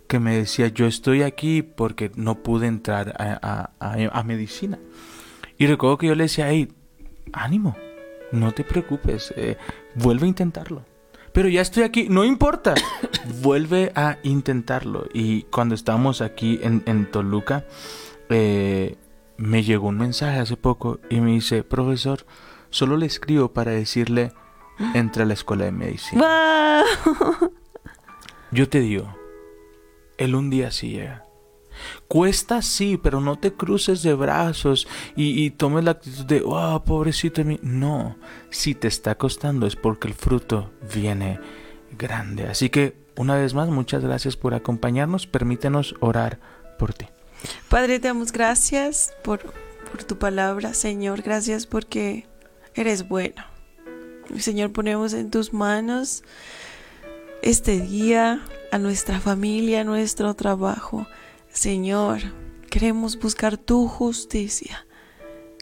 que 0.07 0.19
me 0.19 0.35
decía, 0.35 0.67
yo 0.67 0.87
estoy 0.87 1.21
aquí 1.21 1.61
porque 1.61 2.11
no 2.15 2.43
pude 2.43 2.67
entrar 2.67 3.13
a, 3.17 3.71
a 3.79 4.23
medicina. 4.23 4.77
Y 5.57 5.67
recuerdo 5.67 5.97
que 5.97 6.07
yo 6.07 6.15
le 6.15 6.23
decía, 6.23 6.49
hey, 6.49 6.67
ánimo, 7.31 7.75
no 8.31 8.51
te 8.51 8.63
preocupes, 8.63 9.33
eh, 9.37 9.57
vuelve 9.95 10.25
a 10.25 10.29
intentarlo. 10.29 10.83
Pero 11.33 11.47
ya 11.47 11.61
estoy 11.61 11.83
aquí, 11.83 12.07
no 12.09 12.25
importa, 12.25 12.75
vuelve 13.41 13.91
a 13.95 14.17
intentarlo. 14.23 15.07
Y 15.13 15.43
cuando 15.43 15.75
estábamos 15.75 16.21
aquí 16.21 16.59
en, 16.63 17.09
Toluca, 17.09 17.65
eh, 18.29 18.97
me 19.37 19.63
llegó 19.63 19.87
un 19.87 19.97
mensaje 19.97 20.39
hace 20.39 20.57
poco 20.57 20.99
y 21.09 21.21
me 21.21 21.31
dice, 21.31 21.63
profesor, 21.63 22.25
solo 22.69 22.97
le 22.97 23.05
escribo 23.05 23.53
para 23.53 23.71
decirle, 23.71 24.33
entra 24.93 25.23
a 25.23 25.25
la 25.25 25.33
escuela 25.33 25.65
de 25.65 25.71
medicina. 25.71 26.83
Yo 28.51 28.67
te 28.67 28.79
digo, 28.81 29.15
él 30.17 30.35
un 30.35 30.49
día 30.49 30.71
sí 30.71 30.91
llega. 30.91 31.25
Cuesta 32.07 32.61
sí, 32.61 32.99
pero 33.01 33.21
no 33.21 33.39
te 33.39 33.53
cruces 33.53 34.03
de 34.03 34.13
brazos 34.13 34.87
y, 35.15 35.49
tomes 35.51 35.83
la 35.83 35.91
actitud 35.91 36.25
de, 36.25 36.43
oh, 36.45 36.83
pobrecito 36.83 37.41
de 37.41 37.45
mí. 37.45 37.59
No, 37.63 38.17
si 38.49 38.75
te 38.75 38.87
está 38.87 39.15
costando 39.15 39.65
es 39.65 39.75
porque 39.75 40.07
el 40.07 40.13
fruto 40.13 40.71
viene 40.93 41.39
grande. 41.97 42.47
Así 42.47 42.69
que, 42.69 42.95
una 43.15 43.35
vez 43.35 43.53
más, 43.53 43.69
muchas 43.69 44.03
gracias 44.03 44.35
por 44.35 44.53
acompañarnos. 44.53 45.27
Permítenos 45.27 45.95
orar 46.01 46.39
por 46.77 46.93
ti. 46.93 47.07
Padre, 47.69 47.99
te 47.99 48.07
damos 48.07 48.31
gracias 48.31 49.13
por, 49.23 49.53
por 49.89 50.03
tu 50.03 50.17
palabra, 50.17 50.73
Señor. 50.73 51.21
Gracias 51.21 51.65
porque 51.65 52.27
eres 52.75 53.07
bueno. 53.07 53.50
Señor, 54.39 54.71
ponemos 54.71 55.13
en 55.13 55.29
tus 55.29 55.53
manos 55.53 56.23
este 57.41 57.79
día, 57.79 58.45
a 58.71 58.77
nuestra 58.77 59.19
familia, 59.19 59.81
a 59.81 59.83
nuestro 59.83 60.33
trabajo. 60.35 61.07
Señor, 61.51 62.19
queremos 62.69 63.19
buscar 63.19 63.57
tu 63.57 63.87
justicia. 63.87 64.85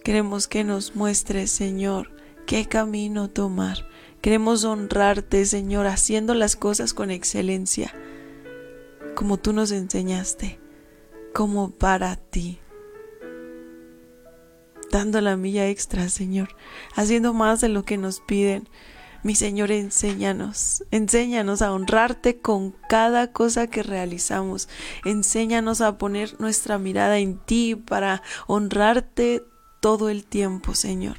Queremos 0.03 0.47
que 0.47 0.63
nos 0.63 0.95
muestres, 0.95 1.51
Señor, 1.51 2.11
qué 2.45 2.67
camino 2.67 3.29
tomar. 3.29 3.87
Queremos 4.21 4.63
honrarte, 4.65 5.45
Señor, 5.45 5.87
haciendo 5.87 6.33
las 6.33 6.55
cosas 6.55 6.93
con 6.93 7.09
excelencia, 7.09 7.93
como 9.15 9.37
tú 9.37 9.53
nos 9.53 9.71
enseñaste, 9.71 10.59
como 11.33 11.71
para 11.71 12.15
ti. 12.17 12.59
Dando 14.91 15.21
la 15.21 15.37
milla 15.37 15.67
extra, 15.67 16.09
Señor, 16.09 16.55
haciendo 16.95 17.33
más 17.33 17.61
de 17.61 17.69
lo 17.69 17.83
que 17.83 17.97
nos 17.97 18.21
piden 18.21 18.67
mi 19.21 19.35
Señor, 19.35 19.69
enséñanos, 19.71 20.85
enséñanos 20.91 21.61
a 21.61 21.73
honrarte 21.73 22.39
con 22.39 22.71
cada 22.87 23.33
cosa 23.33 23.67
que 23.67 23.83
realizamos. 23.83 24.69
Enséñanos 25.03 25.81
a 25.81 25.97
poner 25.97 26.39
nuestra 26.39 26.77
mirada 26.77 27.19
en 27.19 27.37
ti 27.37 27.75
para 27.75 28.23
honrarte 28.47 29.43
todo 29.81 30.09
el 30.09 30.25
tiempo, 30.25 30.73
Señor. 30.73 31.17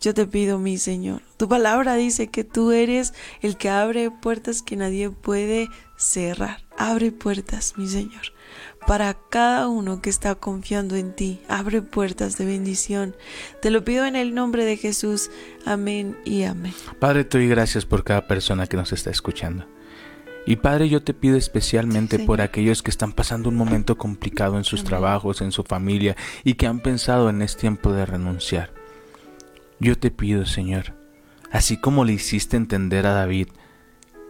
Yo 0.00 0.14
te 0.14 0.26
pido, 0.26 0.58
mi 0.58 0.78
Señor, 0.78 1.20
tu 1.36 1.46
palabra 1.46 1.94
dice 1.94 2.28
que 2.28 2.42
tú 2.42 2.72
eres 2.72 3.12
el 3.42 3.58
que 3.58 3.68
abre 3.68 4.10
puertas 4.10 4.62
que 4.62 4.76
nadie 4.76 5.10
puede 5.10 5.68
cerrar. 5.96 6.64
Abre 6.78 7.12
puertas, 7.12 7.74
mi 7.76 7.86
Señor 7.86 8.32
para 8.86 9.14
cada 9.14 9.68
uno 9.68 10.00
que 10.02 10.10
está 10.10 10.34
confiando 10.34 10.96
en 10.96 11.14
ti. 11.14 11.40
Abre 11.48 11.82
puertas 11.82 12.38
de 12.38 12.44
bendición. 12.44 13.14
Te 13.60 13.70
lo 13.70 13.84
pido 13.84 14.06
en 14.06 14.16
el 14.16 14.34
nombre 14.34 14.64
de 14.64 14.76
Jesús. 14.76 15.30
Amén 15.64 16.16
y 16.24 16.44
amén. 16.44 16.74
Padre, 16.98 17.24
te 17.24 17.38
doy 17.38 17.48
gracias 17.48 17.84
por 17.84 18.04
cada 18.04 18.26
persona 18.26 18.66
que 18.66 18.76
nos 18.76 18.92
está 18.92 19.10
escuchando. 19.10 19.66
Y 20.44 20.56
Padre, 20.56 20.88
yo 20.88 21.02
te 21.02 21.14
pido 21.14 21.36
especialmente 21.36 22.18
por 22.18 22.40
aquellos 22.40 22.82
que 22.82 22.90
están 22.90 23.12
pasando 23.12 23.48
un 23.48 23.54
momento 23.54 23.96
complicado 23.96 24.58
en 24.58 24.64
sus 24.64 24.82
trabajos, 24.82 25.40
en 25.40 25.52
su 25.52 25.62
familia 25.62 26.16
y 26.42 26.54
que 26.54 26.66
han 26.66 26.80
pensado 26.80 27.30
en 27.30 27.42
este 27.42 27.60
tiempo 27.60 27.92
de 27.92 28.06
renunciar. 28.06 28.72
Yo 29.78 29.96
te 29.96 30.10
pido, 30.10 30.44
Señor, 30.44 30.94
así 31.52 31.76
como 31.76 32.04
le 32.04 32.14
hiciste 32.14 32.56
entender 32.56 33.06
a 33.06 33.12
David, 33.12 33.48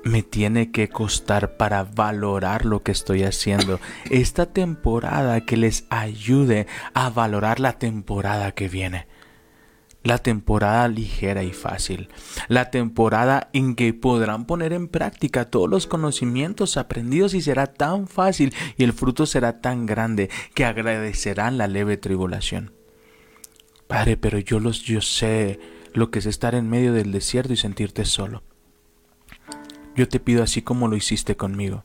me 0.05 0.23
tiene 0.23 0.71
que 0.71 0.89
costar 0.89 1.57
para 1.57 1.85
valorar 1.85 2.65
lo 2.65 2.83
que 2.83 2.93
estoy 2.93 3.23
haciendo. 3.23 3.81
Esta 4.11 4.47
temporada 4.47 5.43
que 5.43 5.57
les 5.57 5.85
ayude 5.91 6.67
a 6.95 7.11
valorar 7.11 7.61
la 7.61 7.79
temporada 7.79 8.53
que 8.53 8.69
viene. 8.69 9.07
La 10.03 10.19
temporada 10.19 10.89
ligera 10.89 11.45
y 11.45 11.53
fácil. 11.53 12.09
La 12.49 12.71
temporada 12.71 13.51
en 13.53 13.77
que 13.77 13.95
podrán 13.95 14.47
poner 14.47 14.73
en 14.73 14.89
práctica 14.89 15.49
todos 15.49 15.71
los 15.71 15.87
conocimientos 15.87 16.77
aprendidos 16.77 17.35
y 17.35 17.41
será 17.41 17.69
tan 17.69 18.09
fácil 18.09 18.53
y 18.77 18.83
el 18.83 18.93
fruto 18.93 19.27
será 19.27 19.61
tan 19.61 19.87
grande 19.87 20.29
que 20.55 20.65
agradecerán 20.65 21.57
la 21.57 21.69
leve 21.69 21.97
tribulación. 21.97 22.73
Padre, 23.87 24.17
pero 24.17 24.39
yo 24.41 24.59
los 24.59 24.83
yo 24.83 25.01
sé 25.01 25.61
lo 25.93 26.11
que 26.11 26.19
es 26.19 26.27
estar 26.27 26.57
en 26.57 26.69
medio 26.69 26.93
del 26.93 27.13
desierto 27.13 27.53
y 27.53 27.57
sentirte 27.57 28.05
solo. 28.05 28.43
Yo 29.95 30.09
te 30.09 30.21
pido 30.21 30.43
así 30.43 30.63
como 30.63 30.89
lo 30.89 30.97
hiciste 30.97 31.37
conmigo, 31.37 31.85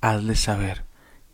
hazles 0.00 0.40
saber 0.40 0.84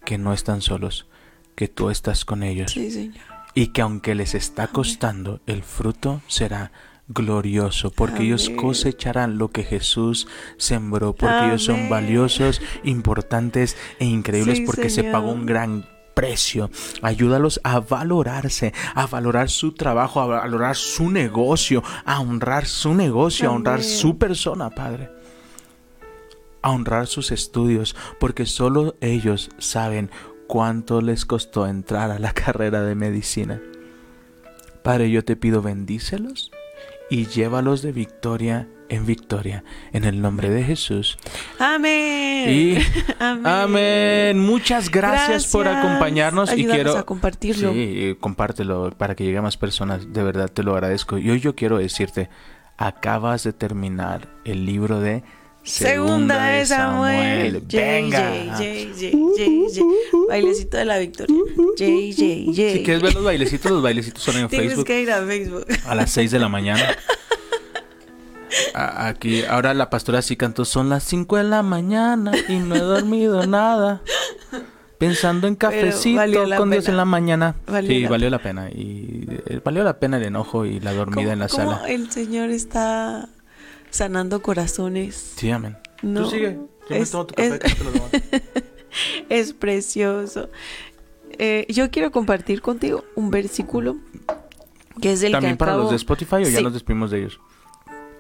que 0.05 0.19
no 0.19 0.33
están 0.33 0.63
solos, 0.63 1.09
que 1.57 1.67
tú 1.67 1.91
estás 1.91 2.25
con 2.25 2.43
ellos. 2.43 2.73
Sí, 2.73 2.91
Señor. 2.91 3.17
Y 3.55 3.69
que 3.69 3.83
aunque 3.83 4.15
les 4.15 4.35
está 4.35 4.69
costando, 4.69 5.41
el 5.47 5.63
fruto 5.63 6.21
será 6.29 6.71
glorioso, 7.09 7.91
porque 7.91 8.25
ellos 8.25 8.51
cosecharán 8.51 9.39
lo 9.39 9.49
que 9.49 9.65
Jesús 9.65 10.29
sembró, 10.59 11.15
porque 11.15 11.47
ellos 11.47 11.65
son 11.65 11.89
valiosos, 11.89 12.61
importantes 12.85 13.77
e 13.99 14.05
increíbles, 14.05 14.61
porque 14.61 14.91
se 14.91 15.05
pagó 15.05 15.31
un 15.33 15.47
gran 15.47 15.87
precio. 16.15 16.71
Ayúdalos 17.03 17.61
a 17.65 17.81
valorarse, 17.81 18.73
a 18.95 19.07
valorar 19.07 19.49
su 19.49 19.73
trabajo, 19.73 20.21
a 20.21 20.27
valorar 20.27 20.77
su 20.77 21.11
negocio, 21.11 21.83
a 22.05 22.21
honrar 22.21 22.67
su 22.67 22.95
negocio, 22.95 23.49
a 23.49 23.53
honrar 23.53 23.83
su 23.83 24.19
persona, 24.19 24.71
Padre 24.71 25.16
a 26.67 26.71
honrar 26.71 27.07
sus 27.07 27.31
estudios, 27.31 27.95
porque 28.19 28.45
solo 28.45 28.97
ellos 29.01 29.51
saben 29.57 30.11
cuánto 30.49 31.01
les 31.01 31.25
costó 31.25 31.69
entrar 31.69 32.11
a 32.11 32.19
la 32.19 32.33
carrera 32.35 32.83
de 32.83 32.97
medicina. 32.97 33.63
Padre, 34.83 35.09
yo 35.13 35.25
te 35.25 35.37
pido 35.37 35.63
bendícelos 35.63 36.51
y 37.09 37.27
llévalos 37.27 37.83
de 37.83 37.93
victoria 37.93 38.69
en 38.89 39.07
victoria, 39.07 39.63
en 39.93 40.05
el 40.05 40.21
nombre 40.21 40.51
de 40.51 40.65
Jesús. 40.65 41.19
Amén. 41.61 42.83
amén. 43.45 44.37
Muchas 44.41 44.91
gracias, 44.91 45.47
por 45.47 45.69
acompañarnos 45.69 46.53
y 46.53 46.67
quiero 46.67 46.97
a 46.97 47.07
compartirlo. 47.07 47.73
Sí, 47.73 48.17
compártelo 48.19 48.91
para 48.99 49.15
que 49.15 49.23
llegue 49.23 49.39
a 49.39 49.43
más 49.43 49.57
personas. 49.57 50.13
De 50.13 50.23
verdad 50.25 50.49
te 50.49 50.65
lo 50.65 50.73
agradezco. 50.73 51.17
Y 51.19 51.31
hoy 51.31 51.39
yo 51.39 51.55
quiero 51.55 51.79
decirte, 51.79 52.29
acabas 52.77 53.45
de 53.45 53.53
terminar 53.53 54.29
el 54.45 54.67
libro 54.67 55.01
de 55.01 55.23
Segunda 55.67 56.47
de 56.47 56.65
Samuel. 56.65 57.63
Venga. 57.67 58.33
Bailecito 60.29 60.77
de 60.77 60.85
la 60.85 60.99
victoria. 60.99 61.37
Si 61.77 62.83
quieres 62.85 63.03
ver 63.03 63.15
los 63.15 63.25
bailecitos, 63.25 63.73
los 63.73 63.83
bailecitos 63.83 64.23
son 64.23 64.37
en 64.37 64.49
Tienes 64.49 64.69
Facebook. 64.69 64.87
que 64.87 65.03
ir 65.03 65.11
a 65.11 65.27
Facebook. 65.27 65.67
A 65.87 65.95
las 65.95 66.11
6 66.13 66.31
de 66.31 66.39
la 66.39 66.49
mañana. 66.49 66.97
Aquí, 68.75 69.45
ahora 69.45 69.75
la 69.75 69.91
pastora 69.91 70.23
sí 70.23 70.37
cantó, 70.37 70.65
son 70.65 70.89
las 70.89 71.03
5 71.03 71.37
de 71.37 71.45
la 71.45 71.63
mañana 71.63 72.33
y 72.49 72.57
no 72.57 72.77
he 72.77 72.81
dormido 72.81 73.47
nada. 73.47 74.03
Pensando 74.99 75.47
en 75.47 75.57
cafecito 75.57 76.23
con 76.57 76.71
Dios 76.71 76.89
en 76.89 76.97
la 76.97 77.05
mañana. 77.05 77.57
sí, 77.87 78.07
valió 78.07 78.31
la 78.31 78.39
pena. 78.39 78.71
Y 78.71 79.27
eh, 79.47 79.61
valió 79.63 79.83
la 79.85 79.99
pena 79.99 80.17
el 80.17 80.23
enojo 80.23 80.65
y 80.65 80.81
la 80.81 80.95
dormida 80.95 81.33
en 81.33 81.41
la 81.41 81.49
sala. 81.49 81.83
El 81.87 82.11
Señor 82.11 82.51
está 82.51 83.29
sanando 83.91 84.43
corazones. 84.43 85.35
Sí, 85.37 85.51
amén. 85.51 85.77
No, 86.03 86.25
Tú 86.25 86.31
sigue. 86.31 86.59
Yo 86.89 86.97
es, 86.97 87.11
tu 87.11 87.27
café, 87.27 87.59
es, 89.29 89.53
precioso. 89.53 90.49
Eh, 91.39 91.67
yo 91.69 91.91
quiero 91.91 92.13
compartir 92.13 92.63
contigo 92.63 93.05
un 93.17 93.31
versículo 93.31 93.97
que 95.01 95.13
es 95.13 95.23
el 95.23 95.33
¿También 95.33 95.57
para 95.57 95.77
los 95.77 95.91
de 95.91 95.97
Spotify 95.97 96.37
o 96.37 96.49
ya 96.49 96.61
nos 96.61 96.73
despedimos 96.73 97.11
de 97.11 97.19
ellos? 97.19 97.41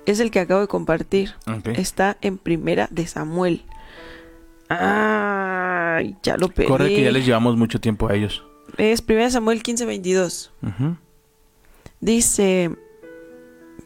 Es 0.04 0.20
el 0.20 0.30
que 0.30 0.40
acabo 0.40 0.60
de 0.60 0.68
compartir. 0.68 1.34
Está 1.76 2.16
en 2.20 2.38
primera 2.38 2.88
de 2.90 3.06
Samuel. 3.06 3.64
Ay, 4.68 6.16
ya 6.22 6.36
lo 6.36 6.48
pedí. 6.48 6.66
Corre 6.66 6.88
que 6.88 7.02
ya 7.02 7.10
les 7.10 7.24
llevamos 7.24 7.56
mucho 7.56 7.80
tiempo 7.80 8.08
a 8.08 8.14
ellos. 8.14 8.44
Es 8.76 9.02
primera 9.02 9.30
Samuel 9.30 9.62
15:22. 9.62 10.50
Dice, 12.00 12.76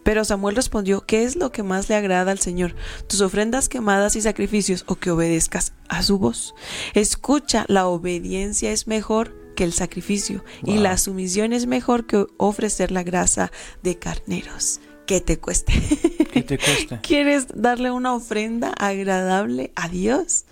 pero 0.03 0.25
Samuel 0.25 0.57
respondió, 0.57 1.03
¿qué 1.07 1.25
es 1.25 1.37
lo 1.37 1.53
que 1.53 1.63
más 1.63 1.89
le 1.89 1.95
agrada 1.95 2.33
al 2.33 2.39
Señor? 2.39 2.75
¿Tus 3.07 3.21
ofrendas 3.21 3.69
quemadas 3.69 4.17
y 4.17 4.21
sacrificios 4.21 4.85
o 4.87 4.97
que 4.97 5.11
obedezcas 5.11 5.73
a 5.89 6.03
su 6.03 6.19
voz? 6.19 6.55
Escucha, 6.95 7.65
la 7.69 7.87
obediencia 7.87 8.73
es 8.73 8.87
mejor 8.87 9.37
que 9.55 9.65
el 9.65 9.73
sacrificio 9.73 10.45
y 10.65 10.79
la 10.79 10.97
sumisión 10.97 11.53
es 11.53 11.67
mejor 11.67 12.07
que 12.07 12.27
ofrecer 12.39 12.91
la 12.91 13.03
grasa 13.03 13.53
de 13.83 13.99
carneros. 13.99 14.81
que 15.07 15.21
te 15.21 15.39
cueste. 15.41 15.73
¿Qué 16.33 16.43
te 16.43 16.57
cuesta? 16.57 17.01
¿Quieres 17.03 17.49
darle 17.53 17.91
una 17.91 18.15
ofrenda 18.15 18.73
agradable 18.79 19.73
a 19.75 19.89
Dios? 19.89 20.45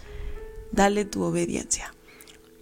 Dale 0.73 1.05
tu 1.05 1.23
obediencia. 1.23 1.95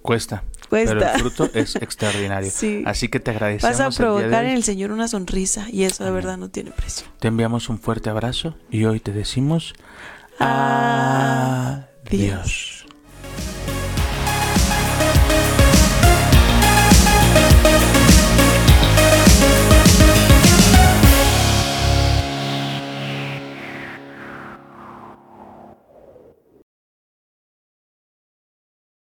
Cuesta. 0.03 0.45
Pero 0.71 1.01
el 1.01 1.19
fruto 1.21 1.51
es 1.55 1.77
extraordinario. 1.77 2.51
Sí. 2.51 2.83
Así 2.87 3.09
que 3.09 3.21
te 3.21 3.31
agradecemos. 3.31 3.79
Vas 3.79 3.81
a 3.81 3.89
el 3.89 3.95
provocar 3.95 4.45
hoy. 4.45 4.51
en 4.51 4.57
el 4.57 4.63
Señor 4.65 4.91
una 4.91 5.09
sonrisa 5.09 5.67
y 5.71 5.85
eso 5.85 6.03
de 6.05 6.11
Amén. 6.11 6.23
verdad 6.23 6.37
no 6.39 6.49
tiene 6.49 6.71
precio. 6.73 7.07
Te 7.21 7.29
enviamos 7.29 7.69
un 7.69 7.79
fuerte 7.79 8.11
abrazo 8.11 8.55
y 8.71 8.85
hoy 8.85 9.01
te 9.01 9.13
decimos 9.13 9.75
Adiós. 10.39 11.85
adiós. 12.07 12.76